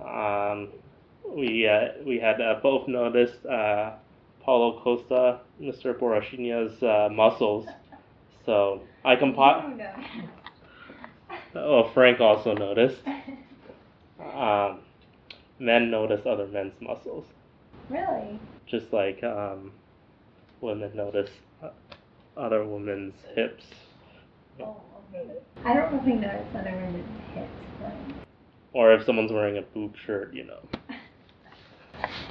Um, 0.00 0.68
we 1.34 1.66
uh, 1.68 1.88
we 2.04 2.18
had 2.18 2.40
uh, 2.40 2.60
both 2.62 2.88
noticed 2.88 3.44
uh, 3.46 3.92
Paulo 4.42 4.80
Costa, 4.80 5.40
Mr. 5.60 5.98
Borrachinha's 5.98 6.82
uh, 6.82 7.08
muscles. 7.12 7.66
So 8.44 8.82
I 9.04 9.16
compiled. 9.16 9.80
Oh, 11.54 11.90
Frank 11.94 12.20
also 12.20 12.54
noticed. 12.54 13.00
Um, 14.18 14.80
men 15.58 15.90
notice 15.90 16.24
other 16.26 16.46
men's 16.46 16.72
muscles, 16.80 17.26
really? 17.88 18.38
just 18.66 18.92
like 18.92 19.22
um, 19.22 19.72
women 20.60 20.90
notice 20.94 21.30
uh, 21.62 21.68
other 22.36 22.64
women's 22.64 23.14
hips. 23.34 23.64
Oh, 24.60 24.76
okay. 25.14 25.30
I 25.64 25.74
don't 25.74 25.92
really 26.02 26.18
notice 26.18 26.46
other 26.54 26.72
women's 26.72 27.20
hips, 27.34 27.48
but. 27.80 27.92
Or 28.72 28.92
if 28.92 29.04
someone's 29.04 29.32
wearing 29.32 29.58
a 29.58 29.62
boob 29.62 29.94
shirt, 29.96 30.34
you 30.34 30.44
know. 30.44 30.60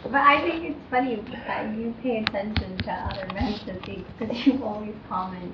But 0.05 0.21
I 0.21 0.41
think 0.41 0.63
it's 0.65 0.89
funny 0.91 1.15
that 1.47 1.75
you 1.75 1.93
pay 2.03 2.19
attention 2.19 2.77
to 2.77 2.91
other 2.91 3.27
men's 3.33 3.59
physiques 3.63 4.09
because 4.19 4.45
you 4.45 4.63
always 4.63 4.93
comment 5.09 5.53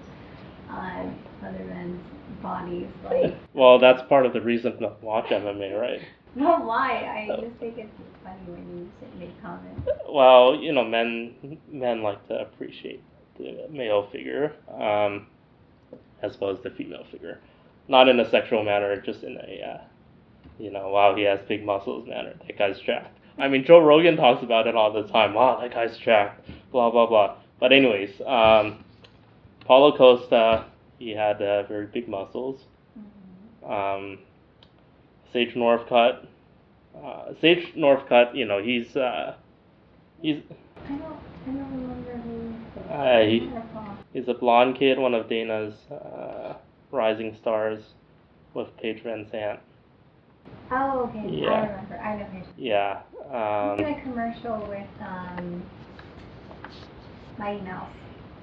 on 0.69 1.17
other 1.43 1.63
men's 1.63 2.01
bodies. 2.41 2.87
Like, 3.03 3.33
Well, 3.53 3.79
that's 3.79 4.01
part 4.09 4.25
of 4.25 4.33
the 4.33 4.41
reason 4.41 4.77
to 4.79 4.93
watch 5.01 5.25
MMA, 5.27 5.79
right? 5.79 6.01
well, 6.35 6.65
why? 6.65 7.27
I 7.29 7.41
just 7.41 7.55
think 7.59 7.77
it's 7.77 7.89
funny 8.23 8.39
when 8.47 8.77
you 8.77 8.89
sit 8.99 9.17
make 9.17 9.41
comments. 9.41 9.87
Well, 10.09 10.55
you 10.55 10.73
know, 10.73 10.83
men 10.83 11.57
men 11.69 12.03
like 12.03 12.25
to 12.27 12.41
appreciate 12.41 13.01
the 13.37 13.67
male 13.69 14.09
figure, 14.11 14.53
um, 14.77 15.27
as 16.21 16.39
well 16.39 16.51
as 16.51 16.59
the 16.63 16.71
female 16.71 17.05
figure, 17.09 17.39
not 17.87 18.07
in 18.09 18.19
a 18.19 18.29
sexual 18.29 18.63
manner, 18.63 18.99
just 19.01 19.23
in 19.23 19.37
a, 19.37 19.61
uh, 19.75 19.81
you 20.59 20.71
know, 20.71 20.89
wow, 20.89 21.15
he 21.15 21.23
has 21.23 21.39
big 21.47 21.65
muscles 21.65 22.07
manner. 22.07 22.33
That 22.47 22.57
guy's 22.57 22.79
jacked. 22.81 23.17
I 23.37 23.47
mean, 23.47 23.63
Joe 23.65 23.79
Rogan 23.79 24.17
talks 24.17 24.43
about 24.43 24.67
it 24.67 24.75
all 24.75 24.91
the 24.91 25.03
time. 25.07 25.33
Wow, 25.33 25.59
that 25.61 25.73
guy's 25.73 25.97
jacked. 25.97 26.49
Blah 26.71 26.91
blah 26.91 27.07
blah. 27.07 27.37
But 27.59 27.71
anyways, 27.71 28.21
um, 28.25 28.83
Paulo 29.65 29.95
Costa, 29.95 30.65
he 30.99 31.11
had 31.11 31.41
uh, 31.41 31.63
very 31.63 31.85
big 31.87 32.07
muscles. 32.07 32.61
Um, 33.67 34.19
Sage 35.31 35.53
Northcutt. 35.55 36.25
Uh, 37.03 37.33
Sage 37.39 37.73
Northcutt, 37.75 38.35
you 38.35 38.45
know, 38.45 38.61
he's 38.61 38.95
uh, 38.95 39.35
he's 40.21 40.41
I 40.85 40.89
don't, 40.89 41.01
I 41.03 41.51
don't 41.51 41.71
remember 41.71 42.17
who. 42.17 42.93
uh, 42.93 43.21
he, 43.21 43.49
he's 44.13 44.27
a 44.27 44.33
blonde 44.33 44.77
kid, 44.77 44.99
one 44.99 45.13
of 45.13 45.29
Dana's 45.29 45.75
uh, 45.91 46.55
rising 46.91 47.35
stars 47.39 47.81
with 48.53 48.67
Paige 48.77 49.03
VanZant. 49.03 49.59
Oh, 50.71 51.09
okay. 51.09 51.29
Yeah. 51.29 51.49
I 51.49 51.59
remember. 51.67 51.97
I 51.97 52.17
know 52.17 52.25
who. 52.25 52.41
Yeah. 52.61 53.01
Um, 53.31 53.79
a 53.79 54.01
commercial 54.03 54.59
with 54.67 54.87
um, 54.99 55.63
Mighty 57.37 57.61
Mouse. 57.61 57.89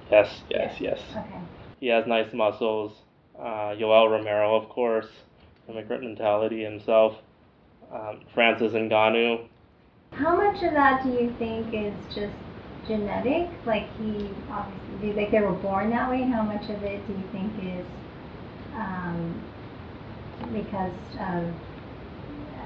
yes, 0.09 0.41
yes, 0.49 0.81
yes. 0.81 0.99
Okay. 1.11 1.39
He 1.79 1.87
has 1.87 2.07
nice 2.07 2.33
muscles. 2.33 2.97
Uh, 3.37 3.75
Yoel 3.77 4.09
Romero, 4.09 4.55
of 4.55 4.67
course, 4.69 5.05
immigrant 5.69 6.03
mentality 6.03 6.63
himself. 6.63 7.13
Um, 7.93 8.21
Francis 8.33 8.73
Ngannou. 8.73 9.47
How 10.13 10.35
much 10.35 10.63
of 10.63 10.73
that 10.73 11.03
do 11.03 11.09
you 11.09 11.35
think 11.37 11.67
is 11.71 11.93
just 12.15 12.33
genetic? 12.87 13.47
Like 13.67 13.95
he 13.97 14.31
obviously, 14.49 15.13
think 15.13 15.29
they 15.31 15.41
were 15.41 15.53
born 15.53 15.91
that 15.91 16.09
way? 16.09 16.23
And 16.23 16.33
how 16.33 16.41
much 16.41 16.63
of 16.63 16.83
it 16.83 17.05
do 17.05 17.13
you 17.13 17.23
think 17.31 17.53
is 17.63 17.85
um, 18.73 19.39
because 20.51 20.91
of 21.19 21.53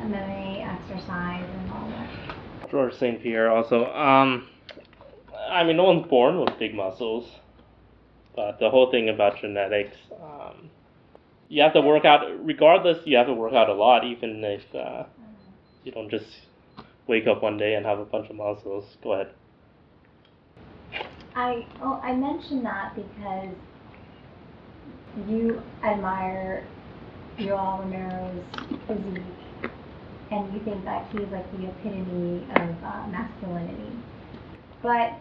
MMA 0.01 0.65
exercise 0.65 1.47
and 1.49 1.71
all 1.71 1.87
that? 1.89 2.69
George 2.71 2.93
St. 2.95 3.21
Pierre 3.21 3.51
also. 3.51 3.85
Um, 3.85 4.47
I 5.49 5.63
mean, 5.63 5.77
no 5.77 5.83
one's 5.83 6.07
born 6.07 6.39
with 6.39 6.57
big 6.57 6.73
muscles, 6.73 7.29
but 8.35 8.59
the 8.59 8.69
whole 8.69 8.89
thing 8.91 9.09
about 9.09 9.39
genetics, 9.39 9.95
um, 10.21 10.69
you 11.49 11.61
have 11.61 11.73
to 11.73 11.81
work 11.81 12.05
out. 12.05 12.25
Regardless, 12.43 12.97
you 13.05 13.17
have 13.17 13.27
to 13.27 13.33
work 13.33 13.53
out 13.53 13.69
a 13.69 13.73
lot, 13.73 14.03
even 14.03 14.43
if 14.43 14.63
uh, 14.75 15.03
you 15.83 15.91
don't 15.91 16.09
just 16.09 16.25
wake 17.07 17.27
up 17.27 17.43
one 17.43 17.57
day 17.57 17.75
and 17.75 17.85
have 17.85 17.99
a 17.99 18.05
bunch 18.05 18.29
of 18.29 18.35
muscles. 18.35 18.85
Go 19.03 19.13
ahead. 19.13 19.29
I 21.35 21.65
oh 21.81 21.99
I 22.03 22.15
mentioned 22.15 22.65
that 22.65 22.95
because 22.95 23.55
you 25.27 25.61
admire 25.83 26.65
Yoel 27.37 27.79
Romero's 27.79 28.43
physique, 28.87 29.23
and 30.31 30.53
you 30.53 30.59
think 30.63 30.83
that 30.85 31.09
he's 31.11 31.27
like 31.31 31.49
the 31.51 31.69
epitome 31.69 32.45
of 32.55 32.83
uh, 32.83 33.07
masculinity. 33.07 33.91
But 34.81 35.13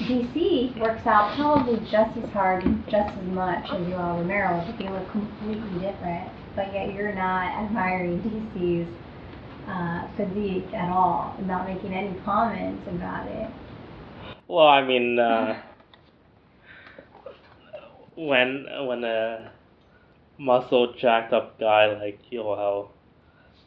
DC 0.00 0.78
works 0.80 1.06
out 1.06 1.36
probably 1.36 1.78
just 1.90 2.16
as 2.18 2.30
hard, 2.30 2.62
just 2.88 3.16
as 3.16 3.24
much 3.28 3.64
as 3.70 3.80
you 3.86 3.94
Yoel 3.94 4.18
Romero, 4.18 4.64
but 4.66 4.78
they 4.78 4.88
look 4.88 5.10
completely 5.10 5.80
different. 5.80 6.30
But 6.56 6.72
yet 6.72 6.92
you're 6.94 7.14
not 7.14 7.64
admiring 7.64 8.20
DC's 8.20 8.88
uh, 9.68 10.08
physique 10.16 10.72
at 10.74 10.90
all, 10.90 11.34
and 11.38 11.46
not 11.46 11.68
making 11.68 11.94
any 11.94 12.18
comments 12.24 12.82
about 12.88 13.26
it. 13.28 13.50
Well, 14.48 14.66
I 14.66 14.82
mean, 14.82 15.18
uh, 15.18 15.62
when 18.16 18.66
when 18.86 19.04
a 19.04 19.52
muscle 20.38 20.94
jacked 20.94 21.32
up 21.32 21.60
guy 21.60 21.86
like 21.98 22.20
Yoel, 22.32 22.88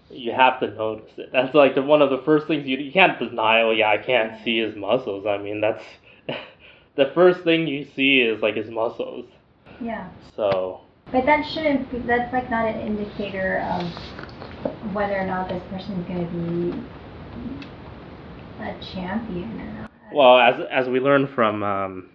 you 0.10 0.32
have 0.32 0.60
to 0.60 0.70
notice 0.72 1.12
it. 1.18 1.32
That's 1.32 1.54
like 1.56 1.76
the, 1.76 1.82
one 1.82 2.02
of 2.02 2.10
the 2.10 2.22
first 2.24 2.48
things 2.48 2.66
you 2.66 2.78
you 2.78 2.92
can't 2.92 3.18
deny. 3.18 3.62
Oh 3.62 3.72
yeah, 3.72 3.89
I 3.89 3.98
can't 3.98 4.44
see 4.44 4.60
his 4.60 4.76
muscles. 4.76 5.26
I 5.26 5.38
mean, 5.38 5.62
that's 5.62 5.84
the 6.96 7.12
first 7.13 7.44
thing 7.44 7.68
you 7.68 7.88
see 7.96 8.22
is 8.22 8.42
like 8.42 8.56
his 8.56 8.70
muscles. 8.70 9.26
Yeah. 9.82 10.10
So 10.36 10.82
But 11.12 11.26
that 11.26 11.46
shouldn't 11.46 11.92
be, 11.92 12.00
that's 12.00 12.32
like 12.34 12.50
not 12.50 12.68
an 12.68 12.80
indicator 12.82 13.60
of 13.72 14.94
whether 14.94 15.18
or 15.18 15.26
not 15.26 15.50
this 15.50 15.63
person's 15.70 16.08
going 16.08 16.26
to 16.26 16.32
be 16.34 16.84
a 18.63 18.76
champion 18.94 19.60
or 19.60 19.82
not. 19.82 19.92
well, 20.13 20.38
as 20.38 20.66
as 20.72 20.88
we 20.88 21.00
learned 21.00 21.30
from 21.30 21.63
um, 21.63 22.10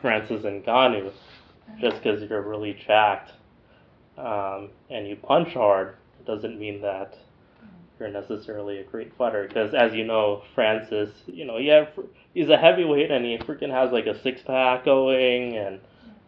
Francis 0.00 0.42
Ngannou, 0.42 1.12
just 1.80 1.96
because 2.02 2.22
you're 2.28 2.42
really 2.42 2.78
jacked 2.86 3.32
um, 4.18 4.68
and 4.90 5.08
you 5.08 5.16
punch 5.16 5.54
hard 5.54 5.96
doesn't 6.26 6.58
mean 6.58 6.80
that 6.82 7.16
you're 7.98 8.08
necessarily 8.08 8.78
a 8.78 8.84
great 8.84 9.16
fighter. 9.16 9.46
Because 9.46 9.74
as 9.74 9.92
you 9.94 10.04
know, 10.04 10.42
Francis, 10.54 11.10
you 11.26 11.44
know, 11.44 11.58
yeah, 11.58 11.86
he's 12.34 12.48
a 12.48 12.56
heavyweight 12.56 13.10
and 13.10 13.24
he 13.24 13.38
freaking 13.38 13.70
has 13.70 13.92
like 13.92 14.06
a 14.06 14.20
six 14.22 14.42
pack 14.42 14.84
going 14.84 15.56
and 15.56 15.80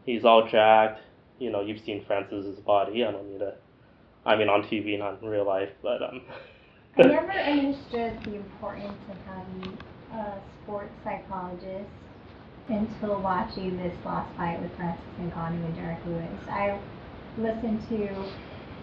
he's 0.04 0.24
all 0.24 0.48
jacked. 0.48 1.00
You 1.38 1.50
know, 1.50 1.60
you've 1.60 1.84
seen 1.84 2.04
Francis's 2.06 2.60
body. 2.60 3.04
I 3.04 3.10
don't 3.10 3.30
need 3.30 3.40
to. 3.40 3.54
I 4.24 4.36
mean, 4.36 4.48
on 4.48 4.62
TV, 4.62 4.98
not 4.98 5.20
in 5.22 5.28
real 5.28 5.46
life, 5.46 5.70
but 5.82 6.02
um. 6.02 6.22
I 6.98 7.02
never 7.06 7.30
understood 7.30 8.18
the 8.24 8.36
importance 8.36 8.98
of 9.10 9.16
having 9.26 9.78
a 10.12 10.40
sports 10.62 10.94
psychologist 11.04 11.90
until 12.68 13.20
watching 13.20 13.76
this 13.76 13.94
last 14.04 14.34
fight 14.36 14.60
with 14.60 14.74
Francis 14.76 15.04
Ngannou 15.20 15.64
and 15.64 15.74
Derrick 15.76 16.04
Lewis. 16.06 16.48
I 16.48 16.78
listened 17.38 17.86
to 17.90 18.24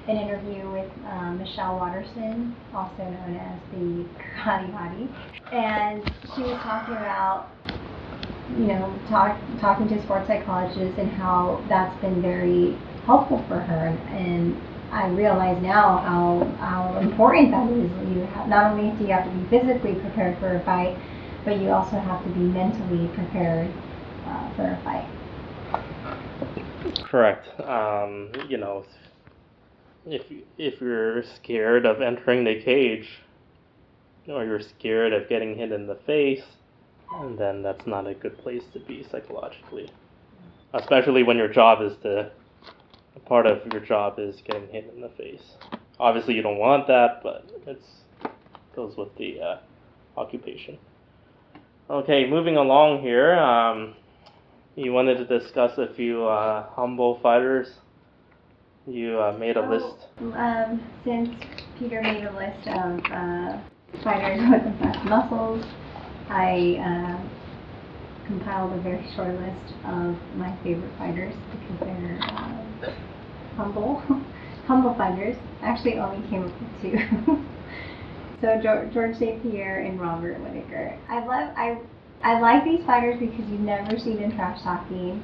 an 0.07 0.17
interview 0.17 0.69
with 0.69 0.89
um, 1.07 1.37
Michelle 1.37 1.77
Waterson, 1.77 2.55
also 2.75 3.03
known 3.03 3.35
as 3.39 3.59
the 3.71 4.05
Karate 4.43 4.69
Hottie, 4.73 5.07
and 5.53 6.03
she 6.35 6.41
was 6.43 6.59
talking 6.61 6.95
about, 6.95 7.47
you 8.57 8.67
know, 8.67 8.93
talk, 9.07 9.39
talking 9.61 9.87
to 9.87 10.01
sports 10.03 10.27
psychologists 10.27 10.99
and 10.99 11.09
how 11.11 11.63
that's 11.69 11.95
been 12.01 12.21
very 12.21 12.77
helpful 13.05 13.43
for 13.47 13.59
her. 13.59 13.87
And 14.11 14.55
I 14.91 15.07
realize 15.07 15.61
now 15.61 15.97
how 15.97 16.43
how 16.59 16.99
important 16.99 17.51
that 17.51 17.71
is. 17.71 17.89
You 18.13 18.25
have, 18.35 18.47
not 18.47 18.71
only 18.71 18.95
do 18.97 19.05
you 19.05 19.13
have 19.13 19.25
to 19.25 19.31
be 19.31 19.47
physically 19.49 19.95
prepared 19.95 20.37
for 20.39 20.57
a 20.57 20.63
fight, 20.65 20.97
but 21.45 21.59
you 21.59 21.71
also 21.71 21.97
have 21.97 22.23
to 22.23 22.29
be 22.29 22.39
mentally 22.39 23.07
prepared 23.15 23.71
uh, 24.27 24.53
for 24.55 24.63
a 24.63 24.81
fight. 24.83 25.07
Correct. 27.09 27.47
Um, 27.61 28.29
you 28.49 28.57
know, 28.57 28.85
if 30.05 30.23
if 30.57 30.81
you're 30.81 31.23
scared 31.23 31.85
of 31.85 32.01
entering 32.01 32.43
the 32.43 32.61
cage, 32.61 33.07
or 34.27 34.43
you're 34.43 34.61
scared 34.61 35.13
of 35.13 35.29
getting 35.29 35.55
hit 35.55 35.71
in 35.71 35.87
the 35.87 35.95
face, 35.95 36.43
then 37.37 37.61
that's 37.61 37.85
not 37.85 38.07
a 38.07 38.13
good 38.13 38.37
place 38.37 38.63
to 38.73 38.79
be 38.79 39.05
psychologically. 39.11 39.89
Especially 40.73 41.23
when 41.23 41.37
your 41.37 41.47
job 41.47 41.81
is 41.81 41.93
to, 42.01 42.31
part 43.25 43.45
of 43.45 43.61
your 43.71 43.81
job 43.81 44.17
is 44.17 44.41
getting 44.45 44.67
hit 44.69 44.91
in 44.93 45.01
the 45.01 45.09
face. 45.09 45.55
Obviously, 45.99 46.33
you 46.33 46.41
don't 46.41 46.57
want 46.57 46.87
that, 46.87 47.21
but 47.21 47.49
it's 47.67 48.03
goes 48.75 48.97
with 48.97 49.15
the 49.17 49.39
uh, 49.39 49.57
occupation. 50.17 50.77
Okay, 51.89 52.27
moving 52.27 52.57
along 52.57 53.01
here. 53.01 53.33
Um, 53.35 53.93
you 54.75 54.91
wanted 54.91 55.17
to 55.17 55.39
discuss 55.39 55.77
a 55.77 55.93
few 55.93 56.25
uh, 56.25 56.67
humble 56.71 57.19
fighters. 57.21 57.67
You 58.85 59.19
uh, 59.19 59.35
made 59.39 59.55
a 59.55 59.61
Oh, 59.65 59.69
list. 59.69 60.07
Um, 60.19 60.81
since 61.05 61.29
Peter 61.79 62.01
made 62.01 62.25
a 62.25 62.35
list 62.35 62.67
of 62.67 62.99
uh, 63.11 63.57
fighters 64.03 64.41
with 64.51 64.63
the 64.63 64.83
best 64.83 65.05
muscles, 65.05 65.63
I 66.29 66.77
uh, 66.83 68.27
compiled 68.27 68.73
a 68.73 68.81
very 68.81 69.05
short 69.15 69.39
list 69.39 69.73
of 69.85 70.17
my 70.35 70.53
favorite 70.63 70.91
fighters 70.97 71.33
because 71.51 71.79
they're 71.79 72.19
uh, 72.23 72.93
humble, 73.55 74.03
humble 74.67 74.93
fighters. 74.95 75.37
Actually, 75.61 75.97
only 75.99 76.27
came 76.29 76.43
up 76.43 76.51
with 76.59 76.81
two. 76.81 76.97
so 78.41 78.59
George, 78.61 78.93
George 78.93 79.15
St. 79.17 79.41
Pierre 79.43 79.79
and 79.79 79.99
Robert 79.99 80.39
Whitaker. 80.41 80.97
I 81.09 81.25
love 81.25 81.53
I. 81.55 81.77
I 82.21 82.39
like 82.39 82.63
these 82.63 82.85
fighters 82.85 83.19
because 83.19 83.49
you've 83.49 83.59
never 83.59 83.99
seen 83.99 84.15
them 84.17 84.31
trash 84.31 84.61
talking, 84.61 85.21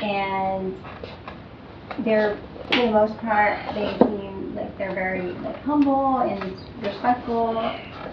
and 0.00 0.76
they're 2.04 2.38
for 2.70 2.86
the 2.86 2.90
most 2.92 3.16
part 3.18 3.58
they 3.74 3.96
seem 3.98 4.54
like 4.54 4.76
they're 4.78 4.94
very 4.94 5.32
like 5.32 5.56
humble 5.62 6.18
and 6.18 6.42
respectful. 6.82 7.54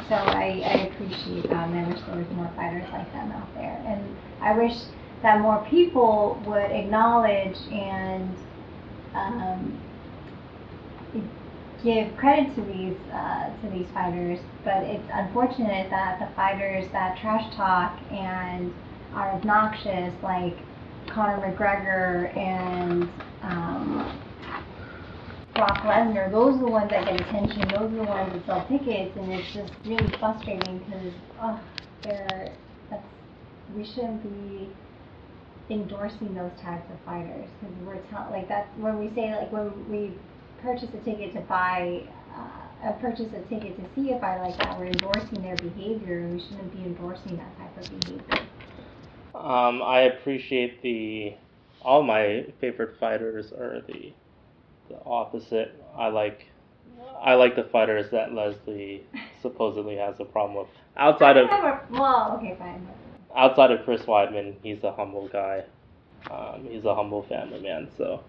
So 0.09 0.15
I, 0.15 0.61
I 0.65 0.73
appreciate 0.87 1.49
that, 1.49 1.69
and 1.69 1.79
I 1.79 1.89
wish 1.89 1.99
there 2.07 2.17
was 2.17 2.29
more 2.31 2.51
fighters 2.55 2.87
like 2.91 3.11
them 3.13 3.31
out 3.31 3.53
there. 3.55 3.83
And 3.85 4.17
I 4.41 4.57
wish 4.57 4.73
that 5.21 5.41
more 5.41 5.65
people 5.69 6.41
would 6.45 6.71
acknowledge 6.71 7.57
and 7.71 8.35
um, 9.13 9.81
give 11.83 12.15
credit 12.17 12.55
to 12.55 12.61
these 12.61 12.97
uh, 13.13 13.49
to 13.61 13.69
these 13.71 13.87
fighters. 13.93 14.39
But 14.63 14.83
it's 14.83 15.09
unfortunate 15.13 15.89
that 15.89 16.19
the 16.19 16.33
fighters 16.35 16.85
that 16.91 17.17
trash 17.17 17.53
talk 17.55 17.99
and 18.11 18.73
are 19.13 19.31
obnoxious, 19.31 20.13
like 20.23 20.57
Conor 21.07 21.39
McGregor 21.39 22.35
and 22.37 23.09
um, 23.41 24.21
Brock 25.57 25.81
Lesnar, 25.83 26.31
those 26.31 26.55
are 26.55 26.59
the 26.59 26.67
ones 26.67 26.89
that 26.91 27.05
get 27.05 27.19
attention. 27.19 27.67
Those 27.69 27.91
are 27.91 27.95
the 27.95 28.03
ones 28.03 28.31
that 28.31 28.45
sell 28.45 28.67
tickets, 28.67 29.17
and 29.17 29.33
it's 29.33 29.51
just 29.53 29.73
really 29.85 30.07
frustrating 30.19 30.79
because 30.79 31.13
oh, 31.41 31.59
they're 32.03 32.53
that's 32.91 33.03
we 33.75 33.83
shouldn't 33.83 34.21
be 34.21 34.69
endorsing 35.73 36.35
those 36.35 36.51
types 36.61 36.85
of 36.91 36.97
fighters 37.05 37.49
because 37.59 37.75
we're 37.85 37.97
tell 38.09 38.27
like 38.31 38.47
that 38.47 38.69
when 38.77 38.99
we 38.99 39.13
say 39.15 39.35
like 39.35 39.51
when 39.51 39.73
we 39.89 40.13
purchase 40.61 40.89
a 40.93 41.03
ticket 41.03 41.33
to 41.33 41.41
buy 41.41 42.03
uh, 42.37 42.87
uh, 42.87 42.91
purchase 42.93 43.27
a 43.33 43.41
ticket 43.49 43.75
to 43.77 43.83
see 43.95 44.11
a 44.11 44.19
fight 44.19 44.39
like 44.39 44.57
that, 44.59 44.77
we're 44.77 44.85
endorsing 44.85 45.41
their 45.41 45.55
behavior, 45.55 46.29
we 46.31 46.39
shouldn't 46.39 46.71
be 46.71 46.83
endorsing 46.83 47.35
that 47.35 47.57
type 47.57 47.75
of 47.77 47.99
behavior. 47.99 48.47
Um, 49.33 49.81
I 49.81 50.01
appreciate 50.01 50.81
the. 50.81 51.33
All 51.81 52.03
my 52.03 52.45
favorite 52.59 52.99
fighters 52.99 53.51
are 53.53 53.81
the, 53.87 54.11
the 54.89 54.99
opposite. 55.05 55.83
I 55.95 56.07
like, 56.07 56.45
I 57.21 57.33
like 57.35 57.55
the 57.55 57.63
fighters 57.63 58.09
that 58.11 58.33
Leslie 58.33 59.05
supposedly 59.41 59.95
has 59.97 60.19
a 60.19 60.25
problem 60.25 60.57
with. 60.57 60.67
Outside 60.95 61.37
of 61.37 61.49
I 61.49 61.79
well, 61.91 62.37
okay, 62.37 62.55
fine. 62.57 62.87
outside 63.35 63.71
of 63.71 63.83
Chris 63.85 64.01
Weidman, 64.03 64.55
he's 64.63 64.83
a 64.83 64.91
humble 64.91 65.27
guy. 65.27 65.63
Um, 66.31 66.67
he's 66.69 66.85
a 66.85 66.95
humble 66.95 67.23
family 67.23 67.61
man, 67.61 67.87
so 67.97 68.23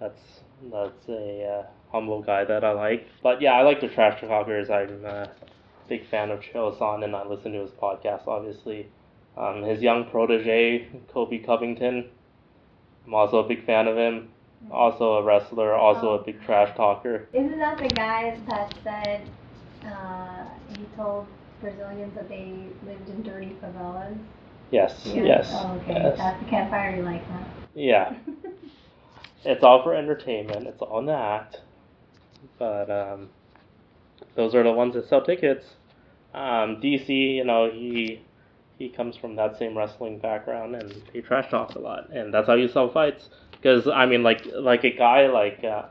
that's 0.00 0.40
that's 0.70 1.08
a 1.08 1.44
uh, 1.44 1.66
humble 1.90 2.22
guy 2.22 2.44
that 2.44 2.64
I 2.64 2.72
like. 2.72 3.06
But 3.22 3.40
yeah, 3.40 3.52
I 3.52 3.62
like 3.62 3.80
the 3.80 3.88
trash 3.88 4.20
talkers. 4.20 4.70
I'm 4.70 5.04
a 5.04 5.30
big 5.88 6.08
fan 6.08 6.30
of 6.30 6.40
Chael 6.40 6.76
Sonnen, 6.76 7.04
and 7.04 7.14
I 7.14 7.26
listen 7.26 7.52
to 7.52 7.60
his 7.60 7.70
podcast, 7.70 8.26
obviously. 8.26 8.88
Um, 9.36 9.62
his 9.62 9.80
young 9.80 10.10
protege, 10.10 10.88
Colby 11.08 11.38
Covington, 11.38 12.10
I'm 13.06 13.14
also 13.14 13.38
a 13.38 13.48
big 13.48 13.64
fan 13.64 13.88
of 13.88 13.96
him. 13.96 14.30
Also 14.70 15.14
a 15.14 15.22
wrestler, 15.22 15.74
also 15.74 16.14
a 16.14 16.24
big 16.24 16.40
trash 16.42 16.74
talker. 16.76 17.28
Isn't 17.32 17.58
that 17.58 17.78
the 17.78 17.88
guy 17.88 18.38
that 18.48 18.74
said 18.82 19.28
uh, 19.84 20.44
he 20.76 20.84
told 20.96 21.26
Brazilians 21.60 22.14
that 22.14 22.28
they 22.28 22.54
lived 22.86 23.08
in 23.08 23.22
dirty 23.22 23.56
favelas? 23.62 24.16
Yes, 24.70 25.02
Yeah. 25.04 25.24
yes, 25.24 25.50
Oh, 25.52 25.72
okay. 25.82 25.94
yes. 25.94 26.18
That's 26.18 26.42
the 26.42 26.48
campfire 26.48 26.96
you 26.96 27.02
like, 27.02 27.22
huh? 27.26 27.44
Yeah, 27.74 28.14
it's 29.44 29.62
all 29.62 29.82
for 29.82 29.94
entertainment. 29.94 30.66
It's 30.66 30.80
all 30.80 31.10
act. 31.10 31.60
But 32.58 32.90
um, 32.90 33.28
those 34.34 34.54
are 34.54 34.62
the 34.62 34.72
ones 34.72 34.94
that 34.94 35.08
sell 35.08 35.22
tickets. 35.22 35.64
Um, 36.34 36.80
DC, 36.80 37.08
you 37.36 37.44
know, 37.44 37.70
he 37.70 38.22
he 38.78 38.88
comes 38.88 39.16
from 39.16 39.36
that 39.36 39.58
same 39.58 39.76
wrestling 39.76 40.18
background, 40.18 40.74
and 40.74 41.02
he 41.12 41.20
trash 41.20 41.50
talks 41.50 41.74
a 41.74 41.78
lot, 41.78 42.10
and 42.10 42.32
that's 42.32 42.46
how 42.46 42.54
you 42.54 42.68
sell 42.68 42.90
fights. 42.90 43.28
Because 43.62 43.86
I 43.86 44.06
mean, 44.06 44.22
like 44.24 44.44
like 44.54 44.82
a 44.82 44.90
guy 44.90 45.28
like 45.28 45.62
uh, 45.62 45.84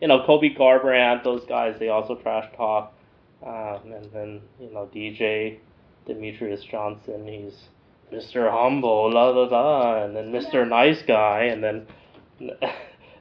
you 0.00 0.08
know 0.08 0.24
Cody 0.24 0.54
Garbrandt, 0.54 1.24
those 1.24 1.44
guys, 1.44 1.76
they 1.78 1.88
also 1.88 2.14
trash 2.14 2.46
talk, 2.56 2.94
um, 3.46 3.92
and 3.92 4.10
then 4.12 4.40
you 4.58 4.72
know 4.72 4.88
DJ 4.94 5.58
Demetrious 6.08 6.66
Johnson, 6.66 7.26
he's 7.26 7.68
Mr. 8.10 8.50
Humble, 8.50 9.12
la 9.12 9.28
la 9.28 9.42
la, 9.42 10.04
and 10.04 10.16
then 10.16 10.32
Mr. 10.32 10.66
Nice 10.66 11.02
Guy, 11.02 11.44
and 11.44 11.62
then 11.62 11.86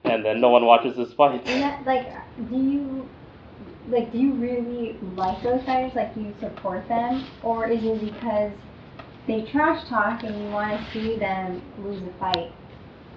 and 0.06 0.24
then 0.24 0.40
no 0.40 0.50
one 0.50 0.66
watches 0.66 0.96
his 0.98 1.14
fights. 1.14 1.44
And 1.50 1.62
that, 1.62 1.86
like, 1.86 2.08
do 2.50 2.56
you 2.56 3.10
like 3.90 4.14
do 4.14 4.20
you 4.20 4.34
really 4.36 4.98
like 5.16 5.44
those 5.44 5.64
fighters? 5.66 5.94
Like, 5.96 6.16
do 6.16 6.22
you 6.22 6.34
support 6.40 6.88
them, 6.88 7.26
or 7.44 7.68
is 7.68 7.84
it 7.84 8.00
because 8.00 8.54
they 9.28 9.42
trash 9.52 9.86
talk 9.90 10.24
and 10.24 10.34
you 10.42 10.50
want 10.50 10.80
to 10.80 10.94
see 10.94 11.20
them 11.20 11.62
lose 11.84 12.02
a 12.02 12.18
fight 12.18 12.54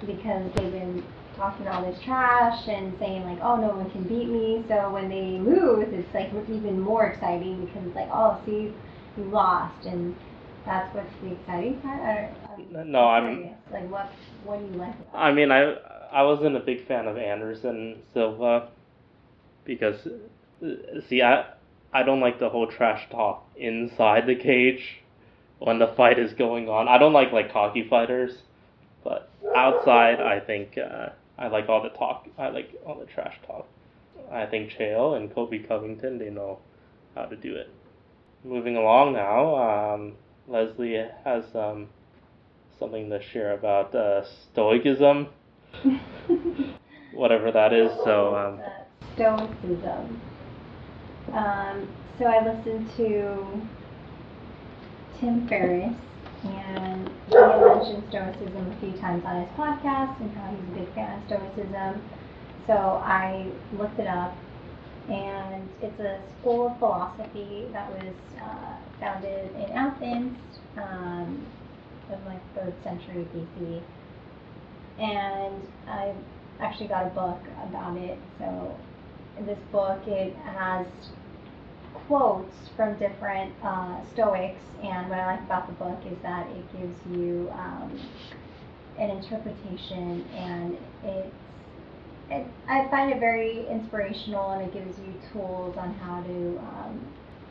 because 0.07 0.51
they've 0.57 0.73
been 0.73 1.03
talking 1.37 1.67
all 1.69 1.85
this 1.85 2.01
trash 2.03 2.69
and 2.69 2.95
saying 2.99 3.25
like, 3.25 3.39
oh, 3.43 3.57
no 3.57 3.69
one 3.69 3.91
can 3.91 4.03
beat 4.05 4.29
me. 4.29 4.65
So 4.69 4.91
when 4.91 5.09
they 5.09 5.39
lose, 5.39 5.89
it's 5.93 6.13
like 6.15 6.31
even 6.49 6.81
more 6.81 7.07
exciting 7.07 7.65
because 7.67 7.87
it's 7.87 7.95
like, 7.97 8.09
oh, 8.13 8.41
see, 8.45 8.75
you 9.17 9.25
lost, 9.25 9.87
and 9.87 10.15
that's 10.67 10.95
what's 10.95 11.13
the 11.23 11.33
exciting 11.33 11.81
part. 11.81 12.01
I 12.03 12.15
don't, 12.57 12.77
um, 12.77 12.93
No, 12.93 13.01
I'm- 13.01 13.55
like 13.73 13.91
what 13.91 14.13
what 14.45 14.59
do 14.61 14.67
you 14.67 14.73
like? 14.79 14.95
About 14.95 15.15
I 15.15 15.33
mean, 15.33 15.51
I 15.51 15.77
I 16.13 16.23
wasn't 16.23 16.57
a 16.57 16.61
big 16.61 16.87
fan 16.87 17.07
of 17.07 17.17
Anderson 17.17 17.97
Silva 18.13 18.69
because 19.65 20.07
see, 21.09 21.23
I 21.23 21.45
I 21.93 22.03
don't 22.03 22.21
like 22.21 22.39
the 22.39 22.49
whole 22.49 22.67
trash 22.67 23.09
talk 23.11 23.47
inside 23.57 24.27
the 24.27 24.35
cage 24.37 24.99
when 25.59 25.79
the 25.79 25.89
fight 25.89 26.19
is 26.19 26.33
going 26.35 26.69
on. 26.69 26.89
I 26.89 26.99
don't 26.99 27.13
like 27.13 27.33
like 27.33 27.53
cocky 27.53 27.87
fighters, 27.89 28.43
but 29.05 29.31
outside, 29.55 30.21
I 30.21 30.41
think 30.41 30.79
uh, 30.79 31.11
I 31.39 31.49
like 31.49 31.69
all 31.69 31.83
the 31.83 31.91
talk. 31.91 32.27
I 32.39 32.49
like 32.49 32.75
all 32.87 32.99
the 32.99 33.07
trash 33.07 33.37
talk. 33.47 33.67
I 34.31 34.47
think 34.47 34.71
Chael 34.71 35.17
and 35.17 35.33
Colby 35.35 35.61
Covington 35.61 36.19
they 36.19 36.31
know 36.31 36.59
how 37.15 37.25
to 37.25 37.37
do 37.37 37.55
it. 37.55 37.71
Moving 38.45 38.77
along 38.77 39.13
now, 39.15 39.95
um, 39.95 40.15
Leslie 40.49 41.05
has 41.25 41.45
um, 41.55 41.89
something 42.79 43.11
to 43.11 43.23
share 43.23 43.53
about 43.53 43.95
uh, 43.95 44.25
stoicism 44.53 45.29
whatever 47.13 47.51
that 47.53 47.73
is. 47.73 47.91
So 48.05 48.35
um, 48.35 48.61
Stoicism. 49.15 50.21
Um, 51.33 51.89
so 52.19 52.27
I 52.27 52.45
listened 52.45 52.91
to 52.97 53.63
Tim 55.19 55.49
Ferriss, 55.49 55.95
and 56.45 57.11
he 57.29 57.35
had 57.35 57.61
mentioned 57.61 58.05
Stoicism 58.09 58.73
a 58.73 58.77
few 58.81 58.93
times 59.01 59.23
on 59.25 59.41
his 59.41 59.51
podcast 59.57 60.21
and 60.21 60.35
how 60.37 60.51
he's 60.51 60.61
a 60.61 60.79
big 60.81 60.95
fan 60.95 61.19
of 61.19 61.27
Stoicism. 61.27 62.03
So 62.67 62.75
I 63.05 63.51
looked 63.77 63.99
it 63.99 64.07
up, 64.07 64.37
and 65.09 65.69
it's 65.83 65.99
a 66.01 66.21
school 66.41 66.69
of 66.69 66.79
philosophy 66.79 67.67
that 67.73 67.91
was 67.91 68.15
uh, 68.41 68.77
founded 69.01 69.55
in 69.55 69.71
Athens 69.73 70.37
um, 70.77 71.47
in 72.13 72.25
like 72.25 72.41
third 72.55 72.75
century 72.85 73.27
BC. 73.35 73.83
And 74.99 75.63
I 75.89 76.13
actually 76.61 76.89
got 76.89 77.07
a 77.07 77.11
book 77.11 77.41
about 77.69 77.97
it. 77.97 78.19
So 78.39 78.77
this 79.45 79.59
book, 79.73 80.01
it 80.07 80.37
has 80.37 80.87
quotes 81.95 82.57
from 82.77 82.99
different 82.99 83.53
uh, 83.63 83.97
Stoics, 84.13 84.63
and 84.83 85.09
what 85.09 85.19
I 85.19 85.37
like 85.37 85.43
about 85.43 85.67
the 85.67 85.75
book 85.75 86.01
is 86.11 86.19
that 86.23 86.47
it 86.51 86.73
gives 86.73 86.99
you 87.17 87.51
um, 87.53 87.99
an 88.99 89.11
interpretation, 89.11 90.25
and 90.35 90.77
it's 91.05 91.35
it, 92.31 92.47
I 92.69 92.87
find 92.89 93.13
it 93.13 93.19
very 93.19 93.67
inspirational, 93.69 94.53
and 94.53 94.63
it 94.63 94.73
gives 94.73 94.99
you 94.99 95.15
tools 95.33 95.77
on 95.77 95.95
how 95.95 96.23
to 96.23 96.59
um, 96.59 97.01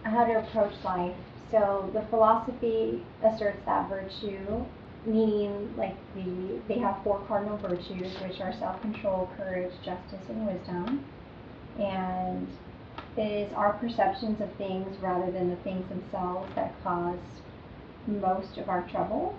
how 0.04 0.25
to 0.25 0.39
approach 0.39 0.73
life. 0.84 1.15
So 1.52 1.89
the 1.93 2.02
philosophy 2.04 3.04
asserts 3.23 3.60
that 3.65 3.89
virtue 3.89 4.65
meaning 5.06 5.73
like 5.78 5.95
the 6.13 6.60
they 6.67 6.78
have 6.78 7.02
four 7.04 7.23
cardinal 7.28 7.58
virtues 7.58 8.13
which 8.21 8.41
are 8.41 8.54
self-control 8.60 9.30
courage 9.38 9.71
justice 9.84 10.28
and 10.28 10.45
wisdom 10.45 11.06
and 11.80 12.47
is 13.17 13.52
our 13.54 13.74
perceptions 13.74 14.39
of 14.41 14.52
things 14.54 14.98
rather 15.02 15.32
than 15.32 15.50
the 15.50 15.56
things 15.58 15.88
themselves 15.89 16.50
that 16.56 16.82
cause 16.84 17.19
most 18.08 18.58
of 18.58 18.69
our 18.69 18.88
trouble. 18.89 19.36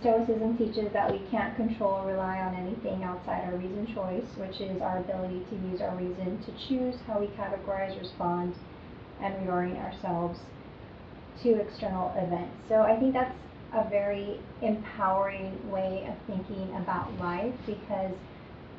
Stoicism 0.00 0.56
teaches 0.56 0.92
that 0.92 1.10
we 1.10 1.18
can't 1.30 1.54
control 1.54 1.92
or 1.92 2.06
rely 2.06 2.38
on 2.38 2.54
anything 2.54 3.04
outside 3.04 3.44
our 3.44 3.56
reason 3.56 3.86
choice 3.94 4.24
which 4.36 4.60
is 4.60 4.80
our 4.80 4.98
ability 4.98 5.44
to 5.50 5.56
use 5.70 5.80
our 5.80 5.94
reason 5.96 6.42
to 6.42 6.52
choose 6.66 6.96
how 7.06 7.20
we 7.20 7.26
categorize 7.28 7.98
respond 8.00 8.54
and 9.20 9.34
reorient 9.46 9.78
ourselves 9.78 10.40
to 11.42 11.60
external 11.60 12.12
events. 12.16 12.54
So 12.68 12.82
i 12.82 12.98
think 12.98 13.12
that's 13.12 13.36
a 13.74 13.88
very 13.88 14.40
empowering 14.60 15.70
way 15.70 16.06
of 16.08 16.14
thinking 16.26 16.74
about 16.76 17.18
life 17.18 17.54
because 17.66 18.12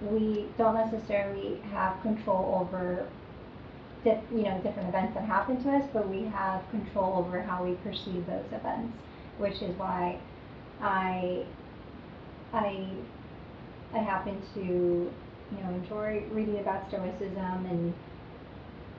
we 0.02 0.48
don't 0.58 0.76
necessarily 0.76 1.60
have 1.72 2.02
control 2.02 2.60
over 2.62 3.08
you 4.06 4.44
know 4.44 4.60
different 4.64 4.90
events 4.90 5.14
that 5.16 5.26
happen 5.26 5.62
to 5.64 5.72
us, 5.72 5.86
but 5.94 6.10
we 6.10 6.24
have 6.26 6.62
control 6.72 7.18
over 7.18 7.42
how 7.42 7.64
we 7.64 7.76
perceive 7.76 8.26
those 8.26 8.46
events, 8.52 8.94
which 9.38 9.62
is 9.62 9.78
why 9.78 10.20
I 10.82 11.46
I 12.54 12.88
I 13.94 14.00
happen 14.00 14.42
to 14.56 14.60
you 14.60 15.64
know 15.64 15.70
enjoy 15.70 16.24
reading 16.32 16.60
about 16.60 16.88
stoicism 16.90 17.66
and 17.66 17.94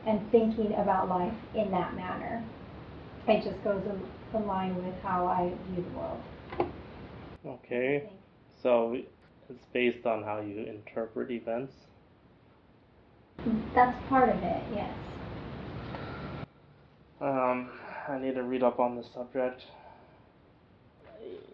and 0.07 0.31
thinking 0.31 0.75
about 0.75 1.09
life 1.09 1.35
in 1.55 1.71
that 1.71 1.95
manner. 1.95 2.45
It 3.27 3.43
just 3.43 3.63
goes 3.65 3.83
in, 3.87 4.39
in 4.39 4.47
line 4.47 4.77
with 4.85 4.95
how 5.03 5.27
I 5.27 5.53
view 5.71 5.83
the 5.83 5.99
world. 5.99 6.21
okay, 7.47 8.11
so 8.63 8.97
it's 9.49 9.67
based 9.73 10.07
on 10.07 10.23
how 10.23 10.41
you 10.41 10.65
interpret 10.65 11.31
events. 11.31 11.75
That's 13.75 14.09
part 14.09 14.29
of 14.29 14.43
it, 14.43 14.63
yes. 14.75 14.95
Um, 17.21 17.71
I 18.09 18.19
need 18.19 18.35
to 18.35 18.43
read 18.43 18.63
up 18.63 18.79
on 18.79 18.97
the 18.97 19.03
subject. 19.03 19.63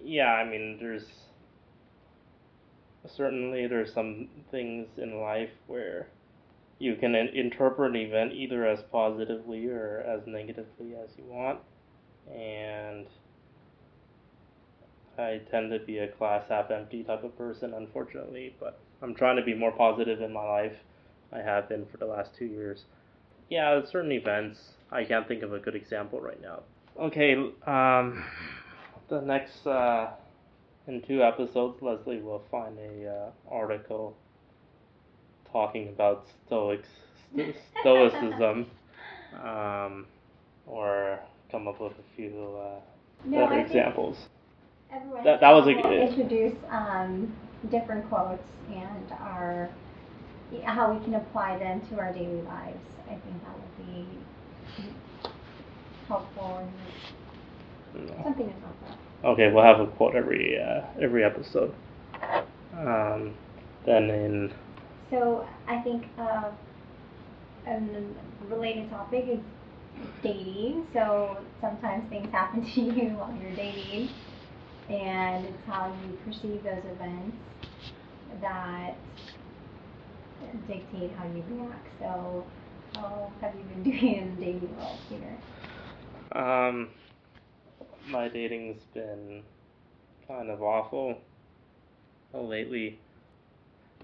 Yeah, 0.02 0.32
I 0.32 0.48
mean, 0.48 0.78
there's 0.80 1.04
certainly 3.06 3.66
there's 3.66 3.92
some 3.92 4.28
things 4.50 4.86
in 4.98 5.20
life 5.20 5.50
where 5.66 6.08
you 6.78 6.96
can 6.96 7.14
in- 7.14 7.28
interpret 7.28 7.90
an 7.90 7.96
event 7.96 8.32
either 8.32 8.66
as 8.66 8.82
positively 8.90 9.66
or 9.68 10.00
as 10.06 10.26
negatively 10.26 10.94
as 10.94 11.10
you 11.16 11.24
want, 11.24 11.60
and 12.32 13.06
I 15.18 15.40
tend 15.50 15.70
to 15.72 15.78
be 15.78 15.98
a 15.98 16.08
class 16.08 16.48
half 16.48 16.70
empty 16.70 17.02
type 17.04 17.24
of 17.24 17.36
person, 17.36 17.74
unfortunately, 17.74 18.54
but 18.58 18.78
I'm 19.02 19.14
trying 19.14 19.36
to 19.36 19.42
be 19.42 19.54
more 19.54 19.72
positive 19.72 20.20
in 20.20 20.32
my 20.32 20.44
life. 20.44 20.76
I 21.32 21.38
have 21.38 21.68
been 21.68 21.86
for 21.86 21.96
the 21.96 22.06
last 22.06 22.30
two 22.36 22.46
years. 22.46 22.84
Yeah, 23.48 23.80
certain 23.84 24.12
events. 24.12 24.58
I 24.92 25.04
can't 25.04 25.26
think 25.26 25.42
of 25.42 25.52
a 25.52 25.58
good 25.58 25.74
example 25.74 26.20
right 26.20 26.40
now. 26.42 26.60
Okay, 27.00 27.34
um, 27.66 28.24
the 29.08 29.20
next 29.20 29.66
uh, 29.66 30.10
in 30.86 31.02
two 31.02 31.22
episodes, 31.22 31.80
Leslie 31.82 32.20
will 32.20 32.42
find 32.50 32.76
a 32.78 33.08
uh, 33.08 33.30
article 33.50 34.16
talking 35.52 35.88
about 35.88 36.26
Stoics, 36.46 36.88
sto- 37.32 37.52
Stoicism, 37.80 38.66
um, 39.44 40.06
or 40.66 41.18
come 41.50 41.68
up 41.68 41.80
with 41.80 41.92
a 41.92 42.16
few 42.16 42.56
uh, 42.60 42.80
No, 43.24 43.38
better 43.46 43.54
I 43.54 43.60
examples. 43.60 44.16
That- 45.24 45.40
that 45.40 45.50
was 45.52 45.66
a- 45.68 46.08
introduce 46.08 46.56
um, 46.70 47.32
different 47.70 48.08
quotes 48.08 48.42
and 48.68 49.12
our 49.20 49.68
how 50.64 50.92
we 50.92 51.04
can 51.04 51.14
apply 51.14 51.58
them 51.58 51.80
to 51.88 51.98
our 51.98 52.12
daily 52.12 52.42
lives. 52.42 52.78
I 53.06 53.14
think 53.14 53.42
that 53.44 53.54
would 53.54 53.76
be 53.86 54.06
helpful 56.08 56.58
and 56.58 58.08
No. 58.08 58.22
something 58.22 58.46
to 58.48 58.54
talk 58.60 58.74
about. 58.82 58.98
Okay, 59.32 59.52
we'll 59.52 59.64
have 59.64 59.80
a 59.80 59.86
quote 59.86 60.14
every 60.14 60.58
uh, 60.60 60.82
every 61.00 61.24
episode. 61.24 61.74
Um, 62.76 63.34
then 63.84 64.10
in 64.10 64.52
So 65.10 65.46
I 65.66 65.78
think 65.80 66.06
uh, 66.18 66.50
a 67.66 67.80
related 68.48 68.90
topic 68.90 69.26
is 69.28 69.40
dating. 70.22 70.86
So 70.92 71.36
sometimes 71.60 72.08
things 72.08 72.30
happen 72.30 72.64
to 72.74 72.80
you 72.80 73.10
while 73.10 73.36
you're 73.40 73.54
dating, 73.56 74.08
and 74.88 75.44
it's 75.46 75.66
how 75.66 75.92
you 76.06 76.18
perceive 76.24 76.62
those 76.62 76.84
events 76.92 77.36
that 78.40 78.94
dictate 80.66 81.12
how 81.16 81.26
you 81.26 81.42
react. 81.48 81.86
So 81.98 82.44
how 82.94 83.32
have 83.40 83.54
you 83.54 83.62
been 83.62 83.82
doing 83.84 84.16
in 84.16 84.36
the 84.36 84.44
dating 84.44 84.76
world, 84.76 84.98
Peter? 85.08 85.36
um, 86.32 86.88
my 88.08 88.28
dating's 88.28 88.82
been 88.94 89.42
kind 90.28 90.50
of 90.50 90.62
awful 90.62 91.18
lately. 92.32 92.98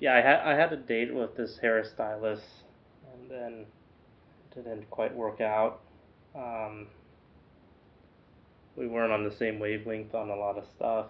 Yeah, 0.01 0.14
I 0.14 0.20
had 0.20 0.41
I 0.41 0.55
had 0.55 0.72
a 0.72 0.76
date 0.76 1.14
with 1.14 1.37
this 1.37 1.59
hairstylist, 1.62 2.43
and 3.12 3.30
then 3.30 3.66
it 4.51 4.55
didn't 4.55 4.91
quite 4.91 5.14
work 5.14 5.41
out. 5.41 5.80
Um, 6.34 6.89
we 8.76 8.87
weren't 8.87 9.12
on 9.12 9.24
the 9.24 9.34
same 9.34 9.59
wavelength 9.59 10.14
on 10.14 10.28
a 10.28 10.37
lot 10.37 10.59
of 10.59 10.64
stuff. 10.76 11.07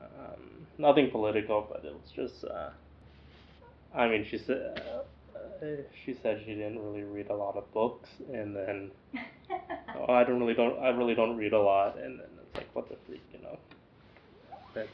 Um, 0.00 0.66
nothing 0.78 1.10
political, 1.10 1.66
but 1.70 1.84
it 1.84 1.92
was 1.92 2.10
just. 2.14 2.44
Uh, 2.44 2.70
I 3.94 4.08
mean, 4.08 4.26
she 4.30 4.38
said 4.38 4.82
uh, 4.84 5.66
she 6.04 6.16
said 6.22 6.42
she 6.44 6.54
didn't 6.54 6.78
really 6.78 7.02
read 7.02 7.30
a 7.30 7.34
lot 7.34 7.56
of 7.56 7.72
books, 7.72 8.08
and 8.32 8.54
then 8.54 8.90
oh, 9.96 10.12
I 10.12 10.24
don't 10.24 10.40
really 10.40 10.54
don't 10.54 10.78
I 10.78 10.88
really 10.88 11.14
don't 11.14 11.36
read 11.36 11.52
a 11.52 11.60
lot, 11.60 11.98
and 11.98 12.18
then 12.18 12.26
it's 12.42 12.56
like 12.56 12.68
what 12.74 12.88
the 12.88 12.96
freak, 13.06 13.22
you 13.32 13.40
know. 13.42 13.58
But 14.74 14.88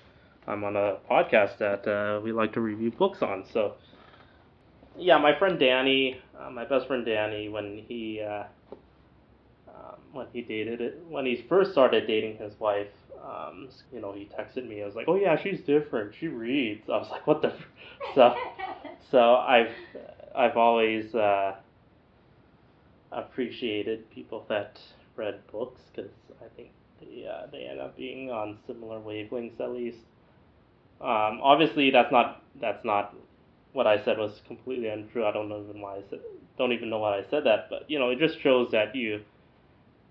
I'm 0.46 0.64
on 0.64 0.76
a 0.76 0.96
podcast 1.10 1.58
that 1.58 1.86
uh, 1.86 2.20
we 2.20 2.32
like 2.32 2.52
to 2.54 2.60
review 2.60 2.90
books 2.90 3.22
on, 3.22 3.44
so 3.52 3.74
yeah, 4.96 5.18
my 5.18 5.36
friend 5.38 5.58
Danny, 5.58 6.20
uh, 6.38 6.50
my 6.50 6.64
best 6.64 6.86
friend 6.86 7.04
Danny, 7.04 7.48
when 7.48 7.84
he 7.88 8.22
uh, 8.22 8.44
um, 9.68 9.96
when 10.12 10.26
he 10.32 10.42
dated 10.42 10.80
it, 10.80 11.02
when 11.08 11.26
he 11.26 11.44
first 11.48 11.72
started 11.72 12.06
dating 12.06 12.38
his 12.38 12.58
wife, 12.60 12.88
um, 13.24 13.68
you 13.92 14.00
know, 14.00 14.12
he 14.12 14.28
texted 14.38 14.68
me. 14.68 14.82
I 14.82 14.86
was 14.86 14.94
like, 14.94 15.06
"Oh 15.08 15.16
yeah, 15.16 15.40
she's 15.40 15.60
different. 15.60 16.14
She 16.18 16.28
reads." 16.28 16.88
I 16.88 16.98
was 16.98 17.10
like, 17.10 17.26
"What 17.26 17.42
the?" 17.42 17.52
So, 18.14 18.34
so 19.10 19.36
I've 19.36 19.72
I've 20.34 20.56
always 20.56 21.14
uh, 21.14 21.54
appreciated 23.12 24.10
people 24.10 24.44
that 24.48 24.78
read 25.16 25.40
books 25.50 25.80
because 25.94 26.10
I 26.40 26.46
think 26.56 26.70
they 27.00 27.26
uh, 27.26 27.46
they 27.50 27.64
end 27.64 27.80
up 27.80 27.96
being 27.96 28.30
on 28.30 28.58
similar 28.66 29.00
wavelengths 29.00 29.60
at 29.60 29.70
least. 29.70 29.98
Um, 31.00 31.40
obviously, 31.42 31.90
that's 31.90 32.12
not 32.12 32.42
that's 32.60 32.84
not 32.84 33.14
what 33.72 33.86
I 33.86 34.02
said 34.04 34.18
was 34.18 34.40
completely 34.46 34.88
untrue. 34.88 35.24
I 35.24 35.32
don't 35.32 35.48
know 35.48 35.62
even 35.62 35.80
why 35.80 35.96
I 35.96 36.02
said 36.10 36.20
don't 36.58 36.72
even 36.72 36.90
know 36.90 36.98
why 36.98 37.18
I 37.18 37.24
said 37.30 37.44
that, 37.44 37.68
but 37.70 37.90
you 37.90 37.98
know, 37.98 38.10
it 38.10 38.18
just 38.18 38.40
shows 38.40 38.70
that 38.72 38.94
you 38.94 39.22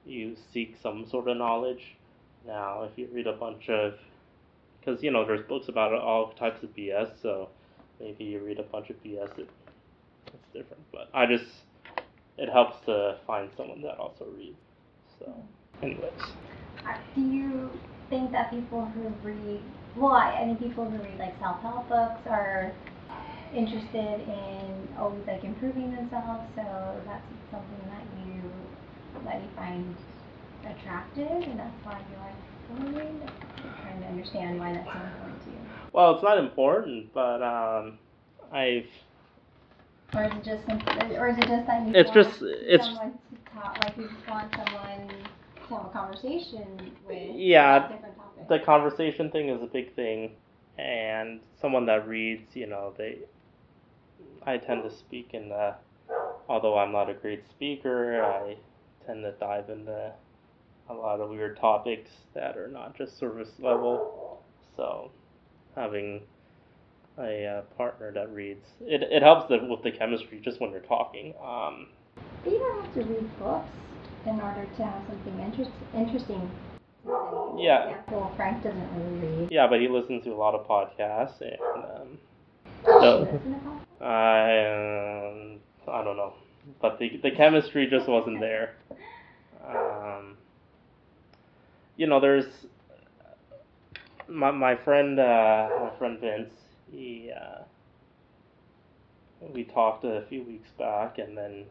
you 0.06 0.36
seek 0.52 0.78
some 0.82 1.08
sort 1.08 1.28
of 1.28 1.38
knowledge. 1.38 1.96
Now, 2.46 2.84
if 2.84 2.98
you 2.98 3.08
read 3.12 3.28
a 3.28 3.34
bunch 3.34 3.70
of 3.70 3.94
because 4.80 5.02
you 5.02 5.12
know 5.12 5.26
there's 5.26 5.46
books 5.48 5.70
about 5.70 5.94
all 5.94 6.32
types 6.34 6.62
of 6.64 6.76
BS, 6.76 7.12
so 7.22 7.50
maybe 8.00 8.26
you 8.26 8.40
read 8.40 8.60
a 8.60 8.64
bunch 8.64 8.90
of 8.90 9.02
BS, 9.04 9.40
it, 9.40 9.50
it's 10.28 10.48
different. 10.54 10.84
But 10.92 11.10
I 11.14 11.26
just 11.26 11.46
it 12.38 12.50
helps 12.50 12.86
to 12.86 13.18
find 13.26 13.50
someone 13.56 13.82
that 13.84 13.98
also 13.98 14.26
reads. 14.38 14.58
So, 15.20 15.34
anyways. 15.82 16.12
Uh, 16.86 16.98
Do 17.16 17.22
you 17.22 17.70
think 18.10 18.32
that 18.32 18.52
people 18.52 18.86
who 18.86 19.08
read, 19.24 19.62
well, 19.96 20.12
I, 20.12 20.44
think 20.44 20.60
people 20.60 20.90
who 20.90 20.98
read 20.98 21.18
like 21.20 21.40
self-help 21.40 21.88
books 21.88 22.22
are 22.28 22.74
interested 23.56 24.22
in 24.28 24.88
always 24.98 25.26
like 25.28 25.44
improving 25.44 25.96
themselves, 25.96 26.44
so 26.56 27.02
that's 27.06 27.24
something 27.52 27.84
that 27.88 28.04
you, 28.26 28.42
that 29.24 29.42
you 29.42 29.48
find 29.56 29.96
attractive, 30.66 31.28
and 31.50 31.60
that's 31.60 31.76
why 31.84 32.00
you 32.10 32.18
like 32.18 32.94
read? 32.96 33.30
I'm 33.64 33.84
trying 33.84 34.02
to 34.02 34.08
understand 34.08 34.60
why 34.60 34.74
that's 34.74 34.86
so 34.88 35.00
important 35.04 35.44
to 35.46 35.50
you. 35.52 35.58
Well, 35.92 36.14
it's 36.16 36.24
not 36.24 36.38
important, 36.38 37.14
but 37.14 37.42
um, 37.44 38.00
I've 38.52 38.88
Or 40.16 40.26
is 40.26 40.32
it 40.34 40.44
just 40.44 40.66
simple, 40.66 40.94
or 41.18 41.28
is 41.30 41.38
it 41.38 41.48
just 41.48 41.68
that 41.68 41.88
you 41.88 41.94
It's 41.96 42.10
want 42.10 42.14
just- 42.14 42.42
it's- 42.42 42.86
someone 42.86 43.12
to 43.12 43.52
talk, 43.54 43.78
like 43.84 43.98
you 43.98 44.08
just 44.10 44.28
want 44.28 44.54
someone 44.56 45.08
to 45.68 45.76
have 45.76 45.86
a 45.86 45.90
conversation 45.90 46.96
with 47.08 47.36
Yeah, 47.36 47.90
the 48.50 48.60
conversation 48.60 49.32
thing 49.32 49.50
is 49.50 49.62
a 49.62 49.68
big 49.68 49.94
thing, 49.96 50.36
and 50.78 51.42
someone 51.60 51.86
that 51.88 52.08
reads, 52.08 52.56
you 52.56 52.68
know, 52.68 52.94
they. 52.98 53.20
I 54.46 54.58
tend 54.58 54.84
to 54.84 54.90
speak 54.92 55.34
in 55.34 55.50
the. 55.50 55.76
Although 56.50 56.78
I'm 56.78 56.92
not 56.92 57.10
a 57.10 57.14
great 57.14 57.48
speaker, 57.48 58.22
I 58.24 58.58
tend 59.06 59.24
to 59.24 59.32
dive 59.34 59.70
into 59.70 60.12
a 60.90 60.94
lot 60.94 61.20
of 61.20 61.30
weird 61.30 61.58
topics 61.60 62.10
that 62.34 62.58
are 62.58 62.68
not 62.68 62.96
just 62.98 63.18
service 63.20 63.50
level. 63.60 64.42
So, 64.76 65.12
having 65.76 66.22
a 67.18 67.46
uh, 67.46 67.62
partner 67.78 68.12
that 68.12 68.30
reads 68.34 68.66
it, 68.82 69.04
it 69.04 69.22
helps 69.22 69.48
the, 69.48 69.60
with 69.70 69.84
the 69.84 69.92
chemistry 69.92 70.40
just 70.44 70.60
when 70.60 70.72
you're 70.72 70.80
talking. 70.82 71.34
Um, 71.44 71.88
you 72.46 72.58
don't 72.58 72.84
have 72.86 72.94
to 72.96 73.04
read 73.04 73.40
books 73.40 73.70
in 74.26 74.40
order 74.40 74.66
to 74.78 74.84
have 74.84 75.02
something 75.08 75.40
interest, 75.40 75.72
interesting. 75.96 76.50
Yeah. 77.58 77.90
Example, 77.90 78.32
Frank 78.36 78.64
doesn't 78.64 78.90
really 78.96 79.38
read. 79.42 79.52
yeah, 79.52 79.68
but 79.68 79.80
he 79.80 79.88
listens 79.88 80.24
to 80.24 80.32
a 80.32 80.36
lot 80.36 80.56
of 80.56 80.66
podcasts, 80.68 81.42
and 81.42 81.84
um, 81.84 82.18
So- 82.86 83.26
he 83.26 83.32
listen 83.32 83.54
to 83.54 83.60
podcasts? 83.60 83.80
I 84.02 85.30
um, 85.30 85.60
I 85.88 86.04
don't 86.04 86.18
know, 86.18 86.34
but 86.82 86.98
the 87.00 87.18
the 87.22 87.32
chemistry 87.32 87.88
just 87.90 88.08
wasn't 88.10 88.40
there. 88.40 88.76
Um, 89.66 90.36
you 91.96 92.08
know, 92.08 92.20
there's 92.20 92.46
my 94.28 94.52
my 94.52 94.76
friend 94.76 95.20
uh, 95.20 95.70
my 95.80 95.92
friend 95.98 96.20
Vince. 96.20 96.54
He 96.92 97.32
uh, 97.32 97.64
we 99.54 99.64
talked 99.64 100.04
a 100.06 100.24
few 100.30 100.44
weeks 100.44 100.70
back, 100.78 101.18
and 101.18 101.38
then 101.38 101.66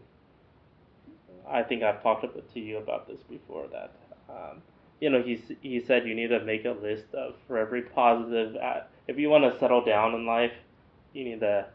I 1.49 1.63
think 1.63 1.83
I've 1.83 2.03
talked 2.03 2.25
to 2.55 2.61
you 2.61 2.79
about 2.79 3.09
this 3.09 3.21
before. 3.29 3.67
That 3.73 3.93
um, 4.29 4.63
you 5.01 5.11
know, 5.11 5.23
he 5.23 5.41
he 5.63 5.81
said 5.81 6.07
you 6.07 6.15
need 6.15 6.29
to 6.29 6.41
make 6.45 6.65
a 6.65 6.73
list 6.73 7.15
of 7.15 7.35
for 7.47 7.59
every 7.59 7.83
positive. 7.83 8.57
At, 8.57 8.89
if 9.09 9.19
you 9.19 9.29
want 9.29 9.53
to 9.53 9.59
settle 9.59 9.85
down 9.85 10.15
in 10.15 10.27
life, 10.27 10.53
you 11.13 11.25
need 11.25 11.41
to 11.41 11.67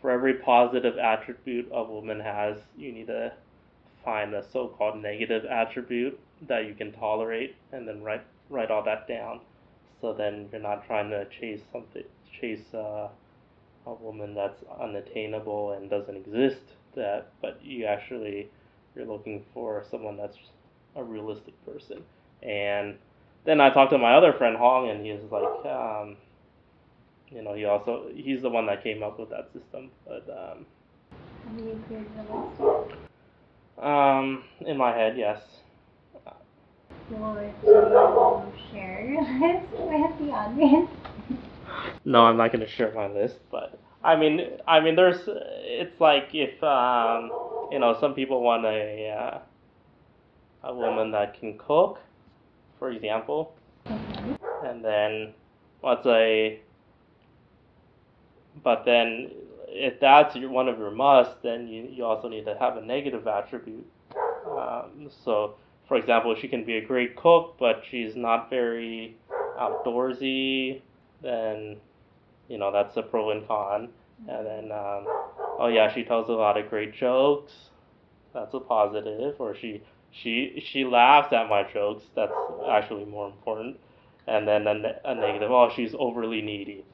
for 0.00 0.10
every 0.10 0.34
positive 0.34 0.98
attribute 0.98 1.68
a 1.72 1.82
woman 1.82 2.20
has, 2.20 2.58
you 2.76 2.92
need 2.92 3.06
to 3.06 3.32
find 4.04 4.34
a 4.34 4.44
so-called 4.52 5.02
negative 5.02 5.44
attribute 5.46 6.18
that 6.42 6.66
you 6.66 6.74
can 6.74 6.92
tolerate, 6.92 7.56
and 7.72 7.86
then 7.86 8.02
write 8.02 8.22
write 8.50 8.70
all 8.70 8.82
that 8.84 9.08
down. 9.08 9.40
So 10.00 10.12
then 10.12 10.48
you're 10.52 10.60
not 10.60 10.86
trying 10.86 11.10
to 11.10 11.26
chase 11.26 11.62
something, 11.72 12.04
chase 12.40 12.74
uh, 12.74 13.08
a 13.86 13.94
woman 13.94 14.34
that's 14.34 14.62
unattainable 14.80 15.72
and 15.72 15.88
doesn't 15.90 16.16
exist. 16.16 16.62
That, 16.94 17.28
but 17.42 17.60
you 17.62 17.84
actually 17.84 18.48
you're 18.94 19.04
looking 19.06 19.44
for 19.52 19.84
someone 19.90 20.16
that's 20.16 20.38
a 20.94 21.04
realistic 21.04 21.54
person. 21.66 22.02
And 22.42 22.96
then 23.44 23.60
I 23.60 23.70
talked 23.70 23.92
to 23.92 23.98
my 23.98 24.14
other 24.14 24.32
friend 24.32 24.56
Hong, 24.56 24.88
and 24.90 25.04
he 25.04 25.12
was 25.12 25.30
like. 25.30 25.66
Um, 25.66 26.16
you 27.30 27.42
know, 27.42 27.54
he 27.54 27.64
also 27.64 28.08
he's 28.14 28.42
the 28.42 28.50
one 28.50 28.66
that 28.66 28.82
came 28.82 29.02
up 29.02 29.18
with 29.18 29.30
that 29.30 29.52
system. 29.52 29.90
But 30.06 30.26
um, 30.30 30.66
Have 31.48 31.58
you 31.58 31.82
created 31.86 32.10
a 32.18 32.36
list? 32.36 32.92
um, 33.78 34.44
in 34.60 34.76
my 34.76 34.92
head, 34.96 35.16
yes. 35.16 35.40
You 37.08 37.16
share 38.72 39.08
your 39.08 39.22
list 39.22 39.72
with 39.72 40.18
the 40.18 40.32
audience? 40.32 40.90
No, 42.04 42.22
I'm 42.26 42.36
not 42.36 42.52
gonna 42.52 42.66
share 42.66 42.92
my 42.92 43.06
list, 43.06 43.36
but 43.50 43.78
I 44.02 44.16
mean, 44.16 44.40
I 44.66 44.80
mean, 44.80 44.96
there's 44.96 45.20
it's 45.26 46.00
like 46.00 46.30
if 46.34 46.62
um, 46.62 47.30
you 47.70 47.78
know, 47.78 47.96
some 48.00 48.14
people 48.14 48.42
want 48.42 48.64
a 48.64 49.08
uh, 49.08 49.38
a 50.68 50.74
woman 50.74 51.12
that 51.12 51.38
can 51.38 51.58
cook, 51.58 52.00
for 52.78 52.90
example, 52.90 53.52
Mhm. 53.86 54.38
and 54.64 54.84
then 54.84 55.34
let's 55.82 56.02
say, 56.04 56.60
but 58.64 58.84
then 58.84 59.30
if 59.68 60.00
that's 60.00 60.34
your 60.36 60.50
one 60.50 60.68
of 60.68 60.78
your 60.78 60.90
musts, 60.90 61.36
then 61.42 61.68
you, 61.68 61.84
you 61.84 62.04
also 62.04 62.28
need 62.28 62.44
to 62.46 62.56
have 62.58 62.76
a 62.76 62.80
negative 62.80 63.26
attribute. 63.26 63.86
Um, 64.48 65.08
so, 65.24 65.56
for 65.88 65.96
example, 65.96 66.34
she 66.40 66.48
can 66.48 66.64
be 66.64 66.76
a 66.76 66.84
great 66.84 67.16
cook, 67.16 67.56
but 67.58 67.82
she's 67.90 68.16
not 68.16 68.50
very 68.50 69.16
outdoorsy. 69.58 70.82
Then, 71.22 71.76
you 72.48 72.58
know, 72.58 72.72
that's 72.72 72.96
a 72.96 73.02
pro 73.02 73.30
and 73.30 73.46
con. 73.46 73.88
And 74.28 74.46
then, 74.46 74.72
um, 74.72 75.06
oh 75.58 75.70
yeah, 75.72 75.92
she 75.92 76.04
tells 76.04 76.28
a 76.28 76.32
lot 76.32 76.58
of 76.58 76.68
great 76.68 76.94
jokes. 76.94 77.52
That's 78.34 78.52
a 78.54 78.60
positive. 78.60 79.36
Or 79.38 79.54
she 79.54 79.82
she 80.10 80.62
she 80.72 80.84
laughs 80.84 81.32
at 81.32 81.48
my 81.48 81.62
jokes. 81.72 82.04
That's 82.14 82.32
actually 82.68 83.04
more 83.04 83.28
important. 83.28 83.78
And 84.26 84.46
then 84.46 84.66
a, 84.66 85.00
a 85.04 85.14
negative. 85.14 85.50
Oh, 85.50 85.70
she's 85.74 85.94
overly 85.98 86.42
needy. 86.42 86.84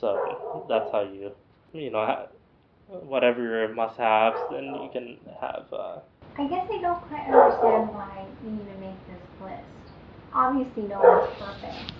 So 0.00 0.64
that's 0.68 0.90
how 0.92 1.02
you 1.02 1.32
you 1.72 1.90
know 1.90 2.06
ha- 2.06 2.26
whatever 2.88 3.42
your 3.42 3.74
must-haves, 3.74 4.38
then 4.50 4.64
you 4.64 4.88
can 4.92 5.18
have. 5.40 5.66
Uh, 5.72 5.98
I 6.38 6.46
guess 6.46 6.66
I 6.70 6.80
don't 6.80 7.02
quite 7.08 7.26
understand 7.26 7.88
why 7.90 8.24
you 8.44 8.50
need 8.52 8.70
to 8.70 8.78
make 8.78 8.98
this 9.08 9.20
list. 9.42 9.66
Obviously, 10.32 10.84
no 10.84 11.00
one's 11.00 11.34
perfect, 11.38 11.92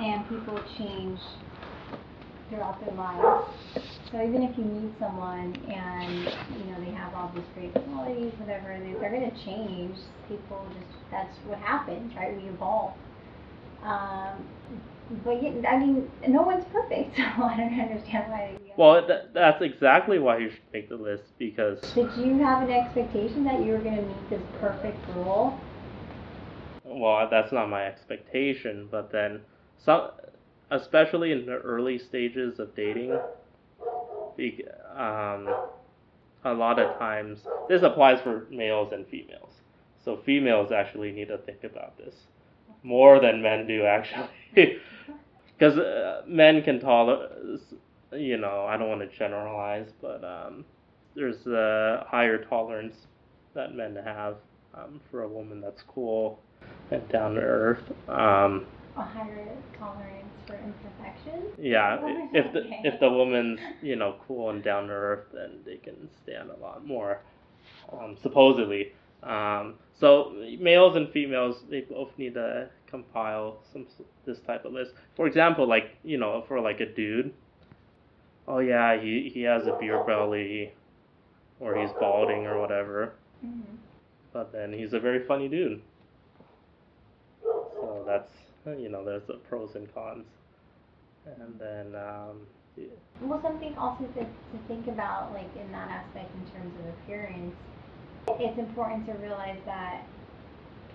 and 0.00 0.26
people 0.28 0.58
change 0.78 1.20
throughout 2.48 2.80
their 2.84 2.94
lives. 2.94 3.44
So 4.10 4.16
even 4.22 4.42
if 4.42 4.56
you 4.56 4.64
meet 4.64 4.92
someone 4.98 5.54
and 5.68 6.24
you 6.56 6.72
know 6.72 6.80
they 6.80 6.90
have 6.92 7.14
all 7.14 7.30
these 7.34 7.44
great 7.54 7.74
qualities, 7.74 8.32
whatever, 8.38 8.76
they, 8.80 8.92
they're 8.98 9.12
gonna 9.12 9.30
change. 9.44 9.96
People 10.26 10.66
just 10.74 10.96
that's 11.10 11.36
what 11.44 11.58
happens, 11.58 12.14
right? 12.16 12.34
We 12.36 12.48
evolve. 12.48 12.94
Um, 13.84 14.48
but 15.24 15.42
yeah, 15.42 15.68
I 15.68 15.78
mean, 15.78 16.08
no 16.28 16.42
one's 16.42 16.64
perfect, 16.72 17.16
so 17.16 17.22
I 17.22 17.56
don't 17.56 17.80
understand 17.80 18.30
why. 18.30 18.54
Well, 18.76 19.06
th- 19.06 19.24
that's 19.34 19.60
exactly 19.62 20.18
why 20.18 20.38
you 20.38 20.50
should 20.50 20.72
make 20.72 20.88
the 20.88 20.96
list 20.96 21.24
because 21.38 21.80
Did 21.94 22.12
you 22.16 22.38
have 22.38 22.62
an 22.62 22.70
expectation 22.70 23.44
that 23.44 23.62
you 23.64 23.72
were 23.72 23.78
gonna 23.78 24.02
meet 24.02 24.30
this 24.30 24.42
perfect 24.60 24.98
rule? 25.14 25.58
well, 26.84 27.28
that's 27.30 27.52
not 27.52 27.68
my 27.68 27.86
expectation. 27.86 28.88
But 28.90 29.12
then, 29.12 29.40
some, 29.78 30.10
especially 30.70 31.32
in 31.32 31.46
the 31.46 31.56
early 31.58 31.98
stages 31.98 32.58
of 32.58 32.74
dating, 32.74 33.12
um, 34.96 35.54
a 36.44 36.52
lot 36.54 36.78
of 36.78 36.98
times 36.98 37.40
this 37.68 37.82
applies 37.82 38.20
for 38.20 38.46
males 38.50 38.92
and 38.92 39.06
females. 39.06 39.52
So 40.04 40.16
females 40.24 40.72
actually 40.72 41.12
need 41.12 41.28
to 41.28 41.38
think 41.38 41.64
about 41.64 41.98
this 41.98 42.14
more 42.82 43.20
than 43.20 43.42
men 43.42 43.66
do 43.66 43.84
actually, 43.84 44.28
because 45.60 45.78
uh, 45.78 46.22
men 46.26 46.62
can 46.62 46.80
tolerate. 46.80 47.30
You 48.12 48.38
know, 48.38 48.66
I 48.68 48.76
don't 48.76 48.88
want 48.88 49.02
to 49.02 49.18
generalize, 49.18 49.88
but 50.02 50.24
um, 50.24 50.64
there's 51.14 51.46
a 51.46 52.04
higher 52.08 52.44
tolerance 52.44 52.94
that 53.54 53.74
men 53.74 53.96
have 54.04 54.36
um, 54.74 55.00
for 55.10 55.22
a 55.22 55.28
woman 55.28 55.60
that's 55.60 55.82
cool 55.82 56.40
and 56.90 57.08
down 57.08 57.34
to 57.34 57.40
earth. 57.40 57.92
Um, 58.08 58.66
A 58.96 59.02
higher 59.02 59.48
tolerance 59.78 60.26
for 60.46 60.54
imperfection? 60.56 61.52
yeah, 61.60 61.98
Oh, 62.02 62.28
if 62.32 62.52
the 62.52 62.60
okay. 62.60 62.80
if 62.84 63.00
the 63.00 63.10
woman's 63.10 63.60
you 63.82 63.96
know 63.96 64.16
cool 64.26 64.50
and 64.50 64.64
down 64.64 64.88
to 64.88 64.92
earth, 64.92 65.26
then 65.32 65.60
they 65.64 65.76
can 65.76 66.08
stand 66.24 66.50
a 66.50 66.60
lot 66.60 66.86
more, 66.86 67.20
um, 67.92 68.16
supposedly. 68.22 68.92
Um, 69.22 69.74
so 70.00 70.32
males 70.58 70.96
and 70.96 71.10
females, 71.12 71.62
they 71.70 71.82
both 71.82 72.10
need 72.18 72.34
to 72.34 72.70
compile 72.90 73.58
some 73.72 73.86
this 74.26 74.38
type 74.40 74.64
of 74.64 74.72
list. 74.72 74.92
For 75.16 75.26
example, 75.26 75.66
like 75.66 75.96
you 76.02 76.18
know, 76.18 76.44
for 76.48 76.60
like 76.60 76.80
a 76.80 76.86
dude, 76.86 77.32
oh 78.48 78.58
yeah, 78.58 79.00
he 79.00 79.30
he 79.32 79.42
has 79.42 79.66
a 79.66 79.76
beer 79.80 80.02
belly, 80.04 80.72
or 81.60 81.76
he's 81.76 81.90
balding 82.00 82.46
or 82.46 82.60
whatever, 82.60 83.12
Mhm. 83.44 83.76
but 84.32 84.52
then 84.52 84.72
he's 84.72 84.92
a 84.92 85.00
very 85.00 85.20
funny 85.26 85.48
dude. 85.48 85.82
So 87.42 88.04
that's 88.06 88.32
you 88.78 88.88
know, 88.88 89.04
there's 89.04 89.24
the 89.26 89.34
pros 89.48 89.74
and 89.74 89.92
cons, 89.94 90.26
and 91.26 91.58
then 91.58 91.94
um, 91.94 92.46
yeah. 92.76 92.86
Well, 93.22 93.40
something 93.42 93.76
also 93.76 94.04
to, 94.04 94.20
to 94.20 94.58
think 94.68 94.86
about, 94.88 95.32
like 95.32 95.48
in 95.56 95.70
that 95.72 95.88
aspect 95.90 96.30
in 96.34 96.52
terms 96.52 96.72
of 96.80 96.86
appearance, 96.94 97.54
it's 98.38 98.58
important 98.58 99.06
to 99.06 99.12
realize 99.14 99.58
that 99.66 100.04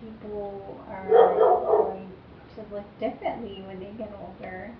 people 0.01 0.83
are 0.89 1.24
look 2.75 2.99
differently 2.99 3.63
when 3.65 3.79
they 3.79 3.91
get 3.97 4.11
older. 4.21 4.71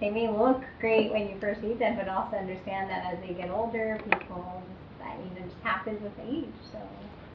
They 0.00 0.10
may 0.10 0.28
look 0.28 0.62
great 0.80 1.12
when 1.12 1.28
you 1.28 1.38
first 1.40 1.60
meet 1.60 1.78
them, 1.78 1.96
but 1.96 2.08
also 2.08 2.36
understand 2.36 2.88
that 2.90 3.12
as 3.12 3.20
they 3.20 3.34
get 3.34 3.50
older, 3.50 4.00
people, 4.10 4.62
that 4.98 5.18
mean, 5.18 5.32
it 5.36 5.48
just 5.48 5.62
happens 5.62 6.00
with 6.02 6.12
age, 6.26 6.44
so. 6.72 6.78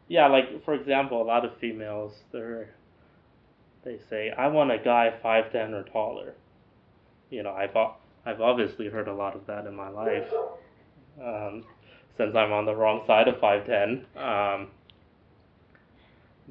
Yeah, 0.08 0.28
like 0.28 0.64
for 0.66 0.74
example, 0.74 1.22
a 1.22 1.24
lot 1.24 1.46
of 1.46 1.58
females 1.60 2.14
they're 2.32 2.70
they 3.84 4.00
say 4.10 4.32
I 4.32 4.48
want 4.48 4.72
a 4.72 4.78
guy 4.78 5.14
five 5.22 5.52
ten 5.52 5.74
or 5.74 5.84
taller. 5.84 6.34
You 7.30 7.44
know, 7.44 7.52
I've 7.52 7.76
I've 8.26 8.41
obviously 8.41 8.88
heard 8.88 9.08
a 9.08 9.14
lot 9.14 9.36
of 9.36 9.46
that 9.48 9.66
in 9.66 9.76
my 9.76 9.89
life, 9.89 10.28
um, 11.22 11.64
since 12.18 12.36
I'm 12.36 12.52
on 12.52 12.66
the 12.66 12.76
wrong 12.76 13.04
side 13.08 13.28
of 13.28 13.39
five 13.39 13.66
ten. 13.66 14.06
Um, 14.16 14.68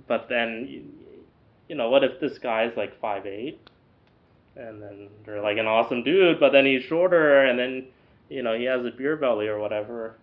but 0.09 0.29
then, 0.29 0.93
you, 1.69 1.75
know, 1.75 1.91
what 1.91 2.05
if 2.05 2.21
this 2.21 2.39
guy's 2.39 2.77
like 2.77 3.01
five 3.01 3.27
eight, 3.27 3.61
and 4.57 4.83
then 4.83 5.09
they're 5.25 5.43
like 5.43 5.59
an 5.59 5.67
awesome 5.67 6.03
dude, 6.03 6.39
but 6.41 6.53
then 6.53 6.67
he's 6.67 6.83
shorter, 6.85 7.45
and 7.45 7.59
then 7.59 7.87
you 8.29 8.43
know 8.43 8.57
he 8.57 8.65
has 8.65 8.85
a 8.85 8.91
beer 8.91 9.17
belly 9.17 9.49
or 9.49 9.59
whatever, 9.59 10.17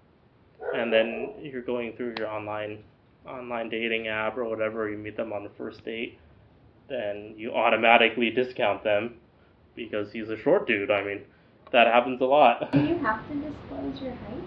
and 0.73 0.91
then 0.91 1.33
you're 1.41 1.61
going 1.61 1.93
through 1.95 2.15
your 2.17 2.29
online 2.29 2.83
online 3.27 3.69
dating 3.69 4.07
app 4.07 4.37
or 4.37 4.45
whatever, 4.45 4.89
you 4.89 4.97
meet 4.97 5.17
them 5.17 5.33
on 5.33 5.43
the 5.43 5.49
first 5.57 5.83
date, 5.85 6.17
then 6.87 7.33
you 7.37 7.53
automatically 7.53 8.29
discount 8.29 8.83
them 8.83 9.15
because 9.75 10.11
he's 10.11 10.29
a 10.29 10.37
short 10.41 10.67
dude. 10.67 10.91
I 10.91 11.03
mean, 11.03 11.21
that 11.71 11.87
happens 11.87 12.19
a 12.21 12.25
lot. 12.25 12.71
Do 12.71 12.79
you 12.79 12.97
have 12.99 13.27
to 13.29 13.35
disclose 13.35 14.01
your 14.01 14.13
height? 14.13 14.43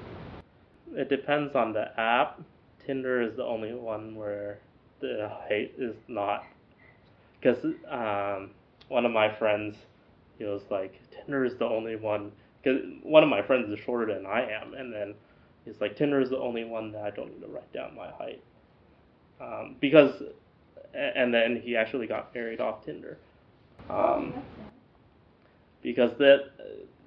It 0.94 1.08
depends 1.08 1.54
on 1.54 1.72
the 1.72 1.98
app. 1.98 2.40
Tinder 2.84 3.22
is 3.22 3.36
the 3.36 3.44
only 3.44 3.72
one 3.72 4.16
where 4.16 4.58
the 5.00 5.30
height 5.48 5.72
is 5.78 5.94
not. 6.08 6.44
Because 7.42 7.64
um, 7.90 8.50
one 8.88 9.04
of 9.04 9.12
my 9.12 9.34
friends, 9.34 9.76
he 10.38 10.44
was 10.44 10.62
like, 10.70 11.00
Tinder 11.10 11.44
is 11.44 11.56
the 11.56 11.64
only 11.64 11.96
one. 11.96 12.30
Because 12.62 12.80
one 13.02 13.22
of 13.24 13.28
my 13.28 13.42
friends 13.42 13.68
is 13.70 13.78
shorter 13.84 14.14
than 14.14 14.26
I 14.26 14.48
am, 14.48 14.74
and 14.74 14.92
then 14.92 15.14
he's 15.64 15.80
like, 15.80 15.96
Tinder 15.96 16.20
is 16.20 16.30
the 16.30 16.38
only 16.38 16.64
one 16.64 16.92
that 16.92 17.02
I 17.02 17.10
don't 17.10 17.32
need 17.32 17.40
to 17.40 17.48
write 17.48 17.72
down 17.72 17.96
my 17.96 18.10
height. 18.10 18.42
Um, 19.40 19.76
because, 19.80 20.22
and 20.94 21.34
then 21.34 21.60
he 21.62 21.76
actually 21.76 22.06
got 22.06 22.32
married 22.34 22.60
off 22.60 22.84
Tinder. 22.84 23.18
Um, 23.90 24.34
because 25.82 26.12
that 26.18 26.50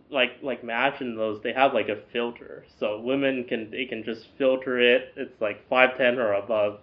like 0.09 0.31
like 0.43 0.63
match 0.63 1.01
and 1.01 1.17
those 1.17 1.41
they 1.41 1.53
have 1.53 1.73
like 1.73 1.89
a 1.89 1.97
filter 2.13 2.63
so 2.79 2.99
women 2.99 3.43
can 3.43 3.71
they 3.71 3.85
can 3.85 4.03
just 4.03 4.27
filter 4.37 4.79
it 4.79 5.11
it's 5.15 5.41
like 5.41 5.67
510 5.67 6.19
or 6.19 6.33
above 6.33 6.79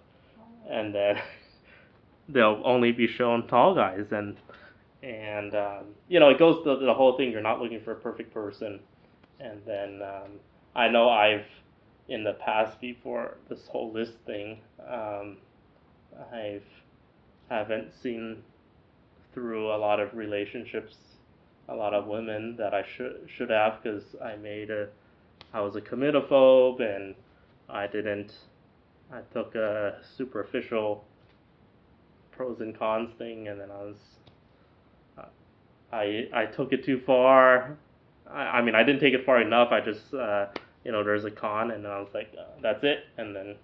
and 0.69 0.93
then 0.93 1.17
they'll 2.29 2.61
only 2.63 2.91
be 2.91 3.07
shown 3.07 3.47
tall 3.47 3.75
guys 3.75 4.05
and 4.11 4.37
and 5.01 5.53
um, 5.55 5.83
you 6.07 6.19
know 6.19 6.29
it 6.29 6.39
goes 6.39 6.63
to 6.63 6.77
the 6.77 6.93
whole 6.93 7.17
thing 7.17 7.31
you're 7.31 7.41
not 7.41 7.61
looking 7.61 7.81
for 7.81 7.91
a 7.91 7.95
perfect 7.95 8.33
person. 8.33 8.79
And 9.39 9.61
then 9.65 10.01
um, 10.01 10.31
i 10.75 10.87
know 10.87 11.09
i've 11.09 11.45
in 12.07 12.23
the 12.23 12.33
past 12.33 12.79
before 12.79 13.37
this 13.49 13.67
whole 13.67 13.91
list 13.91 14.13
thing 14.25 14.59
um, 14.87 15.37
i've 16.31 16.63
haven't 17.49 17.91
seen 18.01 18.41
through 19.33 19.73
a 19.73 19.77
lot 19.77 19.99
of 19.99 20.13
relationships 20.13 20.95
a 21.69 21.75
lot 21.75 21.93
of 21.93 22.07
women 22.07 22.55
that 22.57 22.73
I 22.73 22.83
should 22.95 23.27
should 23.27 23.49
have 23.49 23.81
because 23.81 24.03
I 24.23 24.35
made 24.35 24.69
a 24.69 24.87
I 25.53 25.61
was 25.61 25.75
a 25.75 25.81
committophobe 25.81 26.81
and 26.81 27.15
I 27.69 27.87
didn't 27.87 28.33
I 29.11 29.21
took 29.33 29.55
a 29.55 29.99
superficial 30.17 31.05
pros 32.35 32.61
and 32.61 32.77
cons 32.77 33.11
thing 33.17 33.47
and 33.47 33.59
then 33.59 33.69
I 33.71 33.83
was 33.83 33.95
I 35.91 36.27
I 36.33 36.45
took 36.47 36.73
it 36.73 36.83
too 36.83 36.99
far. 37.05 37.77
I, 38.29 38.41
I 38.41 38.61
mean 38.61 38.75
I 38.75 38.83
didn't 38.83 38.99
take 38.99 39.13
it 39.13 39.25
far 39.25 39.41
enough. 39.41 39.71
I 39.71 39.79
just 39.79 40.13
uh, 40.13 40.47
you 40.83 40.91
know 40.91 41.03
there's 41.03 41.25
a 41.25 41.31
con 41.31 41.71
and 41.71 41.85
then 41.85 41.91
I 41.91 41.99
was 41.99 42.09
like 42.13 42.33
uh, 42.37 42.43
that's 42.61 42.83
it 42.83 43.05
and 43.17 43.35
then 43.35 43.55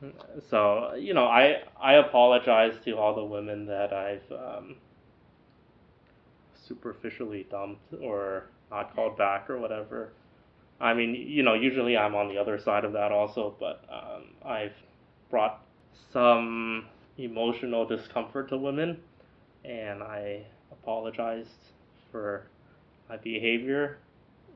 so 0.50 0.94
you 0.94 1.14
know 1.14 1.24
I 1.24 1.62
I 1.80 1.94
apologize 1.94 2.74
to 2.84 2.92
all 2.92 3.14
the 3.14 3.24
women 3.24 3.66
that 3.66 3.92
I've 3.92 4.32
um, 4.32 4.76
superficially 6.54 7.46
dumped 7.50 7.94
or 8.00 8.46
not 8.70 8.94
called 8.94 9.16
back 9.16 9.50
or 9.50 9.58
whatever. 9.58 10.12
I 10.80 10.94
mean, 10.94 11.14
you 11.14 11.42
know, 11.42 11.54
usually 11.54 11.96
I'm 11.96 12.14
on 12.14 12.28
the 12.28 12.38
other 12.38 12.56
side 12.56 12.84
of 12.84 12.92
that 12.92 13.10
also, 13.10 13.56
but 13.58 13.82
um, 13.90 14.26
I've 14.44 14.74
brought 15.28 15.64
some 16.12 16.86
emotional 17.18 17.84
discomfort 17.84 18.48
to 18.50 18.56
women, 18.56 18.98
and 19.64 20.02
I 20.02 20.44
apologized 20.70 21.48
for 22.10 22.46
my 23.08 23.16
behavior, 23.16 23.98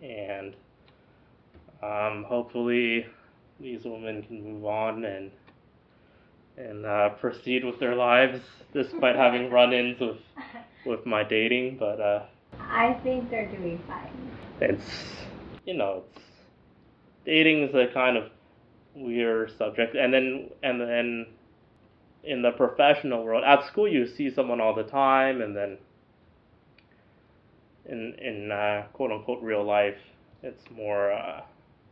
and 0.01 0.55
um, 1.83 2.25
hopefully 2.29 3.07
these 3.61 3.85
women 3.85 4.23
can 4.23 4.43
move 4.43 4.65
on 4.65 5.05
and 5.05 5.31
and 6.59 6.85
uh, 6.85 7.09
proceed 7.11 7.65
with 7.65 7.81
their 7.81 7.95
lives 7.95 8.41
despite 8.75 9.17
having 9.17 9.51
run-ins 9.51 9.99
with 10.01 10.19
with 10.85 11.07
my 11.07 11.23
dating, 11.23 11.77
but 11.79 12.01
uh, 12.01 12.23
I 12.61 12.95
think 13.03 13.31
they're 13.31 13.51
doing 13.51 13.83
fine. 13.87 14.31
it's 14.61 14.85
you 15.65 15.75
know 15.75 16.05
it's 16.15 16.25
dating 17.25 17.63
is 17.69 17.75
a 17.75 17.93
kind 17.93 18.17
of 18.17 18.31
weird 18.95 19.57
subject, 19.57 19.95
and 19.97 20.13
then 20.13 20.51
and 20.63 20.81
then 20.81 21.27
in 22.25 22.43
the 22.43 22.53
professional 22.53 23.25
world, 23.25 23.45
at 23.45 23.67
school 23.67 23.89
you 23.89 24.07
see 24.07 24.31
someone 24.31 24.61
all 24.61 24.75
the 24.75 24.85
time, 24.85 25.41
and 25.43 25.57
then 25.57 25.79
in 27.87 28.15
in 28.19 28.53
uh, 28.53 28.85
quote 28.93 29.11
unquote 29.11 29.43
real 29.43 29.65
life, 29.65 29.99
it's 30.43 30.63
more 30.71 31.13
uh, 31.13 31.43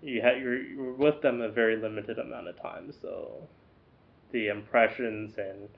you 0.02 0.22
ha- 0.22 0.38
you're 0.38 0.62
you're 0.62 0.92
with 0.92 1.20
them 1.22 1.40
a 1.40 1.48
very 1.48 1.76
limited 1.76 2.18
amount 2.18 2.48
of 2.48 2.60
time, 2.60 2.92
so 3.02 3.48
the 4.32 4.48
impressions 4.48 5.34
and 5.38 5.68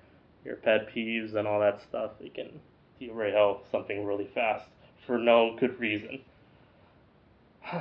your 0.44 0.56
pet 0.56 0.88
peeves 0.94 1.34
and 1.34 1.46
all 1.46 1.60
that 1.60 1.80
stuff 1.88 2.10
it 2.20 2.34
can 2.34 2.60
derail 2.98 3.62
something 3.70 4.04
really 4.04 4.28
fast 4.34 4.66
for 5.06 5.18
no 5.18 5.56
good 5.58 5.78
reason. 5.80 6.20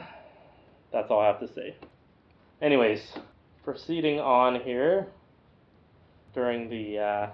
that's 0.92 1.10
all 1.10 1.20
I 1.20 1.28
have 1.28 1.40
to 1.40 1.54
say. 1.54 1.76
Anyways, 2.62 3.02
proceeding 3.64 4.20
on 4.20 4.62
here. 4.62 5.08
During 6.34 6.70
the, 6.70 7.00
uh, 7.00 7.30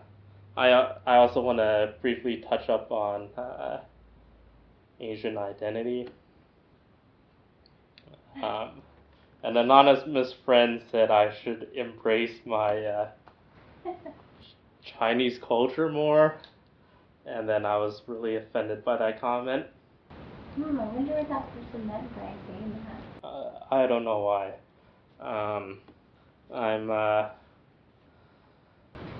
I 0.57 0.69
I 1.05 1.17
also 1.17 1.41
want 1.41 1.59
to 1.59 1.93
briefly 2.01 2.43
touch 2.49 2.67
up 2.69 2.91
on 2.91 3.29
uh, 3.37 3.81
Asian 4.99 5.37
identity. 5.37 6.09
Um, 8.43 8.81
an 9.43 9.57
anonymous 9.57 10.33
friend 10.45 10.81
said 10.91 11.11
I 11.11 11.33
should 11.43 11.67
embrace 11.75 12.39
my 12.45 12.77
uh, 12.85 13.09
Chinese 14.97 15.39
culture 15.47 15.89
more, 15.89 16.35
and 17.25 17.47
then 17.47 17.65
I 17.65 17.77
was 17.77 18.01
really 18.07 18.35
offended 18.35 18.83
by 18.83 18.97
that 18.97 19.21
comment. 19.21 19.65
Hmm, 20.55 20.79
I 20.79 20.85
wonder 20.85 21.13
what 21.13 21.29
that 21.29 21.47
person 21.53 21.87
meant 21.87 22.15
by 22.15 22.33
saying 22.47 22.85
that. 22.87 23.27
Uh, 23.27 23.51
I 23.71 23.85
don't 23.85 24.03
know 24.03 24.19
why. 24.19 24.53
Um, 25.19 25.79
I'm 26.53 26.89
uh, 26.89 27.29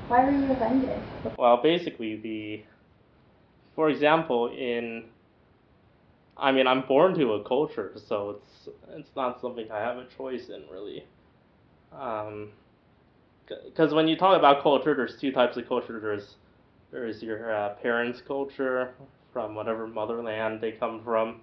Why 0.08 0.24
were 0.26 0.32
you 0.32 0.52
offended? 0.52 1.04
well, 1.38 1.58
basically 1.62 2.16
the, 2.18 2.64
for 3.76 3.90
example, 3.90 4.48
in. 4.50 5.06
I 6.38 6.52
mean, 6.52 6.68
I'm 6.68 6.82
born 6.88 7.16
to 7.16 7.34
a 7.34 7.44
culture, 7.44 7.94
so 7.96 8.32
it's 8.32 8.70
it's 8.90 9.16
not 9.16 9.42
something 9.42 9.72
I 9.72 9.80
have 9.80 9.98
a 9.98 10.06
choice 10.06 10.50
in 10.50 10.64
really. 10.72 11.06
Um, 11.92 12.50
because 13.48 13.94
when 13.94 14.08
you 14.08 14.16
talk 14.18 14.38
about 14.38 14.62
culture, 14.62 14.94
there's 14.96 15.18
two 15.20 15.32
types 15.32 15.58
of 15.58 15.68
culture. 15.68 16.00
There's 16.00 16.36
there's 16.92 17.24
your 17.24 17.54
uh, 17.54 17.70
parents' 17.82 18.22
culture 18.22 18.94
from 19.34 19.56
whatever 19.56 19.88
motherland 19.88 20.62
they 20.62 20.72
come 20.72 21.02
from, 21.04 21.42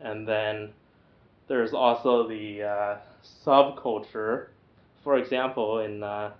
and 0.00 0.26
then 0.26 0.72
there's 1.48 1.74
also 1.74 2.26
the 2.26 2.62
uh, 2.62 2.96
subculture. 3.46 4.48
For 5.04 5.18
example, 5.18 5.80
in 5.80 6.02
uh, 6.02 6.32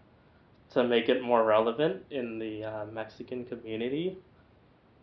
to 0.74 0.84
make 0.84 1.08
it 1.08 1.22
more 1.22 1.44
relevant 1.44 2.02
in 2.10 2.38
the 2.38 2.64
uh, 2.64 2.86
Mexican 2.86 3.44
community, 3.44 4.18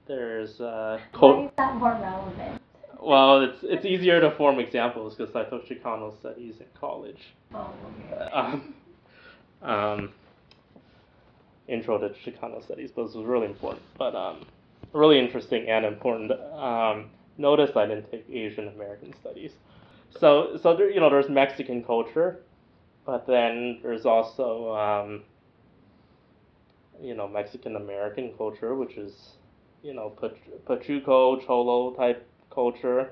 there's 0.07 0.59
uh, 0.59 0.99
Why 1.17 1.45
is 1.45 1.51
that 1.57 1.75
more 1.75 1.93
relevant? 1.93 2.61
well, 3.01 3.41
it's 3.41 3.59
it's 3.63 3.85
easier 3.85 4.19
to 4.19 4.31
form 4.31 4.59
examples 4.59 5.15
because 5.15 5.35
I 5.35 5.43
took 5.45 5.67
Chicano 5.67 6.17
studies 6.19 6.55
in 6.59 6.65
college. 6.79 7.33
Oh, 7.53 7.71
okay. 8.11 8.31
Um, 8.31 8.73
um, 9.61 10.13
intro 11.67 11.97
to 11.97 12.09
Chicano 12.09 12.63
studies, 12.63 12.91
but 12.95 13.05
this 13.05 13.15
was 13.15 13.25
really 13.25 13.45
important. 13.45 13.83
But 13.97 14.15
um, 14.15 14.45
really 14.93 15.19
interesting 15.19 15.69
and 15.69 15.85
important. 15.85 16.31
Um, 16.31 17.09
notice 17.37 17.75
I 17.75 17.85
didn't 17.85 18.11
take 18.11 18.25
Asian 18.29 18.67
American 18.69 19.13
studies. 19.21 19.51
So 20.19 20.57
so 20.61 20.75
there, 20.75 20.89
you 20.89 20.99
know 20.99 21.09
there's 21.09 21.29
Mexican 21.29 21.83
culture, 21.83 22.39
but 23.05 23.27
then 23.27 23.79
there's 23.81 24.05
also 24.05 24.75
um, 24.75 25.21
you 27.01 27.13
know 27.13 27.27
Mexican 27.27 27.75
American 27.75 28.33
culture, 28.37 28.75
which 28.75 28.97
is 28.97 29.33
you 29.83 29.93
know 29.93 30.09
Pach- 30.09 30.65
Pachuco 30.65 31.45
Cholo 31.45 31.91
type 31.91 32.25
culture 32.49 33.11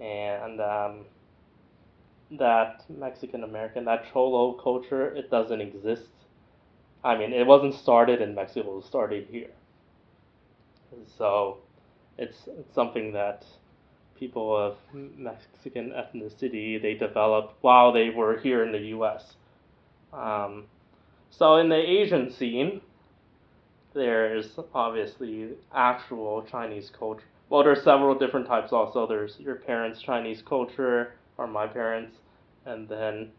and 0.00 0.60
um, 0.60 1.04
that 2.32 2.84
Mexican 2.88 3.44
American, 3.44 3.84
that 3.86 4.04
Cholo 4.12 4.52
culture, 4.52 5.08
it 5.14 5.30
doesn't 5.30 5.60
exist. 5.60 6.08
I 7.04 7.16
mean, 7.16 7.32
it 7.32 7.46
wasn't 7.46 7.74
started 7.74 8.20
in 8.20 8.34
Mexico; 8.34 8.70
it 8.72 8.76
was 8.76 8.84
started 8.84 9.26
here. 9.30 9.50
So, 11.16 11.58
it's, 12.16 12.48
it's 12.48 12.74
something 12.74 13.12
that 13.12 13.44
people 14.18 14.56
of 14.56 14.76
Mexican 14.92 15.90
ethnicity 15.90 16.80
they 16.80 16.94
developed 16.94 17.54
while 17.60 17.92
they 17.92 18.10
were 18.10 18.38
here 18.38 18.64
in 18.64 18.72
the 18.72 18.80
U.S. 18.96 19.34
Um, 20.12 20.64
so, 21.30 21.56
in 21.56 21.68
the 21.68 21.76
Asian 21.76 22.30
scene, 22.30 22.80
there's 23.94 24.58
obviously 24.74 25.50
actual 25.74 26.42
Chinese 26.42 26.90
culture. 26.96 27.24
Well, 27.48 27.64
there's 27.64 27.82
several 27.82 28.18
different 28.18 28.46
types 28.46 28.72
also. 28.72 29.06
There's 29.06 29.38
your 29.38 29.56
parents' 29.56 30.00
Chinese 30.00 30.42
culture, 30.42 31.14
or 31.38 31.46
my 31.46 31.66
parents, 31.66 32.16
and 32.66 32.88
then 32.88 33.30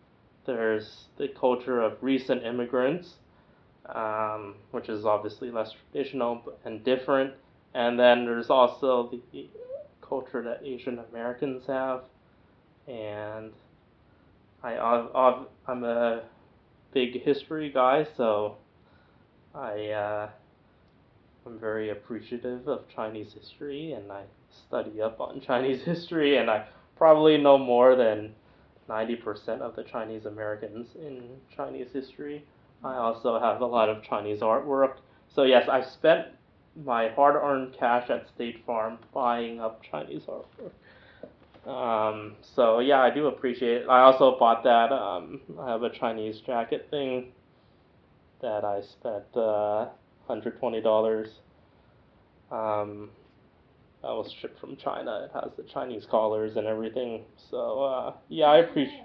there's 0.46 1.06
the 1.18 1.28
culture 1.28 1.82
of 1.82 1.98
recent 2.02 2.44
immigrants, 2.44 3.16
um, 3.94 4.56
which 4.72 4.90
is 4.90 5.06
obviously 5.06 5.52
less 5.52 5.72
traditional 5.74 6.42
and 6.66 6.84
different. 6.84 7.34
And 7.76 8.00
then 8.00 8.26
there's 8.26 8.50
also 8.50 9.12
the 9.32 9.48
culture 10.02 10.42
that 10.42 10.62
Asian 10.66 11.00
Americans 11.12 11.68
have, 11.68 12.02
and 12.88 13.52
I 14.64 14.78
I've, 14.78 15.46
I'm 15.68 15.84
a 15.84 16.24
big 16.92 17.22
history 17.24 17.70
guy, 17.70 18.06
so 18.18 18.58
I. 19.54 19.90
Uh, 19.90 20.30
I'm 21.46 21.58
very 21.58 21.90
appreciative 21.90 22.68
of 22.68 22.88
Chinese 22.90 23.34
history 23.34 23.94
and 23.94 24.12
I 24.12 24.24
study 24.52 25.02
up 25.02 25.20
on 25.20 25.42
Chinese 25.46 25.82
history 25.82 26.38
and 26.38 26.50
I 26.50 26.68
probably 26.96 27.38
know 27.38 27.58
more 27.58 27.96
than 27.96 28.36
90% 28.88 29.62
of 29.62 29.76
the 29.76 29.84
Chinese 29.84 30.26
Americans 30.26 30.90
in 30.96 31.24
Chinese 31.56 31.88
history. 31.92 32.44
I 32.84 32.96
also 32.96 33.40
have 33.40 33.62
a 33.62 33.66
lot 33.66 33.90
of 33.90 34.04
Chinese 34.04 34.42
artwork. 34.42 34.98
So 35.34 35.44
yes, 35.44 35.68
I 35.70 35.82
spent 35.82 36.28
my 36.86 37.10
hard-earned 37.10 37.74
cash 37.74 38.10
at 38.10 38.28
State 38.28 38.64
Farm 38.66 38.98
buying 39.14 39.60
up 39.60 39.82
Chinese 39.84 40.24
artwork. 40.24 40.72
Um, 41.66 42.36
so 42.42 42.80
yeah, 42.80 43.02
I 43.02 43.10
do 43.10 43.28
appreciate 43.28 43.84
it. 43.84 43.90
I 43.90 44.02
also 44.02 44.38
bought 44.40 44.64
that. 44.64 44.92
Um, 44.92 45.42
I 45.60 45.70
have 45.70 45.84
a 45.84 45.90
Chinese 45.90 46.40
jacket 46.40 46.88
thing 46.90 47.32
that 48.42 48.64
I 48.64 48.82
spent 48.82 49.26
uh, 49.36 49.88
hundred 50.28 50.58
twenty 50.60 50.82
dollars. 50.82 51.30
Um, 52.52 53.10
that 54.02 54.10
was 54.10 54.32
shipped 54.42 54.60
from 54.60 54.78
China. 54.78 55.26
It 55.26 55.32
has 55.34 55.52
the 55.58 55.64
Chinese 55.64 56.06
collars 56.10 56.56
and 56.56 56.66
everything. 56.66 57.24
So 57.52 57.84
uh, 57.84 58.14
yeah, 58.30 58.46
I 58.46 58.58
appreciate. 58.60 59.04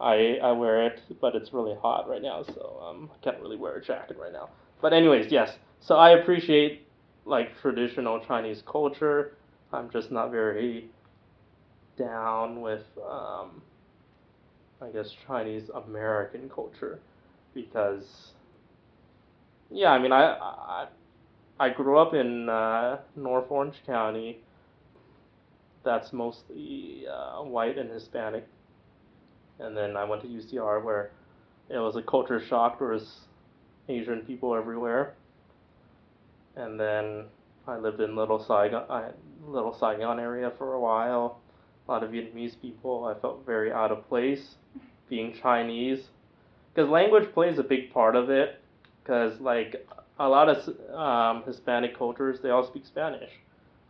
I 0.00 0.38
I 0.42 0.52
wear 0.52 0.86
it, 0.86 1.00
but 1.20 1.34
it's 1.34 1.52
really 1.52 1.74
hot 1.80 2.08
right 2.08 2.22
now, 2.22 2.44
so 2.44 2.80
um, 2.86 3.10
I 3.12 3.24
can't 3.24 3.40
really 3.40 3.56
wear 3.56 3.76
a 3.76 3.82
jacket 3.82 4.16
right 4.20 4.32
now. 4.32 4.50
But 4.80 4.92
anyways, 4.92 5.32
yes. 5.32 5.56
So 5.80 5.96
I 5.96 6.10
appreciate 6.10 6.86
like 7.24 7.58
traditional 7.60 8.20
Chinese 8.20 8.62
culture. 8.70 9.36
I'm 9.72 9.90
just 9.90 10.10
not 10.12 10.30
very 10.30 10.88
down 11.98 12.60
with 12.60 12.84
um, 13.08 13.62
I 14.80 14.88
guess 14.92 15.10
Chinese 15.26 15.70
American 15.74 16.48
culture 16.48 17.00
because 17.54 18.32
yeah, 19.70 19.90
I 19.90 19.98
mean, 19.98 20.12
I 20.12 20.22
I, 20.22 20.86
I 21.60 21.68
grew 21.70 21.98
up 21.98 22.14
in 22.14 22.48
uh, 22.48 22.98
North 23.16 23.50
Orange 23.50 23.82
County. 23.86 24.38
That's 25.84 26.12
mostly 26.12 27.06
uh, 27.10 27.42
white 27.42 27.78
and 27.78 27.90
Hispanic, 27.90 28.46
and 29.58 29.76
then 29.76 29.96
I 29.96 30.04
went 30.04 30.22
to 30.22 30.28
UCR 30.28 30.82
where 30.82 31.10
it 31.68 31.78
was 31.78 31.96
a 31.96 32.02
culture 32.02 32.40
shock. 32.40 32.78
There 32.78 32.88
was 32.88 33.20
Asian 33.88 34.20
people 34.20 34.54
everywhere, 34.54 35.14
and 36.56 36.78
then 36.78 37.24
I 37.66 37.76
lived 37.76 38.00
in 38.00 38.16
Little 38.16 38.42
Saigon, 38.42 38.84
I, 38.90 39.10
Little 39.46 39.76
Saigon 39.78 40.18
area 40.18 40.52
for 40.58 40.74
a 40.74 40.80
while. 40.80 41.40
A 41.88 41.92
lot 41.92 42.02
of 42.02 42.10
Vietnamese 42.10 42.60
people. 42.60 43.04
I 43.04 43.18
felt 43.20 43.46
very 43.46 43.72
out 43.72 43.90
of 43.90 44.06
place, 44.08 44.56
being 45.08 45.34
Chinese, 45.40 46.08
because 46.74 46.90
language 46.90 47.32
plays 47.32 47.58
a 47.58 47.62
big 47.62 47.92
part 47.92 48.14
of 48.14 48.30
it 48.30 48.60
because 49.02 49.40
like 49.40 49.86
a 50.18 50.28
lot 50.28 50.48
of 50.48 50.94
um, 50.94 51.42
Hispanic 51.44 51.96
cultures, 51.96 52.40
they 52.42 52.50
all 52.50 52.66
speak 52.66 52.84
Spanish. 52.84 53.30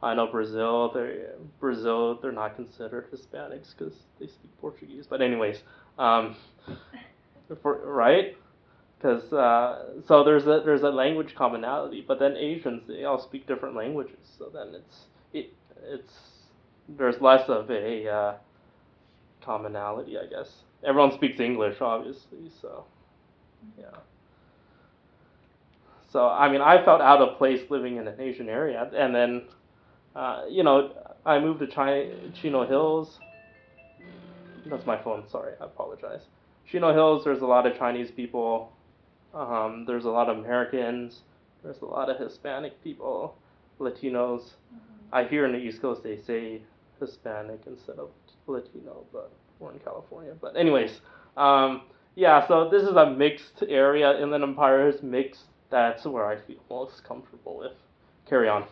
I 0.02 0.14
know 0.14 0.28
Brazil, 0.28 0.92
they 0.94 1.22
Brazil, 1.58 2.18
they're 2.22 2.30
not 2.30 2.54
considered 2.54 3.10
Hispanics 3.10 3.74
because 3.76 3.94
they 4.20 4.26
speak 4.28 4.50
Portuguese. 4.60 5.06
But 5.08 5.20
anyways, 5.22 5.58
um, 5.98 6.36
for, 7.62 7.80
right? 7.84 8.36
Because 8.96 9.32
uh, 9.32 10.02
so 10.06 10.22
there's 10.22 10.46
a 10.46 10.62
there's 10.64 10.82
a 10.82 10.90
language 10.90 11.34
commonality, 11.34 12.04
but 12.06 12.18
then 12.20 12.36
Asians 12.36 12.82
they 12.86 13.04
all 13.04 13.20
speak 13.20 13.46
different 13.46 13.74
languages. 13.74 14.18
So 14.38 14.50
then 14.52 14.68
it's 14.74 15.06
it 15.32 15.52
it's 15.84 16.14
there's 16.96 17.20
less 17.20 17.48
of 17.48 17.70
a 17.70 18.08
uh, 18.08 18.34
commonality, 19.42 20.16
I 20.18 20.26
guess. 20.26 20.48
Everyone 20.84 21.12
speaks 21.12 21.40
English, 21.40 21.80
obviously. 21.80 22.50
So 22.60 22.84
yeah. 23.78 23.86
So 26.10 26.26
I 26.28 26.50
mean, 26.50 26.60
I 26.60 26.84
felt 26.84 27.00
out 27.00 27.20
of 27.20 27.36
place 27.36 27.60
living 27.68 27.96
in 27.96 28.08
an 28.08 28.20
Asian 28.20 28.48
area, 28.48 28.90
and 28.94 29.14
then, 29.14 29.42
uh, 30.16 30.44
you 30.48 30.62
know, 30.62 30.92
I 31.26 31.38
moved 31.38 31.60
to 31.60 31.66
China, 31.66 32.10
Chino 32.40 32.66
Hills. 32.66 33.18
That's 34.66 34.86
my 34.86 35.00
phone. 35.02 35.28
Sorry, 35.28 35.52
I 35.60 35.64
apologize. 35.64 36.22
Chino 36.70 36.92
Hills. 36.92 37.24
There's 37.24 37.42
a 37.42 37.46
lot 37.46 37.66
of 37.66 37.76
Chinese 37.76 38.10
people. 38.10 38.72
Um, 39.34 39.84
there's 39.86 40.04
a 40.04 40.10
lot 40.10 40.28
of 40.28 40.38
Americans. 40.38 41.20
There's 41.62 41.80
a 41.82 41.86
lot 41.86 42.08
of 42.08 42.18
Hispanic 42.18 42.82
people, 42.82 43.36
Latinos. 43.80 44.52
I 45.12 45.24
hear 45.24 45.44
in 45.44 45.52
the 45.52 45.58
East 45.58 45.80
Coast 45.80 46.02
they 46.02 46.18
say 46.18 46.60
Hispanic 47.00 47.60
instead 47.66 47.98
of 47.98 48.10
Latino, 48.46 49.04
but 49.12 49.32
we're 49.58 49.72
in 49.72 49.78
California. 49.80 50.32
But 50.40 50.56
anyways, 50.56 51.00
um, 51.36 51.82
yeah. 52.14 52.46
So 52.48 52.68
this 52.68 52.82
is 52.82 52.96
a 52.96 53.10
mixed 53.10 53.62
area. 53.68 54.20
Inland 54.20 54.44
Empire 54.44 54.88
is 54.88 55.02
mixed. 55.02 55.44
That's 55.70 56.04
where 56.04 56.26
I 56.26 56.36
feel 56.46 56.56
most 56.70 57.04
comfortable 57.04 57.58
with. 57.58 57.72
Carry 58.28 58.48
on. 58.48 58.64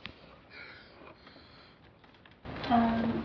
Um, 2.69 3.25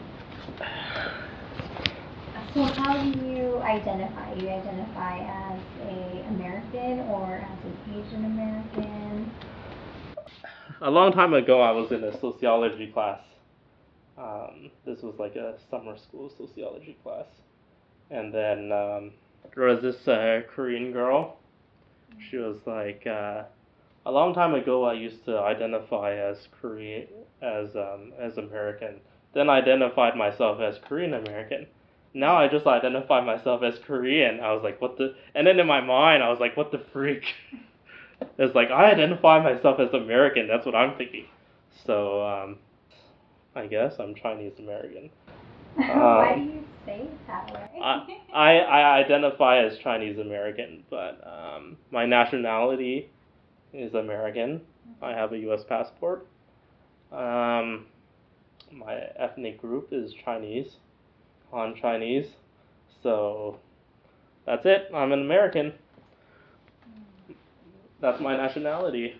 so 2.54 2.64
how 2.64 3.02
do 3.02 3.20
you 3.26 3.58
identify? 3.60 4.34
You 4.34 4.50
identify 4.50 5.20
as 5.20 5.60
a 5.84 6.26
American 6.30 7.00
or 7.08 7.36
as 7.36 7.66
an 7.66 7.78
Asian 7.94 8.26
American? 8.26 9.32
A 10.82 10.90
long 10.90 11.14
time 11.14 11.34
ago, 11.34 11.62
I 11.62 11.72
was 11.72 11.92
in 11.92 12.04
a 12.04 12.20
sociology 12.20 12.88
class. 12.88 13.22
Um, 14.22 14.70
this 14.86 15.02
was 15.02 15.16
like 15.18 15.36
a 15.36 15.56
summer 15.70 15.98
school 15.98 16.32
sociology 16.38 16.96
class, 17.04 17.26
and 18.12 18.32
then 18.34 18.72
um, 18.72 19.12
there 19.56 19.66
was 19.66 19.82
this 19.82 20.08
uh, 20.08 20.42
Korean 20.54 20.92
girl. 20.92 21.38
She 22.30 22.38
was 22.38 22.58
like, 22.68 23.08
uh, 23.08 23.44
a 24.06 24.12
long 24.12 24.34
time 24.34 24.54
ago, 24.54 24.84
I 24.84 24.94
used 24.94 25.26
to 25.26 25.40
identify 25.40 26.14
as 26.14 26.48
Korean, 26.60 27.08
as 27.42 27.76
um, 27.76 28.14
as 28.20 28.38
American. 28.38 29.00
Then 29.34 29.50
identified 29.50 30.16
myself 30.16 30.60
as 30.60 30.78
Korean 30.88 31.14
American. 31.14 31.66
Now 32.14 32.36
I 32.36 32.48
just 32.48 32.68
identify 32.68 33.22
myself 33.22 33.64
as 33.64 33.80
Korean. 33.80 34.40
I 34.42 34.52
was 34.54 34.64
like, 34.64 34.82
what 34.82 34.98
the? 34.98 35.16
And 35.34 35.48
then 35.48 35.60
in 35.60 35.66
my 35.66 35.82
mind, 35.82 36.22
I 36.22 36.30
was 36.30 36.40
like, 36.40 36.58
what 36.58 36.72
the 36.72 36.84
freak? 36.92 37.24
it's 38.38 38.54
like 38.54 38.70
I 38.70 38.92
identify 38.92 39.42
myself 39.42 39.80
as 39.80 39.94
American. 39.94 40.48
That's 40.48 40.66
what 40.66 40.76
I'm 40.76 40.98
thinking. 40.98 41.26
So 41.86 42.28
um, 42.28 42.58
I 43.56 43.68
guess 43.68 43.96
I'm 44.00 44.16
Chinese 44.16 44.54
American. 44.60 45.10
Why 45.76 46.36
do 46.36 46.42
you 46.42 46.64
say 46.86 47.02
it 47.02 47.28
that 47.28 47.54
way? 47.54 47.80
I, 47.82 48.18
I 48.34 48.52
I 48.58 48.98
identify 49.04 49.64
as 49.64 49.78
Chinese 49.80 50.20
American, 50.20 50.84
but 50.90 51.22
um, 51.26 51.78
my 51.92 52.06
nationality 52.06 53.10
is 53.74 53.94
American. 53.94 54.62
I 55.02 55.12
have 55.12 55.34
a 55.34 55.38
U.S. 55.40 55.62
passport. 55.68 56.28
Um, 57.12 57.86
my 58.72 58.96
ethnic 59.18 59.60
group 59.60 59.90
is 59.92 60.14
Chinese, 60.24 60.78
Han 61.52 61.76
Chinese. 61.82 62.28
So 63.04 63.60
that's 64.46 64.66
it. 64.66 64.90
I'm 64.94 65.12
an 65.12 65.22
American. 65.22 65.74
That's 68.00 68.22
my 68.22 68.36
nationality. 68.36 69.16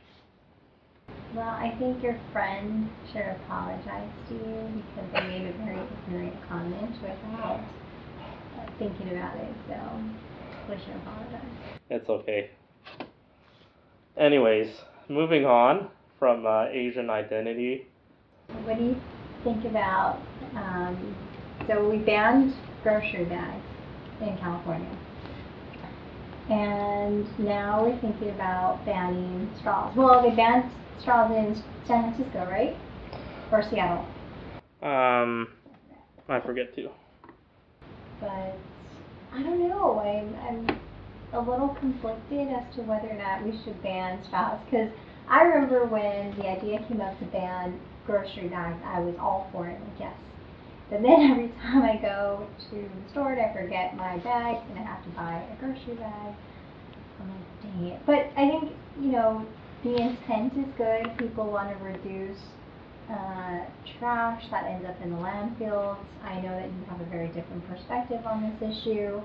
Well, 1.34 1.48
I 1.48 1.74
think 1.80 2.04
your 2.04 2.20
friend 2.34 2.90
should 3.12 3.22
apologize 3.22 4.10
to 4.28 4.34
you 4.34 4.84
because 4.96 5.10
they 5.14 5.22
made 5.22 5.48
a 5.48 5.54
very 5.64 5.80
ignorant 6.08 6.36
comment 6.50 6.92
without 7.02 7.62
thinking 8.78 9.12
about 9.12 9.38
it. 9.38 9.54
So 9.70 9.76
we 10.70 10.76
should 10.78 10.96
apologize. 10.96 11.80
It's 11.90 12.10
okay. 12.10 12.52
Anyways, 14.18 14.68
moving 15.08 15.46
on 15.46 15.88
from 16.20 16.46
uh, 16.46 16.66
Asian 16.66 17.10
identity. 17.10 17.88
What 18.64 18.78
do 18.78 18.84
you 18.84 19.02
think 19.46 19.64
about? 19.64 20.20
Um, 20.56 21.16
so 21.66 21.90
we 21.90 21.98
banned 21.98 22.54
grocery 22.84 23.24
bags 23.24 23.64
in 24.20 24.38
California, 24.38 24.98
and 26.50 27.40
now 27.40 27.86
we're 27.86 27.98
thinking 28.02 28.32
about 28.32 28.86
banning 28.86 29.50
straws. 29.60 29.96
Well, 29.96 30.22
they 30.22 30.36
banned 30.36 30.70
straws 31.02 31.32
in 31.32 31.62
San 31.88 32.14
Francisco, 32.14 32.46
right? 32.50 32.78
Or 33.52 33.64
Seattle. 33.70 34.06
Um, 34.82 35.48
I 36.30 36.40
forget 36.40 36.76
too. 36.76 36.90
But 38.20 38.56
I 39.34 39.44
don't 39.44 39.68
know. 39.68 40.00
I'm, 40.00 40.36
I'm 40.48 40.80
a 41.34 41.50
little 41.50 41.70
conflicted 41.70 42.50
as 42.50 42.76
to 42.76 42.82
whether 42.82 43.10
or 43.10 43.18
not 43.18 43.44
we 43.44 43.52
should 43.64 43.82
ban 43.84 44.24
straws 44.28 44.60
because 44.66 44.90
I 45.28 45.44
remember 45.44 45.86
when 45.86 46.36
the 46.38 46.48
idea 46.48 46.86
came 46.88 47.02
up 47.02 47.18
to 47.20 47.26
ban 47.26 47.80
grocery 48.06 48.48
bags, 48.48 48.82
I 48.86 49.00
was 49.00 49.16
all 49.20 49.50
for 49.52 49.68
it. 49.68 49.80
Like 49.80 50.00
yes. 50.00 50.14
But 50.90 51.02
then 51.02 51.22
every 51.32 51.50
time 51.62 51.84
I 51.84 51.98
go 52.02 52.48
to 52.70 52.76
the 52.76 53.12
store 53.12 53.34
I 53.40 53.54
forget 53.54 53.96
my 53.96 54.18
bags 54.18 54.60
and 54.70 54.80
I 54.80 54.84
have 54.84 55.04
to 55.04 55.10
buy 55.12 55.44
a 55.52 55.56
grocery 55.60 55.96
bag, 55.96 56.36
I'm 57.20 57.30
like, 57.30 57.62
dang 57.62 57.88
it. 57.88 58.02
But 58.06 58.32
I 58.36 58.50
think 58.50 58.72
you 59.00 59.12
know 59.12 59.46
the 59.84 59.96
intent 59.96 60.54
is 60.54 60.74
good. 60.78 61.18
People 61.18 61.52
want 61.52 61.76
to 61.78 61.84
reduce 61.84 62.38
uh, 63.10 63.60
trash 64.00 64.44
that 64.52 64.66
ends 64.66 64.86
up 64.88 64.96
in 65.02 65.12
the 65.12 65.18
landfills. 65.18 65.98
I 66.24 66.40
know 66.42 66.56
that 66.56 66.68
you 66.68 66.86
have 66.90 67.02
a 67.02 67.06
very 67.06 67.28
different 67.28 67.68
perspective 67.68 68.22
on 68.26 68.56
this 68.60 68.78
issue. 68.78 69.22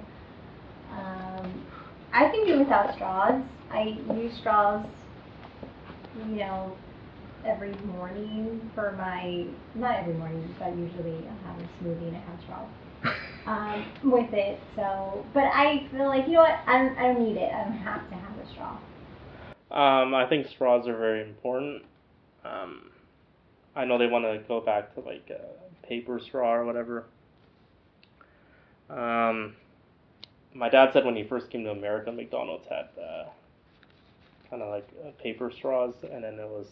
Um, 0.93 1.65
I 2.13 2.29
can 2.29 2.47
do 2.47 2.59
without 2.59 2.95
straws. 2.95 3.43
I 3.71 3.99
use 4.15 4.33
straws, 4.41 4.87
you 6.31 6.37
know, 6.37 6.77
every 7.45 7.75
morning 7.87 8.71
for 8.75 8.93
my, 8.93 9.45
not 9.75 10.01
every 10.01 10.15
morning, 10.15 10.55
but 10.59 10.71
usually 10.77 11.29
I'll 11.29 11.53
have 11.53 11.61
a 11.61 11.85
smoothie 11.85 12.09
and 12.09 12.17
I 12.17 12.21
have 12.21 12.41
straws 12.43 12.69
um, 13.47 14.11
with 14.11 14.33
it. 14.33 14.59
So, 14.75 15.25
but 15.35 15.45
I 15.45 15.87
feel 15.93 16.09
like, 16.09 16.27
you 16.27 16.35
know 16.35 16.41
what, 16.41 16.59
I 16.67 16.79
don't, 16.79 16.99
I 16.99 17.03
don't 17.13 17.23
need 17.23 17.37
it. 17.37 17.53
I 17.53 17.65
don't 17.65 17.79
have 17.79 18.09
to 18.09 18.15
have 18.15 18.39
a 18.39 18.53
straw. 18.53 18.79
Um, 19.71 20.15
I 20.15 20.27
think 20.29 20.47
straws 20.47 20.87
are 20.87 20.97
very 20.97 21.23
important. 21.23 21.83
Um, 22.45 22.91
I 23.75 23.85
know 23.85 23.99
they 23.99 24.07
want 24.07 24.25
to 24.25 24.41
go 24.47 24.61
back 24.61 24.95
to 24.95 25.01
like 25.01 25.31
a 25.31 25.87
paper 25.87 26.21
straw 26.21 26.55
or 26.55 26.65
whatever. 26.65 27.05
Um, 28.89 29.55
my 30.55 30.69
dad 30.69 30.91
said 30.93 31.05
when 31.05 31.17
he 31.17 31.25
first 31.25 31.51
came 31.51 31.65
to 31.65 31.71
America, 31.71 32.13
McDonald's 32.13 32.67
had 32.69 32.89
uh, 33.01 33.25
kind 34.49 34.63
of 34.63 34.71
like 34.71 34.89
uh, 35.05 35.11
paper 35.21 35.51
straws, 35.51 35.95
and 36.11 36.25
then 36.25 36.35
it 36.35 36.49
was 36.49 36.67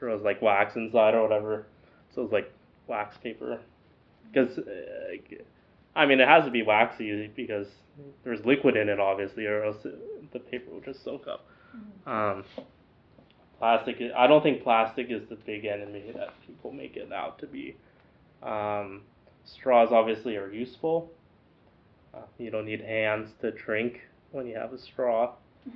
there 0.00 0.08
was 0.08 0.22
like 0.22 0.40
wax 0.40 0.76
inside 0.76 1.14
or 1.14 1.22
whatever, 1.22 1.66
so 2.14 2.22
it 2.22 2.24
was 2.24 2.32
like 2.32 2.52
wax 2.86 3.16
paper. 3.18 3.60
Because 4.32 4.58
uh, 4.58 5.16
I 5.94 6.06
mean, 6.06 6.20
it 6.20 6.28
has 6.28 6.44
to 6.44 6.50
be 6.50 6.62
waxy 6.62 7.30
because 7.36 7.68
there's 8.24 8.44
liquid 8.44 8.76
in 8.76 8.88
it, 8.88 8.98
obviously, 8.98 9.46
or 9.46 9.64
else 9.64 9.84
it, 9.84 10.32
the 10.32 10.38
paper 10.38 10.70
would 10.72 10.84
just 10.84 11.04
soak 11.04 11.26
up. 11.28 11.44
Um, 12.06 12.44
plastic. 13.58 13.96
I 14.16 14.26
don't 14.26 14.42
think 14.42 14.62
plastic 14.62 15.10
is 15.10 15.28
the 15.28 15.36
big 15.36 15.64
enemy 15.64 16.12
that 16.14 16.34
people 16.46 16.72
make 16.72 16.96
it 16.96 17.12
out 17.12 17.38
to 17.40 17.46
be. 17.46 17.76
Um, 18.42 19.02
straws 19.44 19.90
obviously 19.92 20.36
are 20.36 20.50
useful. 20.52 21.10
Uh, 22.14 22.20
you 22.38 22.50
don't 22.50 22.66
need 22.66 22.80
hands 22.80 23.30
to 23.40 23.50
drink 23.50 24.00
when 24.32 24.46
you 24.46 24.56
have 24.56 24.72
a 24.72 24.78
straw. 24.78 25.32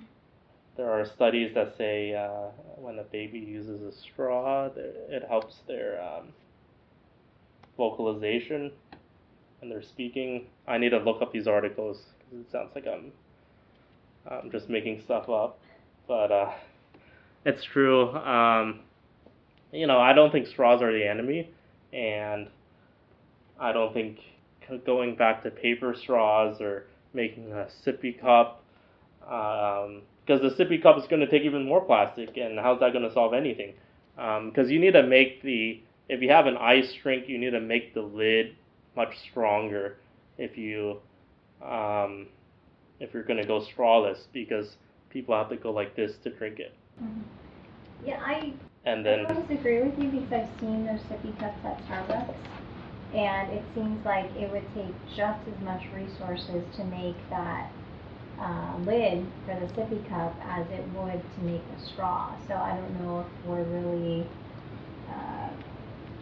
There 0.74 0.90
are 0.90 1.04
studies 1.04 1.52
that 1.54 1.76
say 1.76 2.14
uh, 2.14 2.48
when 2.76 2.98
a 2.98 3.02
baby 3.02 3.38
uses 3.38 3.82
a 3.82 3.92
straw, 3.92 4.70
it 4.74 5.22
helps 5.28 5.56
their 5.68 6.02
um, 6.02 6.28
vocalization 7.76 8.72
and 9.60 9.70
their 9.70 9.82
speaking. 9.82 10.46
I 10.66 10.78
need 10.78 10.88
to 10.90 10.98
look 10.98 11.20
up 11.20 11.30
these 11.30 11.46
articles 11.46 11.98
because 12.18 12.46
it 12.46 12.50
sounds 12.50 12.70
like 12.74 12.86
I'm, 12.86 13.12
I'm 14.26 14.50
just 14.50 14.70
making 14.70 15.02
stuff 15.02 15.28
up, 15.28 15.60
but 16.06 16.32
uh, 16.32 16.50
it's 17.44 17.64
true. 17.64 18.10
Um, 18.10 18.80
you 19.72 19.86
know, 19.86 19.98
I 19.98 20.12
don't 20.12 20.30
think 20.30 20.46
straws 20.46 20.82
are 20.82 20.92
the 20.92 21.08
enemy, 21.08 21.50
and 21.92 22.48
I 23.58 23.72
don't 23.72 23.92
think 23.92 24.18
going 24.86 25.16
back 25.16 25.42
to 25.42 25.50
paper 25.50 25.94
straws 25.98 26.60
or 26.60 26.84
making 27.14 27.52
a 27.52 27.68
sippy 27.84 28.18
cup, 28.18 28.62
because 29.20 29.90
um, 29.90 30.48
the 30.48 30.54
sippy 30.58 30.82
cup 30.82 30.98
is 30.98 31.04
going 31.08 31.20
to 31.20 31.28
take 31.28 31.42
even 31.42 31.64
more 31.64 31.80
plastic, 31.80 32.36
and 32.36 32.58
how's 32.58 32.80
that 32.80 32.92
going 32.92 33.06
to 33.06 33.12
solve 33.12 33.34
anything? 33.34 33.74
Because 34.16 34.66
um, 34.66 34.70
you 34.70 34.78
need 34.78 34.92
to 34.92 35.02
make 35.02 35.42
the, 35.42 35.80
if 36.08 36.20
you 36.22 36.30
have 36.30 36.46
an 36.46 36.56
ice 36.56 36.92
drink, 37.02 37.28
you 37.28 37.38
need 37.38 37.50
to 37.50 37.60
make 37.60 37.94
the 37.94 38.02
lid 38.02 38.54
much 38.96 39.14
stronger 39.30 39.96
if 40.38 40.56
you, 40.58 40.98
um, 41.64 42.26
if 43.00 43.14
you're 43.14 43.22
going 43.22 43.40
to 43.40 43.46
go 43.46 43.64
strawless, 43.76 44.18
because 44.32 44.76
people 45.12 45.36
have 45.36 45.50
to 45.50 45.56
go 45.56 45.70
like 45.70 45.94
this 45.94 46.12
to 46.24 46.30
drink 46.30 46.58
it. 46.58 46.74
Mm-hmm. 47.02 48.08
Yeah, 48.08 48.20
I. 48.24 48.52
And 48.84 49.06
then. 49.06 49.26
I 49.26 49.34
don't 49.34 49.48
disagree 49.48 49.82
with 49.82 49.98
you 49.98 50.10
because 50.10 50.32
I've 50.32 50.60
seen 50.60 50.86
those 50.86 51.00
sippy 51.02 51.38
cups 51.38 51.64
at 51.64 51.78
Starbucks 51.86 52.34
and 53.14 53.52
it 53.52 53.62
seems 53.74 54.04
like 54.04 54.24
it 54.36 54.50
would 54.50 54.64
take 54.74 54.94
just 55.14 55.40
as 55.46 55.64
much 55.64 55.82
resources 55.94 56.64
to 56.76 56.84
make 56.84 57.16
that 57.28 57.70
uh, 58.40 58.76
lid 58.86 59.26
for 59.44 59.54
the 59.60 59.66
sippy 59.74 60.08
cup 60.08 60.34
as 60.44 60.66
it 60.70 60.84
would 60.94 61.20
to 61.36 61.40
make 61.42 61.60
a 61.76 61.92
straw. 61.92 62.34
So 62.48 62.54
I 62.54 62.74
don't 62.74 63.00
know 63.02 63.20
if 63.20 63.46
we're 63.46 63.64
really 63.64 64.26
uh, 65.10 65.50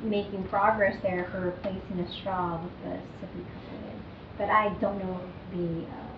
making 0.02 0.42
progress 0.44 0.96
there 1.02 1.28
for 1.30 1.40
replacing 1.40 2.00
a 2.00 2.12
straw 2.20 2.60
with 2.60 2.72
the 2.82 2.98
sippy 3.24 3.44
cup 3.46 3.72
lid. 3.72 4.00
But 4.36 4.50
I 4.50 4.74
don't 4.80 4.98
know 4.98 5.20
the 5.52 5.86
um, 5.86 6.09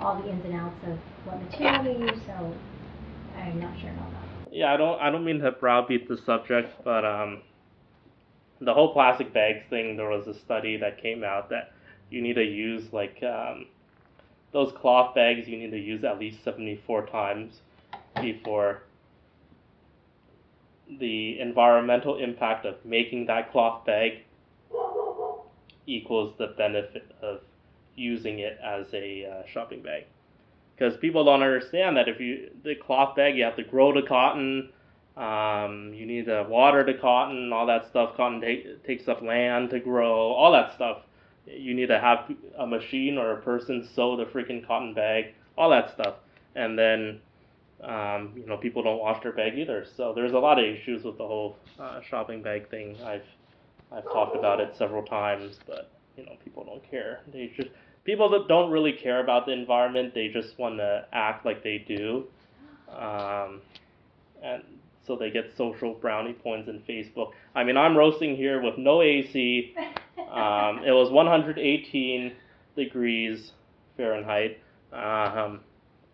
all 0.00 0.20
the 0.20 0.28
ins 0.28 0.44
and 0.44 0.54
outs 0.54 0.76
of 0.86 0.98
what 1.24 1.42
material 1.42 1.84
they 1.84 1.98
use, 1.98 2.20
so 2.26 2.54
I'm 3.36 3.60
not 3.60 3.78
sure 3.80 3.90
about 3.90 4.10
that. 4.10 4.52
Yeah, 4.52 4.72
I 4.72 4.76
don't 4.76 5.00
I 5.00 5.10
don't 5.10 5.24
mean 5.24 5.40
to 5.40 5.52
browbeat 5.52 6.08
the 6.08 6.16
subject, 6.16 6.84
but 6.84 7.04
um, 7.04 7.42
the 8.60 8.72
whole 8.72 8.92
plastic 8.92 9.32
bags 9.32 9.64
thing. 9.68 9.96
There 9.96 10.08
was 10.08 10.26
a 10.26 10.34
study 10.34 10.76
that 10.76 11.00
came 11.00 11.24
out 11.24 11.50
that 11.50 11.72
you 12.10 12.22
need 12.22 12.34
to 12.34 12.44
use 12.44 12.92
like 12.92 13.22
um, 13.22 13.66
those 14.52 14.72
cloth 14.72 15.14
bags. 15.14 15.48
You 15.48 15.58
need 15.58 15.70
to 15.70 15.78
use 15.78 16.04
at 16.04 16.18
least 16.18 16.44
seventy 16.44 16.80
four 16.86 17.06
times 17.06 17.60
before 18.20 18.82
the 21.00 21.40
environmental 21.40 22.18
impact 22.18 22.66
of 22.66 22.76
making 22.84 23.26
that 23.26 23.50
cloth 23.50 23.84
bag 23.84 24.22
equals 25.86 26.34
the 26.38 26.48
benefit 26.58 27.10
of 27.22 27.40
using 27.96 28.40
it 28.40 28.58
as 28.62 28.86
a 28.92 29.26
uh, 29.26 29.46
shopping 29.46 29.82
bag. 29.82 30.04
Because 30.76 30.96
people 30.96 31.24
don't 31.24 31.42
understand 31.42 31.96
that 31.96 32.08
if 32.08 32.20
you 32.20 32.50
the 32.64 32.74
cloth 32.74 33.14
bag, 33.14 33.36
you 33.36 33.44
have 33.44 33.56
to 33.56 33.62
grow 33.62 33.92
the 33.92 34.06
cotton. 34.06 34.70
Um, 35.16 35.92
you 35.94 36.06
need 36.06 36.26
to 36.26 36.44
water 36.48 36.82
the 36.82 36.94
cotton, 36.94 37.52
all 37.52 37.66
that 37.66 37.86
stuff. 37.88 38.16
Cotton 38.16 38.40
take, 38.40 38.84
takes 38.84 39.06
up 39.06 39.22
land 39.22 39.70
to 39.70 39.78
grow, 39.78 40.32
all 40.32 40.50
that 40.52 40.74
stuff. 40.74 40.98
You 41.46 41.74
need 41.74 41.86
to 41.88 42.00
have 42.00 42.34
a 42.58 42.66
machine 42.66 43.18
or 43.18 43.32
a 43.32 43.42
person 43.42 43.88
sew 43.94 44.16
the 44.16 44.24
freaking 44.24 44.66
cotton 44.66 44.94
bag, 44.94 45.26
all 45.56 45.70
that 45.70 45.92
stuff. 45.92 46.16
And 46.56 46.76
then, 46.76 47.20
um, 47.82 48.32
you 48.34 48.46
know, 48.46 48.56
people 48.56 48.82
don't 48.82 48.98
wash 48.98 49.22
their 49.22 49.32
bag 49.32 49.56
either. 49.56 49.86
So 49.96 50.12
there's 50.12 50.32
a 50.32 50.38
lot 50.38 50.58
of 50.58 50.64
issues 50.64 51.04
with 51.04 51.18
the 51.18 51.26
whole 51.26 51.56
uh, 51.78 52.00
shopping 52.00 52.42
bag 52.42 52.68
thing. 52.70 52.96
I've 53.04 53.22
I've 53.92 54.04
talked 54.04 54.34
about 54.34 54.58
it 54.58 54.74
several 54.76 55.04
times, 55.04 55.60
but 55.66 55.92
you 56.16 56.24
know, 56.24 56.32
people 56.44 56.64
don't 56.64 56.88
care. 56.90 57.20
They 57.32 57.52
just 57.56 57.68
people 58.04 58.28
that 58.30 58.48
don't 58.48 58.70
really 58.70 58.92
care 58.92 59.20
about 59.20 59.46
the 59.46 59.52
environment. 59.52 60.14
They 60.14 60.28
just 60.28 60.58
want 60.58 60.78
to 60.78 61.06
act 61.12 61.44
like 61.44 61.62
they 61.62 61.78
do, 61.78 62.24
um, 62.94 63.60
and 64.42 64.62
so 65.06 65.16
they 65.16 65.30
get 65.30 65.56
social 65.56 65.94
brownie 65.94 66.32
points 66.34 66.68
in 66.68 66.80
Facebook. 66.80 67.32
I 67.54 67.64
mean, 67.64 67.76
I'm 67.76 67.96
roasting 67.96 68.36
here 68.36 68.62
with 68.62 68.78
no 68.78 69.02
AC. 69.02 69.74
Um, 70.30 70.82
it 70.84 70.92
was 70.92 71.10
118 71.10 72.32
degrees 72.76 73.52
Fahrenheit, 73.96 74.58
um, 74.92 75.60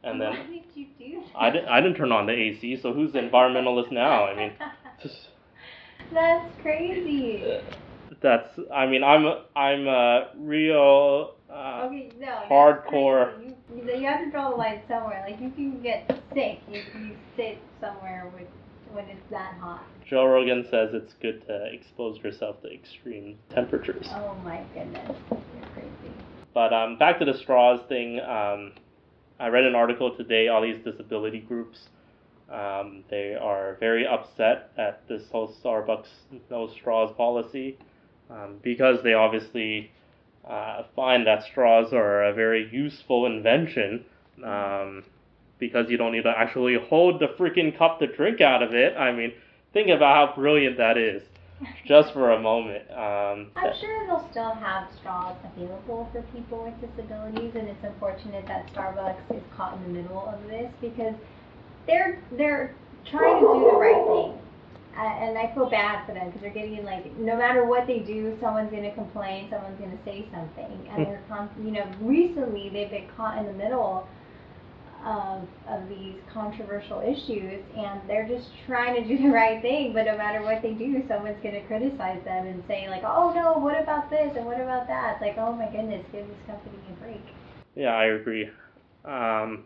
and 0.02 0.20
then 0.20 0.30
Why 0.30 0.46
did 0.46 0.64
you 0.74 0.86
do 0.98 1.22
that? 1.22 1.36
I 1.36 1.50
didn't 1.50 1.68
I 1.68 1.80
didn't 1.80 1.96
turn 1.96 2.12
on 2.12 2.26
the 2.26 2.32
AC. 2.32 2.76
So 2.82 2.92
who's 2.92 3.12
the 3.12 3.20
environmentalist 3.20 3.90
now? 3.90 4.24
I 4.26 4.34
mean. 4.36 4.52
That's 6.12 6.60
crazy. 6.60 7.60
That's. 8.22 8.58
I 8.72 8.86
mean, 8.86 9.02
I'm. 9.02 9.26
I'm 9.56 9.86
a 9.86 10.28
real. 10.36 11.34
Uh, 11.50 11.86
Okay, 11.86 12.12
no. 12.20 12.42
hardcore. 12.48 13.32
You, 13.42 13.54
you, 13.74 14.06
have 14.06 14.24
to 14.24 14.30
draw 14.30 14.50
the 14.50 14.56
line 14.56 14.82
somewhere. 14.86 15.24
Like 15.28 15.40
you 15.40 15.50
can 15.50 15.82
get 15.82 16.06
sick 16.32 16.60
if 16.70 16.94
you 16.94 17.16
sit 17.36 17.58
somewhere 17.80 18.30
with 18.34 18.46
when 18.92 19.06
it's 19.06 19.30
that 19.30 19.54
hot. 19.54 19.82
Joe 20.06 20.26
Rogan 20.26 20.64
says 20.70 20.90
it's 20.92 21.14
good 21.14 21.46
to 21.46 21.72
expose 21.72 22.18
yourself 22.18 22.60
to 22.62 22.72
extreme 22.72 23.38
temperatures. 23.48 24.06
Oh 24.10 24.34
my 24.44 24.62
goodness, 24.74 25.16
you're 25.30 25.68
crazy. 25.74 26.14
But 26.52 26.72
um, 26.72 26.98
back 26.98 27.18
to 27.20 27.24
the 27.24 27.34
straws 27.34 27.80
thing. 27.88 28.20
Um, 28.20 28.72
I 29.38 29.48
read 29.48 29.64
an 29.64 29.74
article 29.74 30.16
today. 30.16 30.48
All 30.48 30.62
these 30.62 30.84
disability 30.84 31.40
groups, 31.40 31.78
um, 32.50 33.04
they 33.08 33.34
are 33.34 33.76
very 33.80 34.06
upset 34.06 34.72
at 34.76 35.06
this 35.08 35.22
whole 35.30 35.54
Starbucks 35.64 36.08
no 36.50 36.68
straws 36.68 37.12
policy 37.16 37.78
um, 38.30 38.56
because 38.62 39.02
they 39.02 39.14
obviously 39.14 39.90
uh, 40.48 40.82
find 40.96 41.26
that 41.26 41.44
straws 41.50 41.92
are 41.92 42.24
a 42.24 42.34
very 42.34 42.68
useful 42.72 43.26
invention. 43.26 44.04
Um, 44.44 45.04
because 45.60 45.90
you 45.90 45.96
don't 45.96 46.12
need 46.12 46.24
to 46.24 46.34
actually 46.36 46.76
hold 46.88 47.20
the 47.20 47.28
freaking 47.38 47.76
cup 47.76 48.00
to 48.00 48.06
drink 48.06 48.40
out 48.40 48.62
of 48.62 48.74
it. 48.74 48.96
I 48.96 49.12
mean, 49.12 49.32
think 49.72 49.88
about 49.90 50.28
how 50.28 50.34
brilliant 50.34 50.76
that 50.78 50.96
is, 50.98 51.22
just 51.86 52.12
for 52.12 52.32
a 52.32 52.40
moment. 52.40 52.90
Um, 52.90 53.52
I'm 53.54 53.72
sure 53.78 54.06
they'll 54.06 54.26
still 54.30 54.54
have 54.54 54.88
straws 54.98 55.36
available 55.54 56.08
for 56.12 56.22
people 56.34 56.64
with 56.64 56.90
disabilities, 56.90 57.52
and 57.54 57.68
it's 57.68 57.84
unfortunate 57.84 58.46
that 58.46 58.72
Starbucks 58.72 59.36
is 59.36 59.42
caught 59.56 59.76
in 59.76 59.82
the 59.82 60.00
middle 60.00 60.26
of 60.26 60.42
this 60.48 60.72
because 60.80 61.14
they're 61.86 62.22
they're 62.32 62.74
trying 63.08 63.40
to 63.40 63.46
do 63.46 63.70
the 63.70 63.76
right 63.76 64.04
thing, 64.06 64.38
and 65.06 65.38
I 65.38 65.52
feel 65.54 65.68
bad 65.68 66.06
for 66.06 66.14
them 66.14 66.26
because 66.26 66.40
they're 66.42 66.50
getting 66.50 66.84
like 66.84 67.16
no 67.18 67.36
matter 67.36 67.64
what 67.64 67.86
they 67.86 68.00
do, 68.00 68.36
someone's 68.40 68.70
gonna 68.70 68.94
complain, 68.94 69.48
someone's 69.50 69.78
gonna 69.80 69.98
say 70.04 70.26
something, 70.32 70.88
and 70.90 71.06
they're 71.06 71.22
con- 71.28 71.50
you 71.62 71.70
know 71.70 71.86
recently 72.00 72.68
they've 72.68 72.90
been 72.90 73.08
caught 73.16 73.38
in 73.38 73.46
the 73.46 73.52
middle 73.52 74.06
of, 75.04 75.48
of 75.66 75.88
these 75.88 76.16
controversial 76.30 77.00
issues 77.00 77.64
and 77.74 78.02
they're 78.06 78.28
just 78.28 78.48
trying 78.66 78.94
to 78.94 79.08
do 79.08 79.22
the 79.22 79.30
right 79.32 79.62
thing 79.62 79.94
but 79.94 80.04
no 80.04 80.14
matter 80.14 80.42
what 80.42 80.60
they 80.60 80.74
do 80.74 81.02
someone's 81.08 81.42
going 81.42 81.54
to 81.54 81.62
criticize 81.62 82.22
them 82.26 82.46
and 82.46 82.62
say 82.68 82.86
like 82.90 83.00
oh 83.02 83.32
no 83.34 83.58
what 83.58 83.80
about 83.80 84.10
this 84.10 84.30
and 84.36 84.44
what 84.44 84.60
about 84.60 84.86
that 84.86 85.14
it's 85.14 85.22
like 85.22 85.38
oh 85.38 85.54
my 85.54 85.64
goodness 85.72 86.04
give 86.12 86.28
this 86.28 86.36
company 86.46 86.76
a 86.90 87.02
break 87.02 87.22
yeah, 87.74 87.94
I 87.94 88.06
agree. 88.06 88.50
Um, 89.04 89.64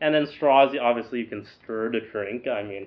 and 0.00 0.14
then 0.14 0.26
straws, 0.36 0.74
obviously, 0.80 1.20
you 1.20 1.26
can 1.26 1.46
stir 1.62 1.90
the 1.90 2.00
drink. 2.00 2.46
I 2.46 2.62
mean, 2.62 2.86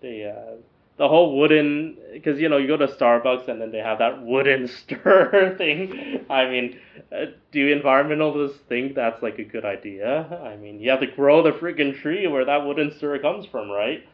they 0.00 0.24
uh, 0.24 0.56
the 0.98 1.08
whole 1.08 1.38
wooden 1.38 1.96
because 2.12 2.40
you 2.40 2.48
know 2.48 2.56
you 2.56 2.66
go 2.66 2.76
to 2.76 2.88
Starbucks 2.88 3.48
and 3.48 3.60
then 3.60 3.70
they 3.70 3.78
have 3.78 3.98
that 3.98 4.22
wooden 4.22 4.68
stir 4.82 5.54
thing. 5.56 6.26
I 6.28 6.44
mean, 6.48 6.78
uh, 7.12 7.26
do 7.52 7.80
environmentalists 7.80 8.58
think 8.68 8.94
that's 8.94 9.22
like 9.22 9.38
a 9.38 9.44
good 9.44 9.64
idea? 9.64 10.26
I 10.44 10.56
mean, 10.56 10.80
you 10.80 10.90
have 10.90 11.00
to 11.00 11.06
grow 11.06 11.42
the 11.42 11.52
freaking 11.52 11.98
tree 12.00 12.26
where 12.26 12.44
that 12.44 12.66
wooden 12.66 12.92
stir 12.96 13.18
comes 13.20 13.46
from, 13.46 13.70
right? 13.70 14.06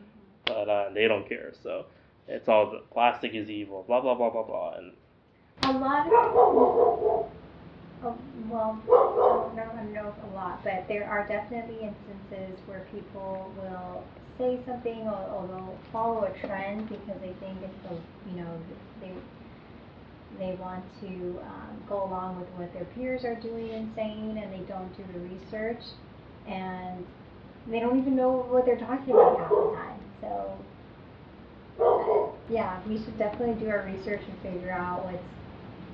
But 0.46 0.68
uh, 0.68 0.90
they 0.92 1.08
don't 1.08 1.26
care, 1.26 1.52
so 1.62 1.86
it's 2.28 2.48
all 2.48 2.70
the 2.70 2.82
plastic 2.92 3.34
is 3.34 3.48
evil, 3.48 3.84
blah 3.86 4.00
blah 4.00 4.14
blah 4.14 4.30
blah 4.30 4.42
blah, 4.42 4.74
and 4.74 4.92
a 5.62 5.72
lot 5.72 6.06
of 6.06 6.12
oh, 6.12 7.28
well 8.50 8.78
I 8.86 9.64
don't 9.64 9.94
know 9.94 10.12
if 10.14 10.30
a 10.30 10.34
lot 10.34 10.62
but 10.62 10.84
there 10.88 11.08
are 11.08 11.26
definitely 11.26 11.76
instances 11.76 12.60
where 12.66 12.86
people 12.92 13.50
will 13.56 14.04
say 14.38 14.58
something 14.66 15.02
or, 15.02 15.22
or 15.32 15.46
they'll 15.46 15.78
follow 15.92 16.24
a 16.24 16.46
trend 16.46 16.88
because 16.88 17.20
they 17.20 17.32
think 17.40 17.58
it's 17.62 17.88
the 17.88 17.94
you 18.30 18.40
know 18.40 18.58
they 19.00 19.12
they 20.38 20.54
want 20.56 20.84
to 21.00 21.40
um, 21.46 21.82
go 21.88 22.04
along 22.04 22.40
with 22.40 22.48
what 22.50 22.72
their 22.72 22.84
peers 22.96 23.24
are 23.24 23.36
doing 23.36 23.70
and 23.70 23.92
saying 23.94 24.36
and 24.42 24.52
they 24.52 24.66
don't 24.66 24.94
do 24.96 25.04
the 25.12 25.20
research. 25.20 25.82
And 26.46 27.04
they 27.68 27.80
don't 27.80 27.98
even 27.98 28.16
know 28.16 28.46
what 28.50 28.66
they're 28.66 28.76
talking 28.76 29.14
about 29.14 29.38
half 29.38 29.48
the 29.48 29.76
time. 29.76 30.00
So 30.20 30.58
yeah 32.50 32.80
we 32.86 32.98
should 32.98 33.16
definitely 33.18 33.54
do 33.64 33.70
our 33.70 33.84
research 33.84 34.20
and 34.28 34.38
figure 34.42 34.70
out 34.70 35.04
what's 35.04 35.22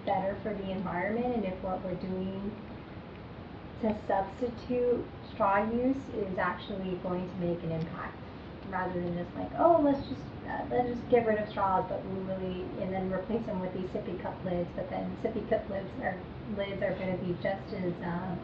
better 0.05 0.37
for 0.43 0.53
the 0.55 0.71
environment 0.71 1.35
and 1.37 1.45
if 1.45 1.55
what 1.63 1.83
we're 1.85 1.95
doing 1.95 2.51
to 3.83 3.97
substitute 4.07 5.05
straw 5.33 5.65
use 5.73 5.97
is 6.17 6.39
actually 6.39 6.99
going 7.03 7.29
to 7.29 7.47
make 7.47 7.63
an 7.63 7.73
impact 7.73 8.17
rather 8.71 8.95
than 8.95 9.17
just 9.17 9.35
like 9.37 9.51
oh 9.59 9.81
let's 9.83 10.01
just 10.09 10.21
uh, 10.49 10.65
let's 10.71 10.89
just 10.89 11.11
get 11.11 11.27
rid 11.27 11.39
of 11.39 11.49
straws 11.49 11.85
but 11.89 12.05
we 12.07 12.21
really 12.23 12.65
and 12.81 12.93
then 12.93 13.13
replace 13.13 13.45
them 13.47 13.61
with 13.61 13.73
these 13.75 13.89
sippy 13.91 14.21
cup 14.23 14.37
lids 14.45 14.69
but 14.77 14.89
then 14.91 15.05
sippy 15.23 15.49
cup 15.51 15.69
lids 15.71 15.89
are 16.03 16.19
lids 16.57 16.83
are 16.83 16.95
going 16.95 17.17
to 17.17 17.25
be 17.25 17.33
just 17.43 17.63
as 17.75 17.93
uh, 18.05 18.35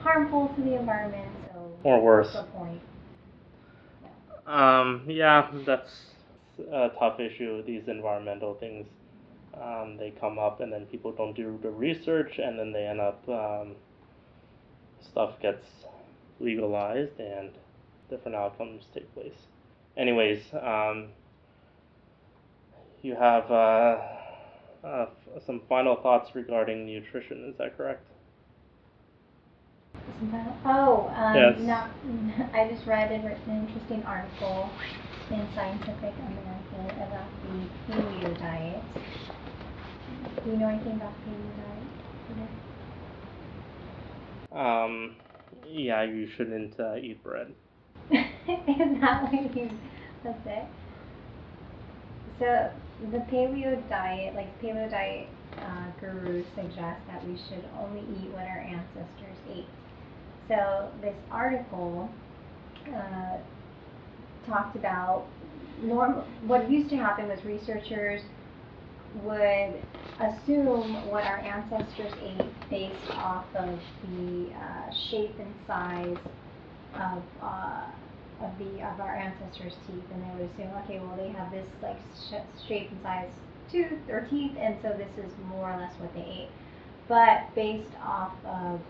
harmful 0.00 0.48
to 0.56 0.62
the 0.62 0.78
environment 0.78 1.30
so 1.52 1.78
or 1.84 2.00
worse. 2.00 2.32
the 2.32 2.42
point 2.54 2.80
Um, 4.46 5.04
yeah, 5.06 5.50
that's 5.64 6.06
a 6.70 6.90
tough 6.98 7.20
issue. 7.20 7.62
These 7.62 7.88
environmental 7.88 8.54
things, 8.54 8.86
um, 9.54 9.96
they 9.98 10.10
come 10.10 10.38
up, 10.38 10.60
and 10.60 10.72
then 10.72 10.86
people 10.86 11.12
don't 11.12 11.34
do 11.34 11.58
the 11.62 11.70
research, 11.70 12.38
and 12.38 12.58
then 12.58 12.72
they 12.72 12.86
end 12.86 13.00
up 13.00 13.22
um, 13.28 13.76
stuff 15.00 15.40
gets 15.40 15.64
legalized, 16.40 17.18
and 17.20 17.50
different 18.10 18.36
outcomes 18.36 18.84
take 18.92 19.12
place. 19.14 19.46
Anyways, 19.96 20.42
um, 20.54 21.08
you 23.02 23.14
have 23.16 23.50
uh, 23.50 23.98
uh, 24.84 25.06
some 25.46 25.62
final 25.68 25.96
thoughts 25.96 26.34
regarding 26.34 26.86
nutrition. 26.86 27.48
Is 27.50 27.58
that 27.58 27.76
correct? 27.76 28.02
Oh, 30.64 31.10
um, 31.16 31.34
Yes. 31.34 31.58
not, 31.66 31.90
I 32.54 32.68
just 32.68 32.86
read 32.86 33.10
an 33.12 33.24
interesting 33.48 34.02
article 34.04 34.70
in 35.30 35.46
Scientific 35.54 36.14
American 36.18 37.02
about 37.02 37.28
the 37.42 37.92
paleo 37.92 38.38
diet. 38.38 38.82
Do 40.44 40.50
you 40.50 40.56
know 40.56 40.68
anything 40.68 40.92
about 40.92 41.12
paleo 41.26 41.56
diet? 41.56 41.88
Um, 44.52 45.16
yeah, 45.64 46.02
you 46.02 46.26
shouldn't 46.26 46.78
uh, 46.78 46.96
eat 46.96 47.22
bread. 47.24 47.54
Is 48.10 49.00
that 49.00 49.22
what 49.22 49.56
you, 49.56 49.70
that's 50.24 50.46
it? 50.46 50.64
So, 52.38 52.70
the 53.10 53.18
paleo 53.18 53.88
diet, 53.88 54.34
like 54.34 54.60
paleo 54.60 54.90
diet 54.90 55.28
uh, 55.58 55.86
gurus 56.00 56.46
suggest 56.54 57.00
that 57.06 57.26
we 57.26 57.36
should 57.48 57.64
only 57.78 58.00
eat 58.00 58.30
what 58.30 58.44
our 58.44 58.60
ancestors 58.60 59.36
ate. 59.50 59.66
So, 60.48 60.90
this 61.00 61.14
article 61.30 62.08
uh, 62.88 63.38
talked 64.46 64.76
about 64.76 65.26
norm. 65.82 66.24
What 66.46 66.70
used 66.70 66.90
to 66.90 66.96
happen 66.96 67.28
was 67.28 67.38
researchers 67.44 68.22
would 69.22 69.82
assume 70.20 71.06
what 71.08 71.24
our 71.24 71.38
ancestors 71.38 72.12
ate 72.22 72.70
based 72.70 73.10
off 73.10 73.44
of 73.54 73.78
the 74.08 74.50
uh, 74.52 74.92
shape 75.10 75.34
and 75.38 75.54
size 75.66 76.16
of 76.94 77.22
uh, 77.42 77.84
of 78.40 78.58
the 78.58 78.82
of 78.86 79.00
our 79.00 79.16
ancestors' 79.16 79.74
teeth, 79.86 80.04
and 80.12 80.22
they 80.22 80.42
would 80.42 80.50
assume, 80.50 80.70
okay, 80.84 80.98
well 80.98 81.16
they 81.16 81.28
have 81.30 81.50
this 81.50 81.66
like 81.82 81.98
sh- 82.28 82.66
shape 82.68 82.90
and 82.90 83.02
size 83.02 83.28
tooth 83.70 84.08
or 84.08 84.26
teeth, 84.30 84.52
and 84.58 84.76
so 84.82 84.90
this 84.90 85.10
is 85.24 85.32
more 85.48 85.72
or 85.72 85.76
less 85.76 85.92
what 85.98 86.12
they 86.14 86.20
ate. 86.20 86.48
But 87.08 87.54
based 87.54 87.94
off 88.04 88.32
of 88.44 88.80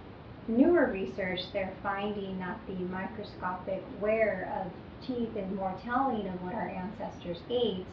newer 0.48 0.90
research, 0.92 1.40
they're 1.52 1.74
finding 1.82 2.38
that 2.38 2.58
the 2.66 2.74
microscopic 2.74 3.82
wear 4.00 4.52
of 4.60 4.72
teeth 5.06 5.36
is 5.36 5.50
more 5.52 5.74
telling 5.84 6.26
of 6.28 6.42
what 6.42 6.54
our 6.54 6.68
ancestors 6.68 7.38
ate. 7.50 7.86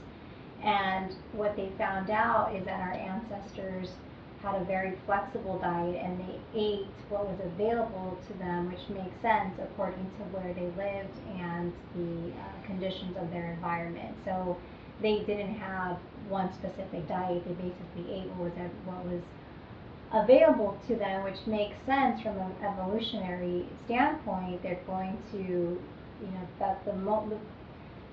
And 0.63 1.15
what 1.31 1.55
they 1.55 1.71
found 1.77 2.09
out 2.09 2.53
is 2.53 2.65
that 2.65 2.81
our 2.81 2.93
ancestors 2.93 3.89
had 4.41 4.61
a 4.61 4.65
very 4.65 4.93
flexible 5.05 5.59
diet 5.59 5.95
and 6.03 6.19
they 6.19 6.39
ate 6.55 6.87
what 7.09 7.27
was 7.27 7.39
available 7.43 8.17
to 8.27 8.33
them, 8.39 8.71
which 8.71 8.89
makes 8.89 9.15
sense 9.21 9.53
according 9.61 10.05
to 10.17 10.23
where 10.31 10.53
they 10.53 10.67
lived 10.77 11.15
and 11.39 11.73
the 11.95 12.31
uh, 12.39 12.65
conditions 12.65 13.17
of 13.17 13.29
their 13.31 13.53
environment. 13.53 14.15
So 14.25 14.57
they 15.01 15.19
didn't 15.19 15.55
have 15.55 15.97
one 16.27 16.51
specific 16.53 17.07
diet. 17.07 17.43
They 17.45 17.53
basically 17.53 18.13
ate 18.13 18.27
what 18.35 18.55
was 18.55 18.71
what 18.85 19.05
was 19.05 19.21
available 20.13 20.77
to 20.87 20.95
them, 20.95 21.23
which 21.23 21.37
makes 21.45 21.75
sense 21.85 22.21
from 22.21 22.37
an 22.37 22.53
evolutionary 22.65 23.65
standpoint. 23.85 24.63
They're 24.63 24.81
going 24.87 25.17
to, 25.31 25.37
you 25.37 26.31
know, 26.33 26.47
that 26.59 26.83
the, 26.85 26.93
mo- 26.93 27.27
the 27.29 27.37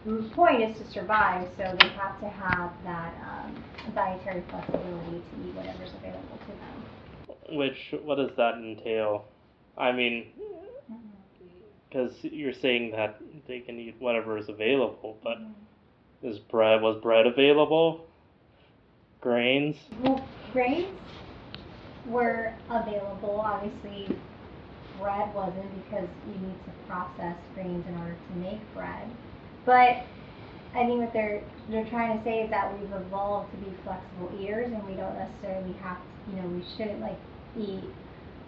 point 0.06 0.62
is 0.62 0.78
to 0.78 0.92
survive, 0.92 1.48
so 1.56 1.76
they 1.80 1.88
have 1.88 2.20
to 2.20 2.28
have 2.28 2.70
that 2.84 3.14
um, 3.26 3.64
dietary 3.94 4.42
flexibility 4.48 5.20
to 5.20 5.48
eat 5.48 5.54
whatever's 5.54 5.90
available 5.94 6.38
to 6.46 6.52
them. 6.52 7.56
Which, 7.56 7.94
what 8.04 8.16
does 8.16 8.30
that 8.36 8.54
entail? 8.54 9.24
I 9.76 9.92
mean, 9.92 10.26
because 11.88 12.12
you're 12.22 12.52
saying 12.52 12.92
that 12.92 13.20
they 13.48 13.60
can 13.60 13.78
eat 13.78 13.96
whatever 13.98 14.38
is 14.38 14.48
available, 14.48 15.18
but 15.22 15.38
is 16.22 16.38
bread 16.38 16.82
was 16.82 17.00
bread 17.02 17.26
available? 17.26 18.06
Grains? 19.20 19.76
Well, 20.00 20.26
grains 20.52 20.98
were 22.06 22.52
available. 22.70 23.42
Obviously, 23.44 24.16
bread 25.00 25.34
wasn't 25.34 25.84
because 25.84 26.08
you 26.26 26.46
need 26.46 26.56
to 26.64 26.72
process 26.86 27.36
grains 27.54 27.84
in 27.88 27.94
order 27.96 28.16
to 28.28 28.36
make 28.38 28.60
bread. 28.74 29.10
But 29.66 30.04
I 30.74 30.86
think 30.86 31.00
what 31.00 31.12
they're 31.12 31.42
they're 31.68 31.84
trying 31.86 32.16
to 32.16 32.24
say 32.24 32.42
is 32.42 32.50
that 32.50 32.72
we've 32.78 32.92
evolved 32.92 33.50
to 33.52 33.56
be 33.58 33.74
flexible 33.84 34.30
eaters, 34.40 34.72
and 34.72 34.86
we 34.86 34.94
don't 34.94 35.18
necessarily 35.18 35.72
have 35.82 35.98
to. 35.98 36.02
You 36.30 36.36
know, 36.42 36.48
we 36.48 36.64
shouldn't 36.76 37.00
like 37.00 37.18
eat 37.58 37.84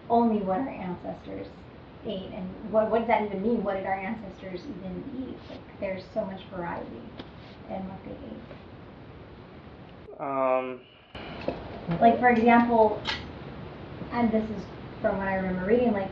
only 0.09 0.39
what 0.39 0.59
our 0.59 0.69
ancestors 0.69 1.47
ate. 2.05 2.31
And 2.33 2.47
what 2.71 2.89
what 2.89 2.99
does 2.99 3.07
that 3.09 3.23
even 3.23 3.41
mean? 3.43 3.63
What 3.63 3.75
did 3.75 3.85
our 3.85 3.93
ancestors 3.99 4.61
even 4.61 5.03
eat? 5.19 5.37
Like, 5.49 5.59
there's 5.79 6.03
so 6.13 6.25
much 6.25 6.41
variety 6.53 7.01
in 7.69 7.87
what 7.87 7.99
they 8.05 8.11
ate. 8.11 8.43
Um, 10.19 10.79
Like 12.01 12.19
for 12.19 12.29
example, 12.29 13.01
and 14.11 14.31
this 14.31 14.43
is 14.49 14.63
from 15.01 15.17
what 15.17 15.27
I 15.27 15.35
remember 15.35 15.65
reading, 15.65 15.93
like 15.93 16.11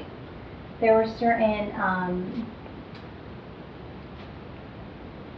there 0.80 0.96
were 0.96 1.08
certain, 1.20 1.72
um, 1.80 2.48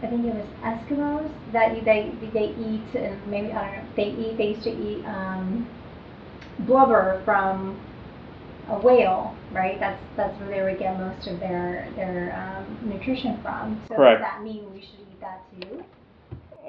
I 0.01 0.07
think 0.07 0.25
it 0.25 0.33
was 0.33 0.47
Eskimos 0.63 1.31
that 1.51 1.73
they 1.85 2.11
they 2.33 2.55
eat, 2.57 2.95
and 2.95 3.25
maybe 3.27 3.51
I 3.51 3.65
don't 3.65 3.83
know, 3.83 3.89
they 3.95 4.03
eat. 4.03 4.37
They 4.37 4.47
used 4.49 4.63
to 4.63 4.71
eat 4.71 5.05
um, 5.05 5.67
blubber 6.59 7.21
from 7.25 7.79
a 8.69 8.77
whale, 8.79 9.35
right? 9.51 9.79
That's 9.79 10.01
that's 10.15 10.39
where 10.39 10.49
they 10.49 10.61
would 10.61 10.79
get 10.79 10.97
most 10.97 11.27
of 11.27 11.39
their 11.39 11.91
their 11.95 12.33
um, 12.35 12.89
nutrition 12.89 13.41
from. 13.41 13.81
So 13.89 13.95
Correct. 13.95 14.21
does 14.21 14.27
that 14.29 14.43
mean 14.43 14.63
we 14.73 14.79
should 14.79 14.99
eat 14.99 15.21
that 15.21 15.41
too? 15.61 15.83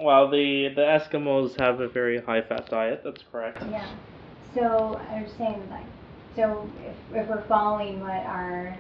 well, 0.00 0.28
the 0.28 0.68
the 0.74 0.82
Eskimos 0.82 1.56
have 1.56 1.80
a 1.80 1.88
very 1.88 2.20
high 2.20 2.42
fat 2.42 2.68
diet. 2.70 3.02
That's 3.04 3.22
correct. 3.30 3.62
Yeah. 3.70 3.88
So 4.54 5.00
I 5.10 5.22
was 5.22 5.32
saying 5.38 5.62
like, 5.70 5.86
so 6.34 6.68
if, 6.78 7.16
if 7.16 7.28
we're 7.28 7.44
following 7.46 8.00
what 8.00 8.10
our 8.10 8.76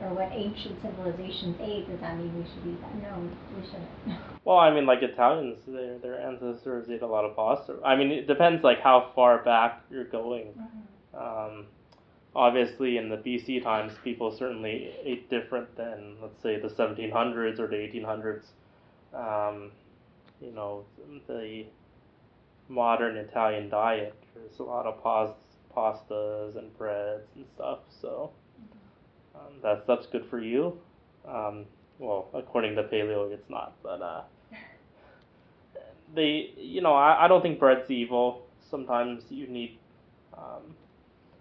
or 0.00 0.14
what 0.14 0.30
ancient 0.32 0.80
civilizations 0.80 1.56
ate, 1.60 1.88
does 1.88 2.00
that 2.00 2.16
mean 2.16 2.32
we 2.36 2.44
should 2.44 2.66
eat 2.66 2.80
that? 2.80 2.94
No, 3.02 3.30
we 3.56 3.64
shouldn't. 3.64 4.20
Well, 4.44 4.56
I 4.56 4.72
mean, 4.72 4.86
like 4.86 5.02
Italians, 5.02 5.58
their 5.66 5.98
their 5.98 6.18
ancestors 6.18 6.88
ate 6.88 7.02
a 7.02 7.06
lot 7.06 7.26
of 7.26 7.36
pasta. 7.36 7.76
I 7.84 7.96
mean, 7.96 8.10
it 8.10 8.26
depends 8.26 8.64
like 8.64 8.80
how 8.80 9.12
far 9.14 9.44
back 9.44 9.82
you're 9.90 10.04
going. 10.04 10.54
Um, 11.12 11.66
obviously, 12.34 12.96
in 12.96 13.10
the 13.10 13.18
BC 13.18 13.62
times, 13.62 13.92
people 14.02 14.34
certainly 14.34 14.94
ate 15.04 15.28
different 15.28 15.76
than, 15.76 16.16
let's 16.22 16.40
say, 16.42 16.58
the 16.58 16.68
1700s 16.68 17.58
or 17.58 17.66
the 17.66 17.76
1800s. 17.76 18.44
Um, 19.12 19.70
you 20.40 20.52
know, 20.52 20.84
the 21.26 21.66
modern 22.68 23.18
Italian 23.18 23.68
diet, 23.68 24.14
there's 24.34 24.60
a 24.60 24.62
lot 24.62 24.86
of 24.86 25.02
pas- 25.02 25.36
pastas 25.76 26.56
and 26.56 26.74
breads 26.78 27.28
and 27.36 27.44
stuff. 27.54 27.80
So 28.00 28.30
um, 29.38 29.54
that's 29.62 29.86
that's 29.86 30.06
good 30.06 30.26
for 30.28 30.40
you. 30.40 30.78
Um, 31.26 31.66
well, 31.98 32.28
according 32.34 32.76
to 32.76 32.84
paleo, 32.84 33.32
it's 33.32 33.48
not, 33.50 33.74
but 33.82 34.00
uh, 34.00 34.22
they, 36.14 36.52
you 36.56 36.80
know, 36.80 36.94
I, 36.94 37.24
I 37.24 37.28
don't 37.28 37.42
think 37.42 37.58
bread's 37.58 37.90
evil. 37.90 38.42
Sometimes 38.70 39.24
you 39.30 39.46
need, 39.46 39.78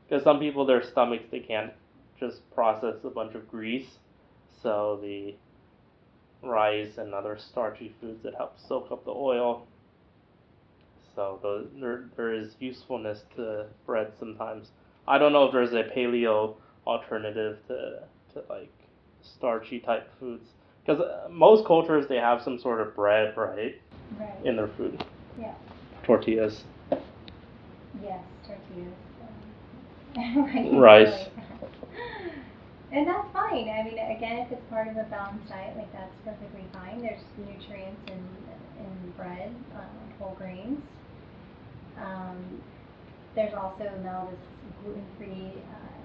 because 0.08 0.24
some 0.24 0.40
people 0.40 0.66
their 0.66 0.84
stomachs 0.84 1.26
they 1.32 1.40
can't 1.40 1.72
just 2.20 2.38
process 2.54 2.96
a 3.04 3.10
bunch 3.10 3.36
of 3.36 3.50
grease, 3.50 4.00
so 4.62 5.00
the 5.02 5.36
rice 6.42 6.98
and 6.98 7.14
other 7.14 7.38
starchy 7.38 7.94
foods 8.00 8.24
that 8.24 8.36
help 8.36 8.56
soak 8.68 8.92
up 8.92 9.06
the 9.06 9.12
oil. 9.12 9.66
So 11.16 11.40
the, 11.42 11.68
there 11.80 12.06
there 12.16 12.34
is 12.34 12.56
usefulness 12.60 13.24
to 13.36 13.66
bread 13.86 14.12
sometimes. 14.20 14.70
I 15.08 15.18
don't 15.18 15.34
know 15.34 15.46
if 15.46 15.52
there's 15.52 15.74
a 15.74 15.84
paleo 15.84 16.56
alternative 16.88 17.58
to 17.68 18.00
to 18.34 18.42
like 18.50 18.72
starchy 19.22 19.80
type 19.80 20.10
foods 20.20 20.50
because 20.86 21.02
most 21.30 21.66
cultures 21.66 22.08
they 22.08 22.16
have 22.18 22.42
some 22.42 22.58
sort 22.60 22.82
of 22.82 22.96
bread 22.96 23.36
right 23.38 23.76
Right. 24.18 24.46
in 24.46 24.56
their 24.56 24.70
food. 24.70 25.04
Yeah. 25.40 25.54
Tortillas. 26.04 26.64
Yes, 28.02 28.24
tortillas. 28.46 28.94
um, 30.18 30.46
right, 30.46 30.74
Rice. 30.74 31.28
And 32.92 33.06
that's 33.06 33.30
fine. 33.34 33.68
I 33.70 33.84
mean, 33.84 34.00
again, 34.00 34.40
if 34.46 34.52
it's 34.52 34.64
part 34.70 34.88
of 34.88 34.96
a 34.96 35.04
balanced 35.04 35.50
diet, 35.50 35.76
like 35.76 35.92
that's 35.92 36.16
perfectly 36.24 36.64
fine. 36.72 37.02
There's 37.02 37.20
nutrients 37.38 38.00
in 38.08 38.24
in 38.80 39.12
bread, 39.18 39.52
um, 39.76 39.98
whole 40.20 40.36
grains. 40.38 40.80
Um, 42.00 42.62
there's 43.36 43.54
also 43.54 43.92
now 44.04 44.30
this 44.32 44.40
gluten-free 44.84 45.52
uh, 45.68 45.97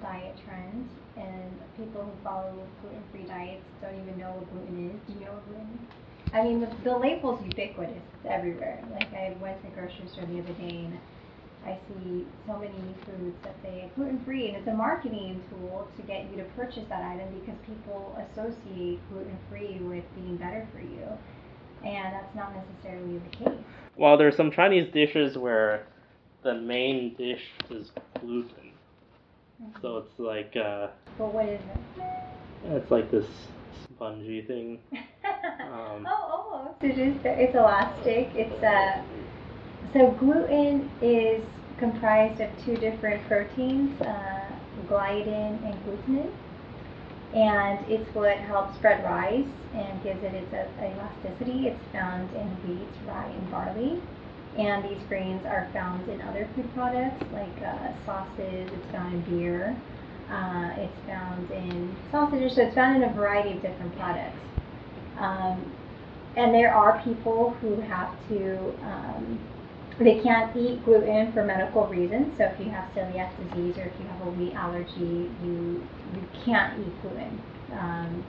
diet 0.00 0.36
trend, 0.46 0.88
and 1.16 1.50
people 1.76 2.02
who 2.02 2.12
follow 2.22 2.54
gluten-free 2.82 3.24
diets 3.24 3.64
don't 3.82 3.98
even 4.00 4.18
know 4.18 4.32
what 4.32 4.50
gluten 4.52 4.90
is. 4.90 5.00
Do 5.06 5.18
you 5.18 5.26
know 5.26 5.32
what 5.32 5.46
gluten 5.48 5.68
is? 5.74 6.32
I 6.32 6.42
mean, 6.42 6.60
the, 6.60 6.70
the 6.84 6.96
label's 6.96 7.42
ubiquitous. 7.42 7.96
It's 7.96 8.30
everywhere. 8.30 8.84
Like, 8.92 9.12
I 9.12 9.36
went 9.40 9.60
to 9.62 9.68
the 9.68 9.74
grocery 9.74 10.06
store 10.12 10.26
the 10.26 10.38
other 10.38 10.54
day, 10.54 10.86
and 10.86 10.98
I 11.66 11.78
see 11.88 12.26
so 12.46 12.56
many 12.56 12.94
foods 13.04 13.36
that 13.42 13.56
say 13.62 13.90
gluten-free, 13.96 14.48
and 14.48 14.56
it's 14.56 14.68
a 14.68 14.74
marketing 14.74 15.42
tool 15.50 15.88
to 15.96 16.02
get 16.02 16.30
you 16.30 16.36
to 16.38 16.44
purchase 16.56 16.84
that 16.88 17.02
item 17.02 17.28
because 17.40 17.58
people 17.66 18.16
associate 18.30 19.00
gluten-free 19.10 19.80
with 19.82 20.04
being 20.14 20.36
better 20.36 20.66
for 20.72 20.80
you, 20.80 21.04
and 21.84 22.14
that's 22.14 22.34
not 22.34 22.54
necessarily 22.54 23.18
the 23.18 23.36
case. 23.36 23.64
Well, 23.96 24.16
there's 24.16 24.36
some 24.36 24.50
Chinese 24.50 24.90
dishes 24.94 25.36
where 25.36 25.86
the 26.42 26.54
main 26.54 27.14
dish 27.16 27.42
is 27.68 27.90
gluten. 28.20 28.54
So 29.80 29.98
it's 29.98 30.18
like 30.18 30.56
uh, 30.56 30.88
But 31.18 31.32
what 31.34 31.46
is 31.46 31.60
it? 31.60 32.04
it's 32.64 32.90
like 32.90 33.10
this 33.10 33.26
spongy 33.94 34.42
thing. 34.42 34.78
Um, 35.70 36.04
oh, 36.08 36.50
almost. 36.52 36.82
It 36.82 36.98
is. 36.98 37.14
It's 37.24 37.54
elastic. 37.54 38.28
It's 38.34 38.60
uh, 38.62 39.02
so 39.92 40.10
gluten 40.18 40.90
is 41.00 41.44
comprised 41.78 42.40
of 42.40 42.48
two 42.64 42.76
different 42.76 43.24
proteins, 43.28 44.00
uh, 44.00 44.50
gliadin 44.88 45.62
and 45.64 45.74
glutenin, 45.84 46.30
and 47.34 47.78
it's 47.88 48.12
what 48.16 48.36
helps 48.38 48.76
bread 48.78 49.04
rise 49.04 49.46
and 49.74 50.02
gives 50.02 50.22
it 50.24 50.34
its 50.34 50.52
uh, 50.52 50.66
elasticity. 50.82 51.68
It's 51.68 51.92
found 51.92 52.28
in 52.34 52.48
wheat, 52.66 52.88
rye, 53.06 53.26
and 53.30 53.50
barley. 53.50 54.00
And 54.58 54.84
these 54.84 55.02
grains 55.08 55.44
are 55.46 55.70
found 55.72 56.08
in 56.08 56.20
other 56.22 56.48
food 56.54 56.72
products 56.74 57.22
like 57.32 57.62
uh, 57.62 57.92
sauces. 58.04 58.72
It's 58.72 58.90
found 58.92 59.14
in 59.14 59.20
beer. 59.38 59.76
Uh, 60.30 60.70
it's 60.76 61.06
found 61.06 61.50
in 61.50 61.96
sausages. 62.10 62.56
So 62.56 62.62
it's 62.62 62.74
found 62.74 63.02
in 63.02 63.08
a 63.08 63.12
variety 63.14 63.56
of 63.56 63.62
different 63.62 63.96
products. 63.96 64.38
Um, 65.18 65.72
and 66.36 66.54
there 66.54 66.74
are 66.74 67.00
people 67.02 67.56
who 67.60 67.80
have 67.80 68.10
to 68.28 68.74
um, 68.82 69.38
they 69.98 70.20
can't 70.22 70.56
eat 70.56 70.82
gluten 70.84 71.32
for 71.32 71.44
medical 71.44 71.86
reasons. 71.86 72.38
So 72.38 72.44
if 72.44 72.58
you 72.58 72.70
have 72.70 72.84
celiac 72.96 73.36
disease 73.36 73.76
or 73.76 73.84
if 73.84 74.00
you 74.00 74.06
have 74.06 74.26
a 74.26 74.30
wheat 74.30 74.54
allergy, 74.54 75.30
you 75.44 75.86
you 76.14 76.26
can't 76.44 76.80
eat 76.80 77.02
gluten. 77.02 77.42
Um, 77.72 78.24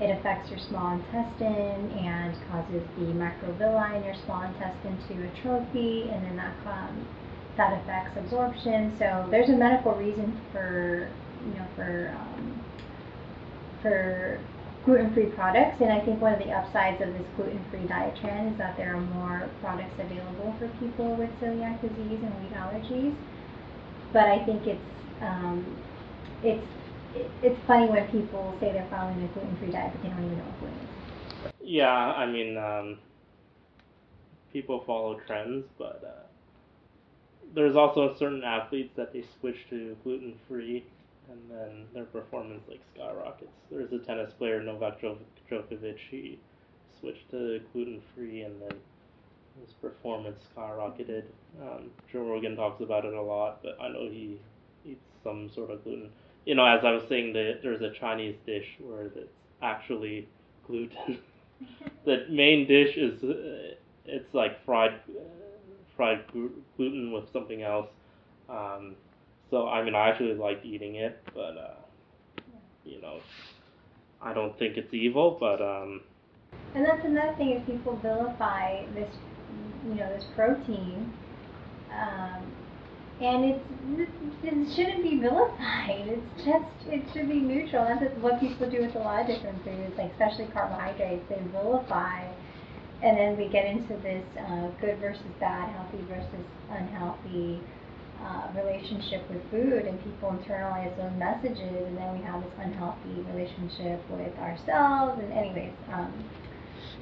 it 0.00 0.10
affects 0.10 0.50
your 0.50 0.58
small 0.58 0.92
intestine 0.94 1.90
and 1.98 2.34
causes 2.50 2.82
the 2.98 3.12
microvilli 3.14 3.96
in 3.96 4.04
your 4.04 4.16
small 4.24 4.42
intestine 4.42 4.98
to 5.08 5.14
atrophy, 5.28 6.10
and 6.10 6.24
then 6.24 6.36
that 6.36 6.54
um, 6.66 7.06
that 7.56 7.80
affects 7.80 8.18
absorption. 8.18 8.96
So 8.98 9.26
there's 9.30 9.48
a 9.48 9.56
medical 9.56 9.94
reason 9.94 10.40
for 10.50 11.10
you 11.46 11.54
know 11.54 11.66
for 11.76 12.14
um, 12.18 12.64
for 13.82 14.40
gluten-free 14.84 15.26
products, 15.36 15.80
and 15.80 15.92
I 15.92 16.04
think 16.04 16.20
one 16.20 16.32
of 16.34 16.40
the 16.40 16.50
upsides 16.50 17.00
of 17.00 17.12
this 17.14 17.26
gluten-free 17.36 17.86
diet 17.86 18.18
trend 18.20 18.52
is 18.52 18.58
that 18.58 18.76
there 18.76 18.94
are 18.96 19.00
more 19.00 19.48
products 19.60 19.94
available 19.98 20.54
for 20.58 20.68
people 20.80 21.16
with 21.16 21.30
celiac 21.40 21.80
disease 21.80 22.20
and 22.20 22.34
wheat 22.42 22.52
allergies. 22.52 23.14
But 24.12 24.28
I 24.28 24.44
think 24.44 24.66
it's 24.66 24.80
um, 25.22 25.64
it's 26.42 26.66
it, 27.14 27.30
it's 27.42 27.60
funny 27.66 27.88
when 27.88 28.06
people 28.08 28.56
say 28.60 28.72
they're 28.72 28.86
following 28.90 29.22
a 29.22 29.28
gluten-free 29.28 29.70
diet, 29.72 29.92
but 29.92 30.02
they 30.02 30.08
don't 30.08 30.24
even 30.24 30.38
know 30.38 30.44
what 30.44 30.60
gluten 30.60 30.78
is. 30.78 31.52
Yeah, 31.62 31.88
I 31.92 32.26
mean, 32.26 32.56
um, 32.56 32.98
people 34.52 34.82
follow 34.86 35.20
trends, 35.26 35.66
but 35.78 36.02
uh, 36.04 36.26
there's 37.54 37.76
also 37.76 38.14
certain 38.18 38.42
athletes 38.42 38.92
that 38.96 39.12
they 39.12 39.24
switch 39.40 39.68
to 39.70 39.96
gluten 40.02 40.34
free, 40.48 40.84
and 41.30 41.40
then 41.50 41.86
their 41.94 42.04
performance 42.04 42.62
like 42.68 42.80
skyrockets. 42.94 43.52
There's 43.70 43.92
a 43.92 43.98
tennis 43.98 44.32
player 44.38 44.62
Novak 44.62 45.00
Djokovic. 45.00 45.98
He 46.10 46.38
switched 47.00 47.30
to 47.30 47.60
gluten 47.72 48.02
free, 48.14 48.42
and 48.42 48.60
then 48.60 48.76
his 49.60 49.72
performance 49.74 50.40
skyrocketed. 50.56 51.24
Um, 51.62 51.90
Joe 52.12 52.24
Rogan 52.24 52.56
talks 52.56 52.82
about 52.82 53.04
it 53.04 53.14
a 53.14 53.22
lot, 53.22 53.62
but 53.62 53.78
I 53.80 53.88
know 53.88 54.08
he 54.10 54.38
eats 54.84 55.04
some 55.22 55.50
sort 55.54 55.70
of 55.70 55.82
gluten. 55.84 56.10
You 56.44 56.54
know, 56.54 56.66
as 56.66 56.84
I 56.84 56.90
was 56.92 57.04
saying, 57.08 57.32
the, 57.32 57.58
there's 57.62 57.80
a 57.80 57.90
Chinese 57.90 58.36
dish 58.44 58.66
where 58.78 59.06
it's 59.06 59.32
actually 59.62 60.28
gluten. 60.66 61.18
the 62.04 62.26
main 62.28 62.66
dish 62.66 62.96
is 62.96 63.22
uh, 63.22 63.74
it's 64.04 64.34
like 64.34 64.64
fried 64.64 64.94
uh, 65.08 65.22
fried 65.96 66.24
gluten 66.76 67.12
with 67.12 67.32
something 67.32 67.62
else. 67.62 67.88
Um, 68.48 68.96
so 69.50 69.68
I 69.68 69.82
mean, 69.82 69.94
I 69.94 70.10
actually 70.10 70.34
like 70.34 70.60
eating 70.64 70.96
it, 70.96 71.22
but 71.34 71.56
uh, 71.56 72.42
you 72.84 73.00
know, 73.00 73.20
I 74.20 74.34
don't 74.34 74.58
think 74.58 74.76
it's 74.76 74.92
evil. 74.92 75.36
But 75.40 75.62
um, 75.62 76.02
and 76.74 76.84
that's 76.84 77.04
another 77.04 77.34
thing 77.36 77.52
is 77.52 77.62
people 77.66 77.96
vilify 77.96 78.84
this, 78.94 79.14
you 79.88 79.94
know, 79.94 80.08
this 80.14 80.24
protein. 80.34 81.12
Um, 81.92 82.52
and 83.24 83.44
it's 83.44 83.64
it 84.42 84.76
shouldn't 84.76 85.02
be 85.02 85.18
vilified. 85.20 86.04
It's 86.06 86.44
just 86.44 86.68
it 86.86 87.02
should 87.12 87.28
be 87.28 87.40
neutral. 87.40 87.84
That's 87.84 88.04
what 88.20 88.40
people 88.40 88.70
do 88.70 88.82
with 88.82 88.94
a 88.94 88.98
lot 88.98 89.22
of 89.22 89.26
different 89.26 89.64
foods, 89.64 89.96
like 89.96 90.12
especially 90.12 90.46
carbohydrates. 90.52 91.24
They 91.28 91.40
vilify, 91.50 92.28
and 93.02 93.16
then 93.16 93.36
we 93.38 93.48
get 93.48 93.64
into 93.64 93.96
this 94.02 94.24
uh, 94.38 94.68
good 94.80 94.98
versus 95.00 95.24
bad, 95.40 95.70
healthy 95.72 96.04
versus 96.08 96.44
unhealthy 96.70 97.60
uh, 98.20 98.48
relationship 98.54 99.28
with 99.30 99.40
food, 99.50 99.88
and 99.88 99.96
people 100.04 100.36
internalize 100.36 100.94
those 100.96 101.12
messages, 101.18 101.86
and 101.88 101.96
then 101.96 102.12
we 102.18 102.24
have 102.24 102.42
this 102.42 102.52
unhealthy 102.60 103.24
relationship 103.32 104.00
with 104.10 104.36
ourselves. 104.38 105.20
And 105.22 105.32
anyways, 105.32 105.72
um, 105.92 106.12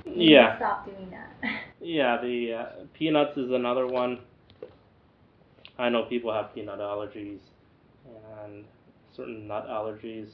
yeah, 0.07 0.57
stop 0.57 0.87
doing 0.87 1.11
that. 1.11 1.51
yeah, 1.81 2.21
the 2.23 2.53
uh, 2.55 2.65
peanuts 2.95 3.37
is 3.37 3.51
another 3.51 3.87
one 3.87 4.19
I 5.83 5.89
know 5.89 6.05
people 6.05 6.33
have 6.33 6.55
peanut 6.55 6.79
allergies 6.79 7.41
and 8.45 8.65
certain 9.15 9.49
nut 9.49 9.67
allergies, 9.69 10.29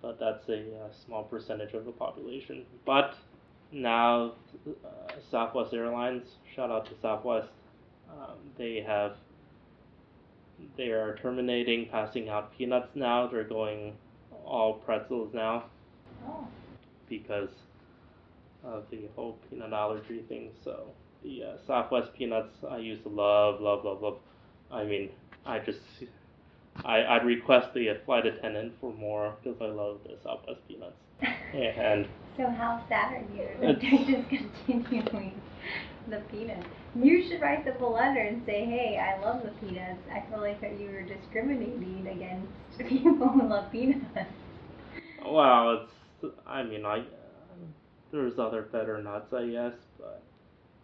but 0.00 0.18
that's 0.18 0.48
a, 0.48 0.52
a 0.52 0.84
uh, 0.84 0.92
small 1.04 1.24
percentage 1.24 1.74
of 1.74 1.84
the 1.84 1.92
population. 1.92 2.64
But 2.86 3.14
now, 3.70 4.32
uh, 4.66 5.12
Southwest 5.30 5.74
Airlines, 5.74 6.36
shout 6.56 6.70
out 6.70 6.86
to 6.86 6.92
Southwest, 7.02 7.48
um, 8.10 8.36
they 8.56 8.80
have 8.80 9.16
they 10.76 10.88
are 10.88 11.18
terminating 11.20 11.88
passing 11.90 12.28
out 12.28 12.56
peanuts 12.56 12.94
now. 12.94 13.26
They're 13.26 13.44
going 13.44 13.94
all 14.44 14.74
pretzels 14.74 15.34
now. 15.34 15.64
Oh. 16.26 16.46
Because 17.08 17.50
of 18.64 18.84
the 18.90 19.02
whole 19.16 19.38
peanut 19.50 19.72
allergy 19.72 20.20
thing. 20.28 20.50
So 20.64 20.86
the 21.22 21.44
uh, 21.44 21.56
Southwest 21.66 22.14
peanuts 22.14 22.56
I 22.68 22.78
used 22.78 23.02
to 23.02 23.08
love, 23.08 23.60
love, 23.60 23.84
love, 23.84 24.00
love. 24.00 24.18
I 24.72 24.84
mean, 24.84 25.10
I 25.44 25.58
just 25.58 25.80
I 26.84 27.04
I'd 27.04 27.26
request 27.26 27.74
the 27.74 27.88
flight 28.06 28.26
attendant 28.26 28.72
for 28.80 28.92
more 28.92 29.36
because 29.42 29.60
I 29.60 29.66
love 29.66 30.00
the 30.04 30.16
Southwest 30.22 30.60
peanuts. 30.66 30.96
and 31.54 32.08
so 32.36 32.48
how 32.48 32.82
sad 32.88 33.12
are 33.12 33.24
you 33.36 33.46
they're 33.60 33.74
just 34.30 34.66
continuing 34.66 35.40
the 36.08 36.18
peanuts? 36.30 36.66
You 36.94 37.26
should 37.26 37.40
write 37.40 37.64
them 37.64 37.82
a 37.82 37.86
letter 37.86 38.20
and 38.20 38.42
say, 38.44 38.64
hey, 38.64 38.98
I 38.98 39.18
love 39.24 39.42
the 39.44 39.50
peanuts. 39.66 40.02
I 40.12 40.28
feel 40.28 40.40
like 40.40 40.60
that 40.60 40.78
you 40.78 40.90
were 40.90 41.02
discriminating 41.02 42.06
against 42.06 42.78
people 42.88 43.28
who 43.28 43.48
love 43.48 43.70
peanuts. 43.70 44.04
Well, 45.24 45.86
it's 46.22 46.34
I 46.46 46.62
mean 46.62 46.86
I 46.86 47.04
there's 48.10 48.38
other 48.38 48.62
better 48.62 49.02
nuts 49.02 49.32
I 49.32 49.46
guess, 49.46 49.74
but 49.98 50.22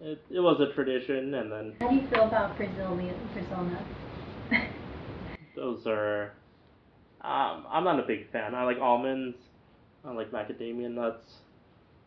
it, 0.00 0.24
it 0.30 0.40
was 0.40 0.60
a 0.60 0.72
tradition, 0.74 1.34
and 1.34 1.50
then. 1.50 1.74
How 1.80 1.88
do 1.88 1.96
you 1.96 2.06
feel 2.08 2.24
about 2.24 2.56
Brazil 2.56 2.96
Brazil 3.34 3.64
nuts? 3.64 4.70
those 5.56 5.86
are. 5.86 6.32
Um, 7.20 7.66
I'm 7.68 7.84
not 7.84 7.98
a 7.98 8.04
big 8.04 8.30
fan. 8.30 8.54
I 8.54 8.64
like 8.64 8.78
almonds. 8.78 9.36
I 10.04 10.12
like 10.12 10.30
macadamia 10.30 10.90
nuts. 10.90 11.26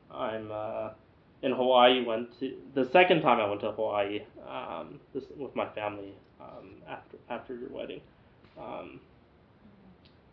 I'm 0.10 0.50
uh, 0.52 0.90
in 1.42 1.52
Hawaii. 1.52 2.06
Went 2.06 2.40
to 2.40 2.54
the 2.74 2.90
second 2.92 3.22
time 3.22 3.40
I 3.40 3.48
went 3.48 3.62
to 3.62 3.72
Hawaii. 3.72 4.22
Um, 4.48 5.00
this 5.14 5.26
with 5.38 5.56
my 5.56 5.68
family 5.74 6.14
um, 6.40 6.76
after 6.88 7.18
after 7.30 7.56
your 7.56 7.70
wedding. 7.70 8.02
Um, 8.60 9.02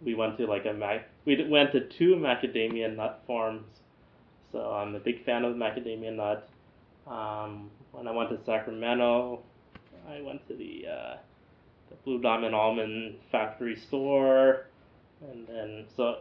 we 0.01 0.15
went 0.15 0.39
to 0.39 0.47
like 0.47 0.65
a 0.67 0.73
mac. 0.73 1.09
We 1.25 1.45
went 1.49 1.73
to 1.73 1.89
two 1.99 2.15
macadamia 2.15 2.95
nut 2.95 3.25
farms. 3.27 3.67
So 4.53 4.61
I'm 4.61 4.95
a 4.95 5.01
big 5.01 5.25
fan 5.25 5.45
of 5.45 5.57
macadamia 5.57 6.15
nut. 6.15 6.49
Um, 7.09 7.71
when 7.93 8.07
I 8.07 8.13
went 8.13 8.31
to 8.31 8.39
Sacramento, 8.45 9.41
I 10.09 10.21
went 10.21 10.47
to 10.49 10.55
the, 10.55 10.87
uh, 10.87 11.17
the 11.89 11.97
Blue 12.05 12.21
Diamond 12.21 12.55
Almond 12.55 13.17
Factory 13.33 13.77
store, 13.77 14.67
and 15.31 15.47
then 15.47 15.85
so 15.97 16.19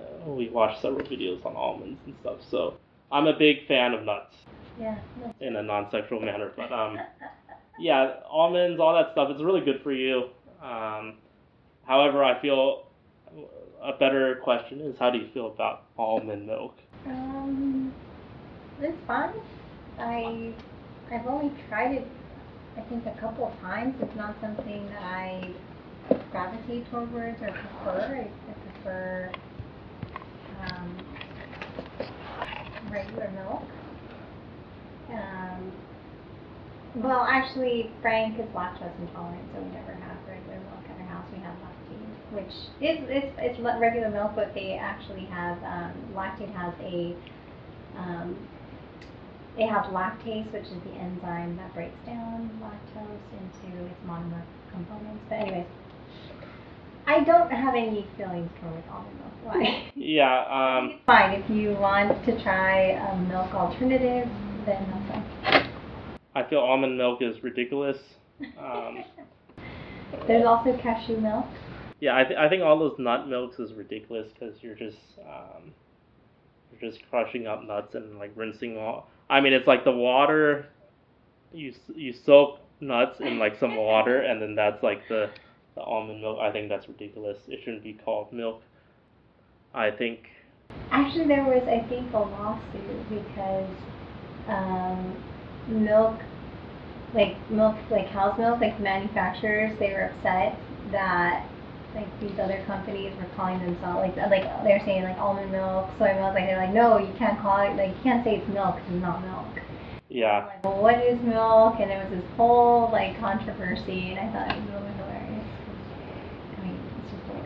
uh, 0.00 0.30
we 0.30 0.48
watched 0.48 0.80
several 0.80 1.04
videos 1.06 1.44
on 1.44 1.56
almonds 1.56 2.00
and 2.06 2.14
stuff. 2.20 2.38
So 2.50 2.76
I'm 3.10 3.26
a 3.26 3.36
big 3.36 3.66
fan 3.66 3.94
of 3.94 4.04
nuts. 4.04 4.34
Yeah. 4.78 4.98
In 5.40 5.54
a 5.54 5.62
non-sexual 5.62 6.20
manner, 6.20 6.50
but 6.56 6.72
um, 6.72 6.98
yeah, 7.78 8.14
almonds, 8.28 8.80
all 8.80 8.94
that 8.94 9.12
stuff, 9.12 9.28
it's 9.30 9.42
really 9.42 9.60
good 9.60 9.80
for 9.84 9.92
you. 9.92 10.30
Um, 10.60 11.18
however, 11.84 12.24
I 12.24 12.40
feel 12.42 12.88
a 13.82 13.92
better 13.92 14.40
question 14.42 14.80
is 14.80 14.96
how 14.98 15.10
do 15.10 15.18
you 15.18 15.28
feel 15.32 15.46
about 15.46 15.84
almond 15.96 16.46
milk? 16.46 16.76
Um, 17.06 17.92
it's 18.80 18.96
fine. 19.06 19.34
I 19.98 20.54
I've 21.10 21.26
only 21.26 21.52
tried 21.68 21.92
it 21.92 22.08
I 22.76 22.80
think 22.82 23.06
a 23.06 23.20
couple 23.20 23.46
of 23.46 23.60
times. 23.60 23.94
It's 24.00 24.16
not 24.16 24.36
something 24.40 24.88
that 24.90 25.02
I 25.02 25.54
gravitate 26.30 26.90
towards 26.90 27.14
or 27.14 27.52
prefer. 27.52 28.16
I, 28.16 28.50
I 28.50 28.54
prefer 28.54 29.32
um, 30.60 31.04
regular 32.90 33.30
milk. 33.30 33.62
Um, 35.10 35.72
well, 36.96 37.26
actually, 37.28 37.90
Frank 38.02 38.38
is 38.38 38.46
lactose 38.54 38.98
intolerant, 39.00 39.48
so 39.54 39.60
we 39.60 39.70
never 39.70 39.92
have 39.94 40.16
regular 40.28 40.58
milk 40.60 40.84
at 40.90 41.00
our 41.00 41.06
house. 41.06 41.26
We 41.32 41.40
have 41.40 41.54
Lactaid, 41.56 42.32
which 42.32 42.52
is 42.80 42.98
it's, 43.08 43.34
it's 43.38 43.58
regular 43.80 44.10
milk, 44.10 44.32
but 44.36 44.54
they 44.54 44.78
actually 44.80 45.26
have 45.26 45.58
um, 45.64 45.92
Lactaid 46.14 46.52
has 46.54 46.74
a 46.80 47.16
um, 47.96 48.36
they 49.56 49.66
have 49.66 49.84
lactase, 49.86 50.52
which 50.52 50.64
is 50.64 50.82
the 50.84 50.92
enzyme 50.98 51.56
that 51.56 51.72
breaks 51.74 51.94
down 52.06 52.50
lactose 52.62 53.20
into 53.32 53.84
its 53.86 54.00
monomer 54.06 54.42
components. 54.70 55.22
But 55.28 55.36
anyways, 55.36 55.66
I 57.06 57.22
don't 57.22 57.50
have 57.50 57.74
any 57.74 58.06
feelings 58.16 58.50
towards 58.60 58.86
almond 58.90 59.18
milk. 59.18 59.32
Why? 59.44 59.90
Yeah. 59.96 60.44
Um, 60.78 60.90
it's 60.90 61.02
fine 61.06 61.40
if 61.40 61.48
you 61.50 61.70
want 61.72 62.24
to 62.24 62.42
try 62.42 62.90
a 62.90 63.16
milk 63.28 63.54
alternative, 63.54 64.28
then 64.66 64.86
that's 64.90 65.44
fine. 65.44 65.70
I 66.34 66.48
feel 66.48 66.58
almond 66.58 66.98
milk 66.98 67.22
is 67.22 67.42
ridiculous. 67.42 67.98
Um, 68.58 69.04
There's 70.26 70.44
also 70.44 70.76
cashew 70.82 71.18
milk. 71.18 71.46
Yeah, 72.00 72.16
I, 72.16 72.24
th- 72.24 72.38
I 72.38 72.48
think 72.48 72.62
all 72.62 72.78
those 72.78 72.96
nut 72.98 73.28
milks 73.28 73.58
is 73.58 73.72
ridiculous 73.72 74.28
because 74.32 74.56
you're 74.62 74.74
just 74.74 74.96
um, 75.20 75.72
you're 76.70 76.90
just 76.90 77.02
crushing 77.08 77.46
up 77.46 77.64
nuts 77.64 77.94
and 77.94 78.18
like 78.18 78.32
rinsing 78.36 78.76
all 78.76 79.08
I 79.34 79.40
mean, 79.40 79.52
it's 79.52 79.66
like 79.66 79.84
the 79.84 79.90
water 79.90 80.66
you 81.52 81.72
you 81.94 82.14
soak 82.24 82.60
nuts 82.80 83.18
in 83.20 83.38
like 83.40 83.58
some 83.58 83.76
water 83.76 84.20
and 84.20 84.40
then 84.40 84.54
that's 84.54 84.80
like 84.82 85.00
the 85.08 85.28
the 85.74 85.82
almond 85.82 86.20
milk. 86.20 86.38
I 86.40 86.52
think 86.52 86.68
that's 86.68 86.86
ridiculous. 86.86 87.38
It 87.48 87.58
shouldn't 87.64 87.82
be 87.82 87.94
called 88.04 88.32
milk. 88.32 88.62
I 89.74 89.90
think 89.90 90.20
Actually, 90.92 91.26
there 91.26 91.42
was, 91.42 91.66
I 91.66 91.80
think, 91.88 92.12
a 92.14 92.18
lawsuit 92.18 93.08
because 93.10 93.70
um, 94.46 95.16
milk, 95.66 96.14
like 97.12 97.34
milk, 97.50 97.74
like 97.90 98.12
cow's 98.12 98.38
milk, 98.38 98.60
like 98.60 98.78
manufacturers, 98.80 99.76
they 99.80 99.90
were 99.90 100.12
upset 100.14 100.56
that 100.92 101.48
like 101.94 102.18
these 102.20 102.38
other 102.38 102.62
companies 102.66 103.16
were 103.16 103.28
calling 103.36 103.58
themselves 103.60 104.00
like 104.00 104.18
uh, 104.18 104.28
like 104.28 104.44
they're 104.64 104.82
saying 104.84 105.04
like 105.04 105.18
almond 105.18 105.52
milk, 105.52 105.90
soy 105.98 106.14
milk. 106.14 106.34
Like 106.34 106.46
they're 106.46 106.58
like, 106.58 106.74
no, 106.74 106.98
you 106.98 107.14
can't 107.18 107.40
call 107.40 107.60
it 107.60 107.76
like 107.76 107.96
you 107.96 108.02
can't 108.02 108.24
say 108.24 108.36
it's 108.36 108.48
milk. 108.48 108.76
it's 108.78 108.90
not 108.90 109.22
milk. 109.22 109.60
yeah. 110.08 110.46
Like, 110.46 110.64
well, 110.64 110.80
what 110.80 110.98
is 111.02 111.20
milk? 111.22 111.76
And 111.80 111.90
it 111.90 111.98
was 111.98 112.10
this 112.10 112.30
whole 112.36 112.90
like 112.90 113.18
controversy, 113.18 114.10
and 114.10 114.18
I 114.18 114.32
thought 114.32 114.56
it 114.56 114.60
was 114.62 114.70
really 114.74 114.92
hilarious. 114.94 115.46
I 116.58 116.60
mean, 116.62 116.80
it's 117.02 117.12
just 117.12 117.28
weird. 117.28 117.44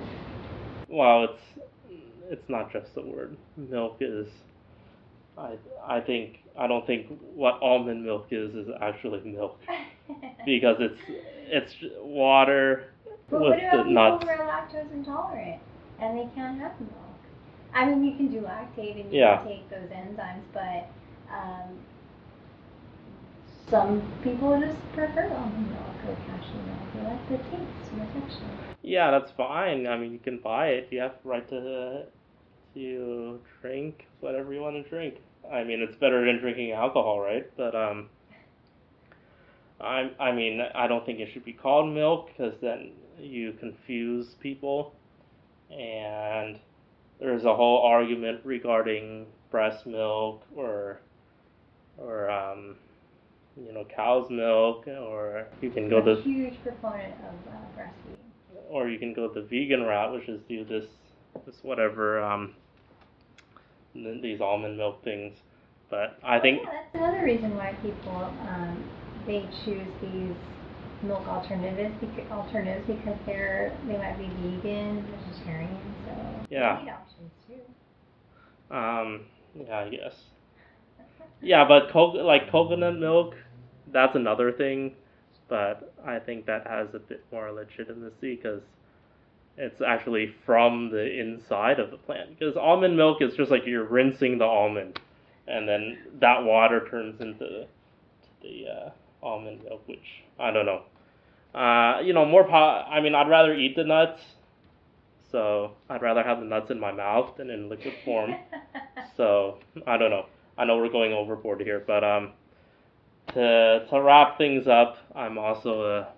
Well, 0.89 1.25
it's 1.25 1.63
it's 2.31 2.49
not 2.49 2.73
just 2.73 2.91
a 2.97 3.03
word. 3.03 3.37
Milk 3.57 3.99
is. 4.01 4.29
I 5.37 5.57
I 5.87 6.01
think 6.01 6.39
I 6.59 6.67
don't 6.67 6.87
think 6.87 7.07
what 7.35 7.61
almond 7.63 8.05
milk 8.05 8.29
is 8.31 8.55
is 8.55 8.69
actually 8.81 9.21
milk 9.21 9.61
because 10.47 10.77
it's 10.81 11.01
it's 11.51 11.75
water 12.03 12.87
But 13.31 13.41
with 13.41 13.51
what 13.51 13.59
about 13.59 13.77
the 13.79 13.85
people 13.85 13.95
nuts. 13.95 14.25
who 14.25 14.31
are 14.31 14.39
lactose 14.39 14.93
intolerant 14.93 15.61
and 16.01 16.19
they 16.19 16.29
can't 16.35 16.61
have 16.61 16.79
milk? 16.81 16.93
I 17.75 17.85
mean, 17.85 18.05
you 18.05 18.17
can 18.17 18.29
do 18.29 18.41
Lactaid 18.41 19.01
and 19.01 19.13
you 19.13 19.19
Yeah. 19.21 19.39
can 19.39 19.47
take 19.47 19.69
those 19.71 19.89
enzymes, 19.91 20.45
but 20.53 20.89
um, 21.33 21.79
some 23.69 24.03
people 24.23 24.59
just 24.61 24.79
prefer 24.93 25.31
almond 25.33 25.71
milk 25.71 25.97
or 26.07 26.17
cashew 26.27 26.57
milk. 26.67 26.93
They 26.95 27.03
like 27.03 27.29
the 27.29 27.39
taste 27.51 27.93
and 27.93 28.01
the 28.01 28.21
texture. 28.21 28.45
Yeah, 28.83 29.11
that's 29.11 29.31
fine. 29.33 29.87
I 29.87 29.97
mean, 29.99 30.13
you 30.13 30.19
can 30.19 30.39
buy 30.39 30.69
it. 30.69 30.89
You 30.91 31.01
have 31.01 31.15
the 31.23 31.29
right 31.29 31.49
to 31.49 32.05
to 32.75 33.41
drink 33.61 34.07
whatever 34.21 34.53
you 34.53 34.61
want 34.61 34.83
to 34.83 34.89
drink. 34.89 35.17
I 35.51 35.65
mean, 35.65 35.81
it's 35.83 35.97
better 35.97 36.25
than 36.25 36.39
drinking 36.39 36.73
alcohol, 36.73 37.21
right? 37.21 37.47
But 37.57 37.75
um, 37.75 38.09
I 39.81 40.11
I 40.19 40.33
mean, 40.33 40.61
I 40.75 40.87
don't 40.87 41.05
think 41.05 41.21
it 41.21 41.29
should 41.33 41.45
be 41.45 41.53
called 41.53 41.93
milk 41.93 42.29
because 42.29 42.59
then 42.61 42.93
you 43.21 43.53
confuse 43.53 44.35
people, 44.41 44.95
and 45.71 46.59
there's 47.21 47.45
a 47.45 47.55
whole 47.55 47.83
argument 47.83 48.41
regarding 48.45 49.27
breast 49.51 49.87
milk 49.87 50.43
or 50.55 51.01
or 51.97 52.31
um, 52.31 52.77
you 53.57 53.73
know, 53.73 53.85
cow's 53.85 54.31
milk, 54.31 54.87
or 54.87 55.47
you 55.61 55.71
can 55.71 55.89
go 55.89 55.99
I'm 55.99 56.05
the 56.05 56.23
huge 56.23 56.63
proponent 56.63 57.15
of 57.15 57.53
uh, 57.53 57.57
breastfeeding. 57.77 58.71
or 58.71 58.89
you 58.89 58.99
can 58.99 59.15
go 59.15 59.29
the 59.29 59.43
vegan 59.43 59.83
route, 59.83 60.13
which 60.13 60.29
is 60.29 60.41
do 60.49 60.65
this 60.65 60.85
this 61.47 61.57
whatever 61.63 62.23
um 62.23 62.55
these 63.95 64.41
almond 64.41 64.77
milk 64.77 65.03
things. 65.03 65.37
But 65.91 66.19
I 66.23 66.39
think 66.39 66.63
yeah, 66.63 66.71
that's 66.71 66.95
another 66.95 67.25
reason 67.25 67.57
why 67.57 67.73
people 67.83 68.33
um, 68.43 68.85
they 69.27 69.49
choose 69.65 69.89
these 70.01 70.35
milk 71.03 71.27
alternatives 71.29 71.95
because, 72.01 72.31
alternatives 72.31 72.87
because 72.87 73.17
they're 73.27 73.77
they 73.87 73.97
might 73.97 74.19
be 74.19 74.27
vegan, 74.27 75.05
vegetarian, 75.27 75.79
so 76.05 76.13
Yeah. 76.51 76.81
they 76.85 76.91
options 76.91 77.33
too. 77.47 78.75
um 78.75 79.27
yeah, 79.55 79.79
I 79.81 79.89
guess. 79.89 80.25
Yeah, 81.41 81.67
but 81.67 81.91
co- 81.91 82.11
like 82.13 82.51
coconut 82.51 82.97
milk, 82.99 83.35
that's 83.93 84.15
another 84.17 84.53
thing. 84.53 84.95
But 85.49 85.93
I 86.05 86.19
think 86.19 86.47
that 86.47 86.67
has 86.67 86.95
a 86.95 86.99
bit 86.99 87.25
more 87.33 87.51
legitimacy 87.53 88.37
because 88.37 88.63
it's 89.57 89.81
actually 89.81 90.35
from 90.45 90.91
the 90.91 91.19
inside 91.21 91.81
of 91.81 91.91
the 91.91 91.97
plant. 91.97 92.39
Because 92.39 92.57
almond 92.57 92.97
milk 92.97 93.23
is 93.23 93.35
just 93.35 93.51
like 93.51 93.67
you're 93.67 93.85
rinsing 93.85 94.39
the 94.39 94.45
almond, 94.45 95.01
and 95.47 95.69
then 95.69 95.99
that 96.21 96.45
water 96.45 96.87
turns 96.91 97.21
into 97.21 97.67
the 98.43 98.67
uh, 98.69 98.91
almond 99.23 99.65
milk, 99.65 99.83
which 99.87 100.23
I 100.39 100.51
don't 100.51 100.67
know. 100.67 100.83
Uh, 101.55 102.01
you 102.01 102.13
know, 102.13 102.25
more 102.25 102.45
po- 102.45 102.85
I 102.89 103.01
mean, 103.01 103.15
I'd 103.15 103.29
rather 103.29 103.55
eat 103.55 103.75
the 103.77 103.85
nuts, 103.85 104.21
so 105.33 105.73
I'd 105.89 106.03
rather 106.03 106.23
have 106.23 106.41
the 106.41 106.45
nuts 106.47 106.71
in 106.71 106.79
my 106.79 106.93
mouth 106.93 107.37
than 107.37 107.51
in 107.51 107.69
liquid 107.69 107.95
form. 108.05 108.35
So 109.17 109.59
I 109.85 109.97
don't 109.97 110.11
know. 110.11 110.27
I 110.57 110.65
know 110.65 110.77
we're 110.77 110.89
going 110.91 111.13
overboard 111.13 111.61
here, 111.61 111.83
but 111.85 112.05
um, 112.05 112.31
to 113.35 113.85
to 113.91 114.01
wrap 114.01 114.39
things 114.39 114.69
up, 114.69 114.99
I'm 115.15 115.39
also 115.39 115.83
a 115.85 116.09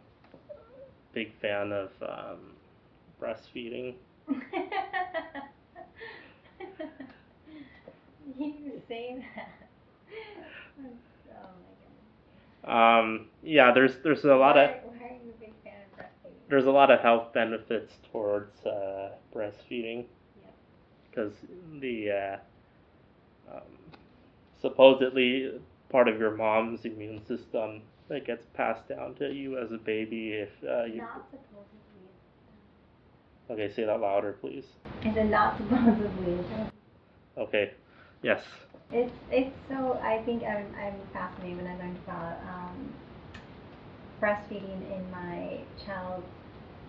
big 1.14 1.32
fan 1.40 1.72
of 1.72 1.90
um, 2.02 2.39
breastfeeding. 3.20 3.94
you 8.39 8.82
say 8.86 9.24
that. 9.36 9.48
Um, 12.65 13.28
yeah, 13.43 13.73
there's 13.73 13.97
there's 14.05 14.24
a 14.24 14.35
lot 14.35 14.59
of 14.59 14.70
why, 14.70 14.81
why 14.85 15.07
are 15.07 15.12
you 15.12 15.32
a 15.37 15.41
big 15.41 15.55
fan 15.65 15.74
of 15.93 15.99
breastfeeding? 15.99 16.49
there's 16.49 16.66
a 16.66 16.70
lot 16.70 16.91
of 16.91 17.01
health 17.01 17.32
benefits 17.32 17.95
towards 18.12 18.66
uh, 18.66 19.11
breastfeeding. 19.35 20.05
Because 21.11 21.32
the 21.81 22.11
uh, 22.11 22.37
um, 23.53 23.62
supposedly 24.61 25.51
part 25.89 26.07
of 26.09 26.19
your 26.20 26.37
mom's 26.37 26.85
immune 26.85 27.24
system 27.27 27.82
that 28.09 28.27
gets 28.27 28.47
passed 28.55 28.89
down 28.89 29.15
to 29.16 29.32
you 29.32 29.59
as 29.59 29.73
a 29.73 29.78
baby 29.78 30.32
if 30.32 30.51
uh, 30.69 30.85
you 30.85 31.03
okay 33.51 33.73
say 33.73 33.85
that 33.85 34.01
louder 34.01 34.37
please. 34.41 34.66
Is 35.05 35.16
it 35.16 35.24
not 35.24 35.57
supposedly? 35.57 36.39
okay. 37.37 37.73
Yes 38.23 38.43
It's 38.93 39.15
it's 39.31 39.57
so 39.69 40.01
I 40.03 40.23
think 40.25 40.43
I'm 40.43 40.67
I'm 40.75 41.01
fascinated 41.12 41.59
when 41.59 41.67
I 41.67 41.77
learned 41.79 41.99
about 42.05 42.39
um, 42.49 42.93
breastfeeding 44.21 44.83
in 44.91 45.11
my 45.11 45.61
child 45.85 46.25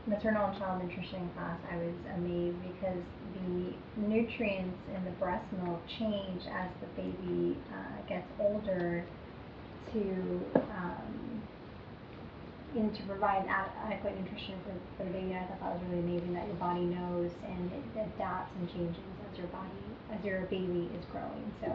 maternal 0.07 0.47
and 0.47 0.57
child 0.57 0.83
nutrition 0.83 1.29
class. 1.35 1.59
I 1.71 1.77
was 1.77 1.93
amazed 2.15 2.57
because 2.63 3.03
the 3.35 3.73
nutrients 4.01 4.79
in 4.95 5.03
the 5.05 5.11
breast 5.11 5.45
milk 5.63 5.81
change 5.99 6.41
as 6.51 6.69
the 6.81 6.87
baby 7.01 7.57
uh, 7.71 8.07
gets 8.09 8.27
older 8.39 9.05
to 9.93 10.41
um, 10.55 11.41
and 12.75 12.95
to 12.95 13.03
provide 13.03 13.45
adequate 13.47 14.17
nutrition 14.19 14.55
for, 14.63 14.73
for 14.97 15.03
the 15.03 15.11
baby. 15.11 15.35
I 15.35 15.45
thought 15.45 15.59
that 15.59 15.73
was 15.73 15.81
really 15.89 16.03
amazing 16.03 16.33
that 16.33 16.47
your 16.47 16.55
body 16.55 16.81
knows 16.81 17.31
and 17.45 17.71
it 17.71 17.83
adapts 18.15 18.55
and 18.57 18.67
changes 18.71 19.03
as 19.29 19.37
your 19.37 19.47
body, 19.47 19.90
as 20.13 20.23
your 20.25 20.41
baby 20.41 20.89
is 20.97 21.05
growing. 21.11 21.51
So 21.61 21.71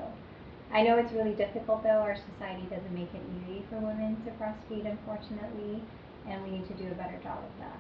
I 0.73 0.83
know 0.83 0.99
it's 0.99 1.13
really 1.13 1.35
difficult 1.35 1.83
though. 1.83 2.01
Our 2.03 2.17
society 2.17 2.67
doesn't 2.71 2.95
make 2.95 3.13
it 3.15 3.23
easy 3.37 3.65
for 3.69 3.77
women 3.77 4.17
to 4.25 4.31
breastfeed, 4.33 4.87
unfortunately, 4.89 5.83
and 6.29 6.43
we 6.45 6.51
need 6.51 6.67
to 6.69 6.75
do 6.75 6.91
a 6.91 6.95
better 6.95 7.19
job 7.23 7.39
of 7.45 7.59
that. 7.61 7.79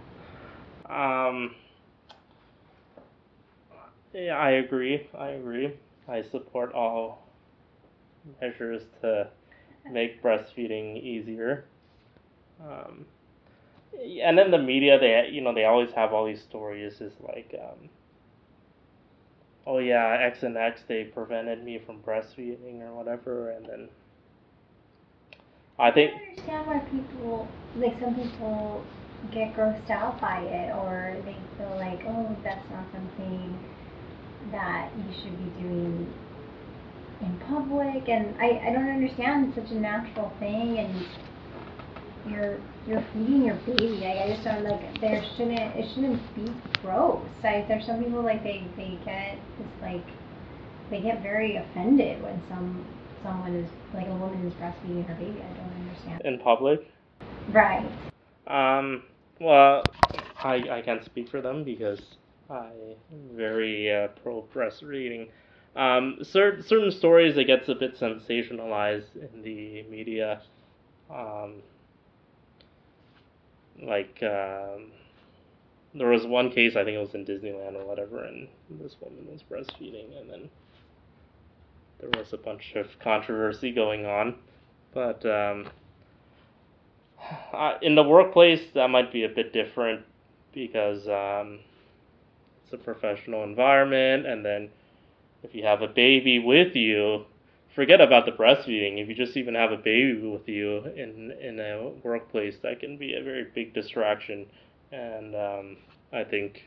um 0.88 1.54
yeah 4.12 4.36
i 4.36 4.50
agree 4.50 5.08
i 5.18 5.28
agree 5.28 5.72
i 6.08 6.22
support 6.22 6.72
all 6.72 7.26
measures 8.40 8.82
to 9.00 9.28
make 9.90 10.22
breastfeeding 10.22 11.00
easier 11.02 11.64
um, 12.60 13.06
and 14.22 14.38
then 14.38 14.50
the 14.50 14.58
media 14.58 14.98
they 14.98 15.28
you 15.32 15.40
know 15.40 15.54
they 15.54 15.64
always 15.64 15.92
have 15.92 16.12
all 16.12 16.24
these 16.26 16.42
stories 16.42 17.00
is 17.00 17.12
like 17.20 17.54
um, 17.60 17.88
oh 19.66 19.78
yeah 19.78 20.16
x 20.20 20.42
and 20.42 20.56
x 20.56 20.82
they 20.88 21.04
prevented 21.04 21.62
me 21.64 21.80
from 21.84 21.98
breastfeeding 22.00 22.80
or 22.80 22.94
whatever 22.94 23.50
and 23.50 23.66
then 23.66 23.88
i 25.78 25.90
think 25.90 26.12
I 26.12 26.18
don't 26.18 26.28
understand 26.28 26.66
why 26.66 26.78
people, 26.90 27.48
like 27.76 28.00
some 28.00 28.14
people, 28.14 28.84
get 29.32 29.54
grossed 29.54 29.90
out 29.90 30.20
by 30.20 30.40
it, 30.40 30.74
or 30.76 31.16
they 31.24 31.36
feel 31.58 31.76
like, 31.76 32.00
oh, 32.06 32.36
that's 32.44 32.64
not 32.70 32.84
something 32.92 33.58
that 34.52 34.90
you 34.96 35.14
should 35.22 35.36
be 35.38 35.62
doing 35.62 36.12
in 37.20 37.36
public. 37.48 38.08
And 38.08 38.34
I, 38.40 38.68
I 38.68 38.72
don't 38.72 38.88
understand. 38.88 39.48
It's 39.48 39.68
such 39.68 39.76
a 39.76 39.80
natural 39.80 40.32
thing, 40.38 40.78
and 40.78 41.06
you're 42.28 42.58
you're 42.86 43.04
feeding 43.12 43.44
your 43.44 43.56
baby. 43.66 44.06
I, 44.06 44.24
I 44.24 44.32
just 44.32 44.44
don't 44.44 44.64
like. 44.64 45.00
There 45.00 45.22
shouldn't 45.36 45.58
it 45.58 45.94
shouldn't 45.94 46.34
be 46.34 46.52
gross. 46.82 47.22
I, 47.42 47.64
there's 47.68 47.86
some 47.86 48.02
people 48.02 48.22
like 48.22 48.42
they 48.42 48.64
they 48.76 48.98
get 49.04 49.38
like 49.80 50.04
they 50.90 51.00
get 51.00 51.22
very 51.22 51.56
offended 51.56 52.22
when 52.22 52.40
some 52.48 52.84
someone 53.22 53.54
is 53.54 53.70
like 53.94 54.06
a 54.06 54.14
woman 54.14 54.46
is 54.46 54.54
breastfeeding 54.54 55.06
her 55.06 55.14
baby. 55.14 55.42
I 55.42 55.52
don't 55.54 55.72
understand. 55.88 56.22
in 56.24 56.38
public 56.38 56.80
Right. 57.48 57.86
Um, 58.46 59.04
well, 59.40 59.82
I, 60.42 60.54
I 60.70 60.82
can't 60.82 61.04
speak 61.04 61.28
for 61.28 61.40
them 61.40 61.64
because 61.64 62.00
I'm 62.50 62.96
very 63.34 63.92
uh, 63.92 64.08
pro 64.22 64.48
breastfeeding. 64.54 65.28
Um, 65.74 66.18
certain 66.22 66.62
certain 66.62 66.90
stories 66.90 67.36
it 67.36 67.44
gets 67.46 67.68
a 67.68 67.74
bit 67.74 67.98
sensationalized 67.98 69.14
in 69.16 69.42
the 69.42 69.82
media. 69.90 70.40
Um, 71.10 71.62
like 73.82 74.22
um, 74.22 74.92
there 75.94 76.08
was 76.08 76.26
one 76.26 76.50
case 76.50 76.76
I 76.76 76.84
think 76.84 76.96
it 76.96 77.00
was 77.00 77.14
in 77.14 77.24
Disneyland 77.24 77.74
or 77.74 77.86
whatever, 77.86 78.24
and 78.24 78.48
this 78.70 78.96
woman 79.00 79.26
was 79.30 79.42
breastfeeding, 79.42 80.18
and 80.18 80.30
then 80.30 80.50
there 82.00 82.10
was 82.18 82.32
a 82.32 82.36
bunch 82.38 82.74
of 82.76 82.86
controversy 83.00 83.72
going 83.72 84.06
on. 84.06 84.36
But 84.92 85.24
um, 85.26 85.68
I, 87.52 87.76
in 87.82 87.94
the 87.94 88.02
workplace, 88.02 88.60
that 88.74 88.88
might 88.88 89.12
be 89.12 89.24
a 89.24 89.28
bit 89.28 89.52
different 89.52 90.04
because 90.52 91.06
um, 91.08 91.60
it's 92.64 92.72
a 92.72 92.78
professional 92.78 93.44
environment, 93.44 94.26
and 94.26 94.44
then 94.44 94.70
if 95.42 95.54
you 95.54 95.64
have 95.64 95.82
a 95.82 95.88
baby 95.88 96.38
with 96.38 96.74
you, 96.74 97.24
forget 97.76 98.00
about 98.00 98.24
the 98.24 98.32
breastfeeding. 98.32 99.00
If 99.00 99.08
you 99.08 99.14
just 99.14 99.36
even 99.36 99.54
have 99.54 99.70
a 99.70 99.76
baby 99.76 100.20
with 100.26 100.48
you 100.48 100.78
in 100.96 101.30
in 101.40 101.60
a 101.60 101.90
workplace, 102.02 102.56
that 102.62 102.80
can 102.80 102.96
be 102.96 103.14
a 103.14 103.22
very 103.22 103.44
big 103.54 103.74
distraction, 103.74 104.46
and 104.90 105.36
um, 105.36 105.76
I 106.12 106.24
think 106.24 106.64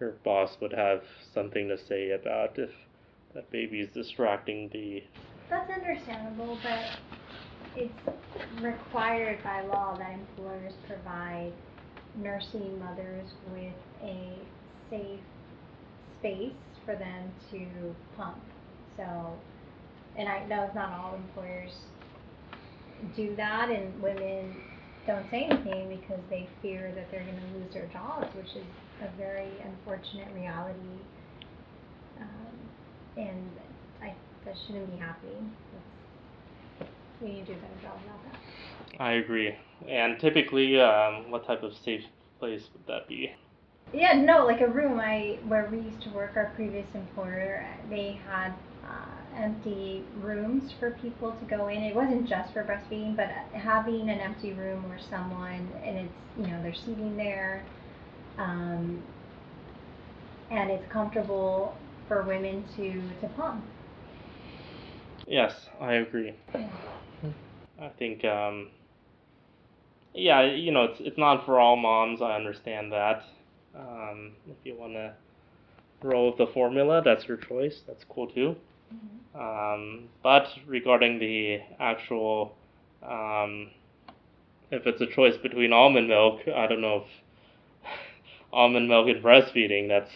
your 0.00 0.12
boss 0.24 0.56
would 0.62 0.72
have 0.72 1.02
something 1.34 1.68
to 1.68 1.76
say 1.76 2.12
about 2.12 2.58
if 2.58 2.70
that 3.34 3.50
baby 3.50 3.80
is 3.80 3.90
distracting 3.92 4.70
the. 4.72 5.02
That's 5.50 5.70
understandable, 5.70 6.56
but 6.62 6.98
it's 7.76 8.62
required 8.62 9.42
by 9.42 9.62
law 9.62 9.96
that 9.98 10.14
employers 10.14 10.72
provide 10.86 11.52
nursing 12.14 12.78
mothers 12.78 13.26
with 13.52 13.74
a 14.02 14.38
safe 14.90 15.20
space 16.20 16.52
for 16.84 16.94
them 16.94 17.30
to 17.50 17.94
pump. 18.16 18.38
So, 18.96 19.38
and 20.16 20.28
I 20.28 20.44
know 20.46 20.70
not 20.74 20.92
all 20.92 21.14
employers 21.14 21.72
do 23.16 23.34
that, 23.36 23.70
and 23.70 24.00
women 24.02 24.54
don't 25.06 25.28
say 25.30 25.48
anything 25.50 25.88
because 26.00 26.20
they 26.30 26.48
fear 26.60 26.92
that 26.94 27.10
they're 27.10 27.24
going 27.24 27.36
to 27.36 27.58
lose 27.58 27.72
their 27.72 27.86
jobs, 27.86 28.26
which 28.36 28.54
is 28.56 28.64
a 29.02 29.08
very 29.16 29.48
unfortunate 29.64 30.28
reality. 30.34 30.78
Um, 32.20 32.56
and 33.16 33.50
I 34.02 34.14
that 34.44 34.54
shouldn't 34.66 34.90
be 34.90 34.96
happening. 34.98 35.50
That's, 36.78 36.90
we 37.20 37.28
need 37.28 37.46
to 37.46 37.52
do 37.52 37.58
a 37.58 37.62
better 37.62 37.82
job 37.82 37.98
about 38.04 38.32
that. 38.32 39.00
I 39.00 39.12
agree. 39.12 39.54
And 39.88 40.18
typically, 40.20 40.80
um, 40.80 41.30
what 41.30 41.46
type 41.46 41.62
of 41.62 41.72
safe 41.84 42.02
place 42.38 42.62
would 42.72 42.86
that 42.86 43.08
be? 43.08 43.32
Yeah, 43.92 44.14
no, 44.14 44.46
like 44.46 44.60
a 44.60 44.68
room. 44.68 44.98
I 45.00 45.38
where 45.48 45.68
we 45.70 45.78
used 45.78 46.02
to 46.02 46.10
work. 46.10 46.32
Our 46.36 46.52
previous 46.54 46.86
employer, 46.94 47.66
they 47.90 48.20
had 48.26 48.52
uh, 48.84 49.21
empty 49.36 50.02
rooms 50.20 50.72
for 50.78 50.92
people 51.02 51.32
to 51.32 51.44
go 51.46 51.68
in. 51.68 51.82
It 51.82 51.94
wasn't 51.94 52.28
just 52.28 52.52
for 52.52 52.62
breastfeeding, 52.64 53.16
but 53.16 53.28
having 53.58 54.08
an 54.08 54.20
empty 54.20 54.52
room 54.52 54.88
where 54.88 55.00
someone 55.10 55.68
and 55.84 55.98
it's 55.98 56.14
you 56.36 56.46
know 56.46 56.62
they're 56.62 56.74
seating 56.74 57.16
there, 57.16 57.64
um, 58.38 59.02
and 60.50 60.70
it's 60.70 60.90
comfortable 60.92 61.74
for 62.08 62.22
women 62.22 62.64
to 62.76 62.92
to 63.20 63.28
pump. 63.34 63.64
Yes, 65.26 65.52
I 65.80 65.94
agree. 65.94 66.34
Yeah. 66.54 66.68
I 67.80 67.88
think, 67.98 68.24
um, 68.24 68.68
yeah, 70.14 70.42
you 70.42 70.72
know, 70.72 70.84
it's 70.84 71.00
it's 71.00 71.18
not 71.18 71.44
for 71.46 71.58
all 71.58 71.76
moms. 71.76 72.20
I 72.20 72.34
understand 72.34 72.92
that. 72.92 73.24
Um, 73.74 74.32
if 74.46 74.56
you 74.64 74.76
want 74.78 74.92
to 74.94 75.14
roll 76.02 76.28
with 76.28 76.38
the 76.38 76.52
formula, 76.52 77.02
that's 77.04 77.26
your 77.26 77.36
choice. 77.38 77.82
That's 77.86 78.04
cool 78.04 78.26
too. 78.26 78.56
Mhm. 78.92 79.38
Um, 79.40 80.08
but 80.22 80.48
regarding 80.66 81.18
the 81.18 81.60
actual, 81.80 82.54
um, 83.02 83.70
if 84.70 84.86
it's 84.86 85.00
a 85.00 85.06
choice 85.06 85.36
between 85.36 85.72
almond 85.72 86.08
milk, 86.08 86.42
I 86.48 86.66
don't 86.66 86.80
know 86.80 87.04
if 87.04 87.90
almond 88.52 88.88
milk 88.88 89.08
and 89.08 89.22
breastfeeding. 89.22 89.88
That's 89.88 90.12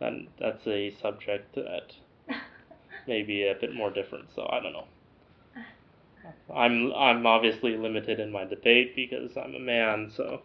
that, 0.00 0.12
that's 0.38 0.66
a 0.66 0.90
subject 0.90 1.54
that 1.54 1.94
may 3.06 3.22
be 3.22 3.46
a 3.46 3.54
bit 3.54 3.74
more 3.74 3.90
different. 3.90 4.26
So 4.34 4.48
I 4.50 4.60
don't 4.60 4.72
know. 4.72 4.86
I'm 6.54 6.92
I'm 6.94 7.26
obviously 7.26 7.76
limited 7.76 8.20
in 8.20 8.30
my 8.30 8.44
debate 8.44 8.94
because 8.94 9.36
I'm 9.36 9.54
a 9.54 9.60
man. 9.60 10.10
So 10.14 10.42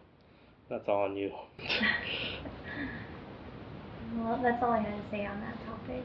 that's 0.68 0.88
all 0.88 1.04
on 1.04 1.16
you. 1.16 1.32
well, 4.16 4.40
that's 4.42 4.62
all 4.62 4.72
I 4.72 4.78
had 4.80 5.02
to 5.02 5.10
say 5.10 5.26
on 5.26 5.40
that 5.40 5.56
topic. 5.66 6.04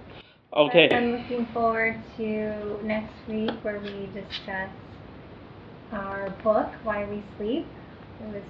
Okay. 0.56 0.88
I'm 0.92 1.14
looking 1.14 1.48
forward 1.48 2.00
to 2.18 2.80
next 2.84 3.14
week 3.28 3.50
where 3.64 3.80
we 3.80 4.08
discuss 4.14 4.70
our 5.92 6.30
book, 6.44 6.70
Why 6.84 7.06
We 7.06 7.24
Sleep. 7.38 7.66
It 8.22 8.34
was 8.34 8.44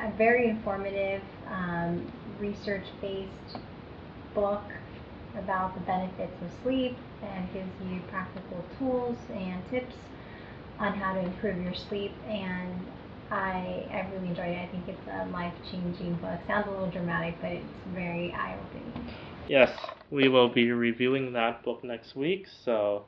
a 0.00 0.16
very 0.16 0.48
informative, 0.48 1.20
um, 1.50 2.06
research 2.38 2.84
based 3.00 3.58
book 4.36 4.62
about 5.36 5.74
the 5.74 5.80
benefits 5.80 6.32
of 6.42 6.50
sleep 6.62 6.96
and 7.22 7.52
gives 7.52 7.70
you 7.90 8.00
practical 8.08 8.64
tools 8.78 9.16
and 9.34 9.60
tips 9.68 9.94
on 10.78 10.92
how 10.92 11.14
to 11.14 11.20
improve 11.20 11.60
your 11.64 11.74
sleep. 11.74 12.12
And 12.28 12.86
I, 13.32 13.84
I 13.90 14.08
really 14.14 14.28
enjoyed 14.28 14.46
it. 14.50 14.58
I 14.58 14.68
think 14.68 14.86
it's 14.86 15.08
a 15.10 15.26
life 15.32 15.54
changing 15.72 16.14
book. 16.14 16.38
Sounds 16.46 16.68
a 16.68 16.70
little 16.70 16.90
dramatic, 16.90 17.34
but 17.40 17.50
it's 17.50 17.66
very 17.92 18.32
eye 18.32 18.56
opening. 18.62 19.14
Yes, 19.48 19.76
we 20.10 20.28
will 20.28 20.48
be 20.48 20.70
reviewing 20.70 21.32
that 21.34 21.62
book 21.62 21.84
next 21.84 22.16
week, 22.16 22.46
so 22.64 23.04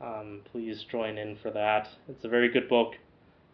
um, 0.00 0.40
please 0.50 0.84
join 0.90 1.18
in 1.18 1.36
for 1.36 1.50
that. 1.50 1.88
It's 2.08 2.24
a 2.24 2.28
very 2.28 2.48
good 2.48 2.68
book. 2.68 2.94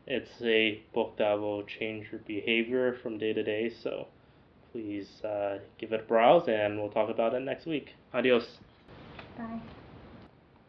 It's 0.07 0.41
a 0.43 0.83
book 0.95 1.17
that 1.19 1.39
will 1.39 1.65
change 1.65 2.07
your 2.13 2.21
behavior 2.21 2.97
from 3.03 3.19
day 3.19 3.33
to 3.33 3.43
day, 3.43 3.73
so 3.83 4.07
please 4.73 5.23
uh, 5.25 5.59
give 5.79 5.93
it 5.93 6.01
a 6.01 6.05
browse 6.05 6.49
and 6.49 6.79
we'll 6.79 6.91
talk 6.91 7.11
about 7.11 7.35
it 7.35 7.41
next 7.41 7.67
week. 7.67 7.95
Adios. 8.15 8.59
Bye. 9.37 9.61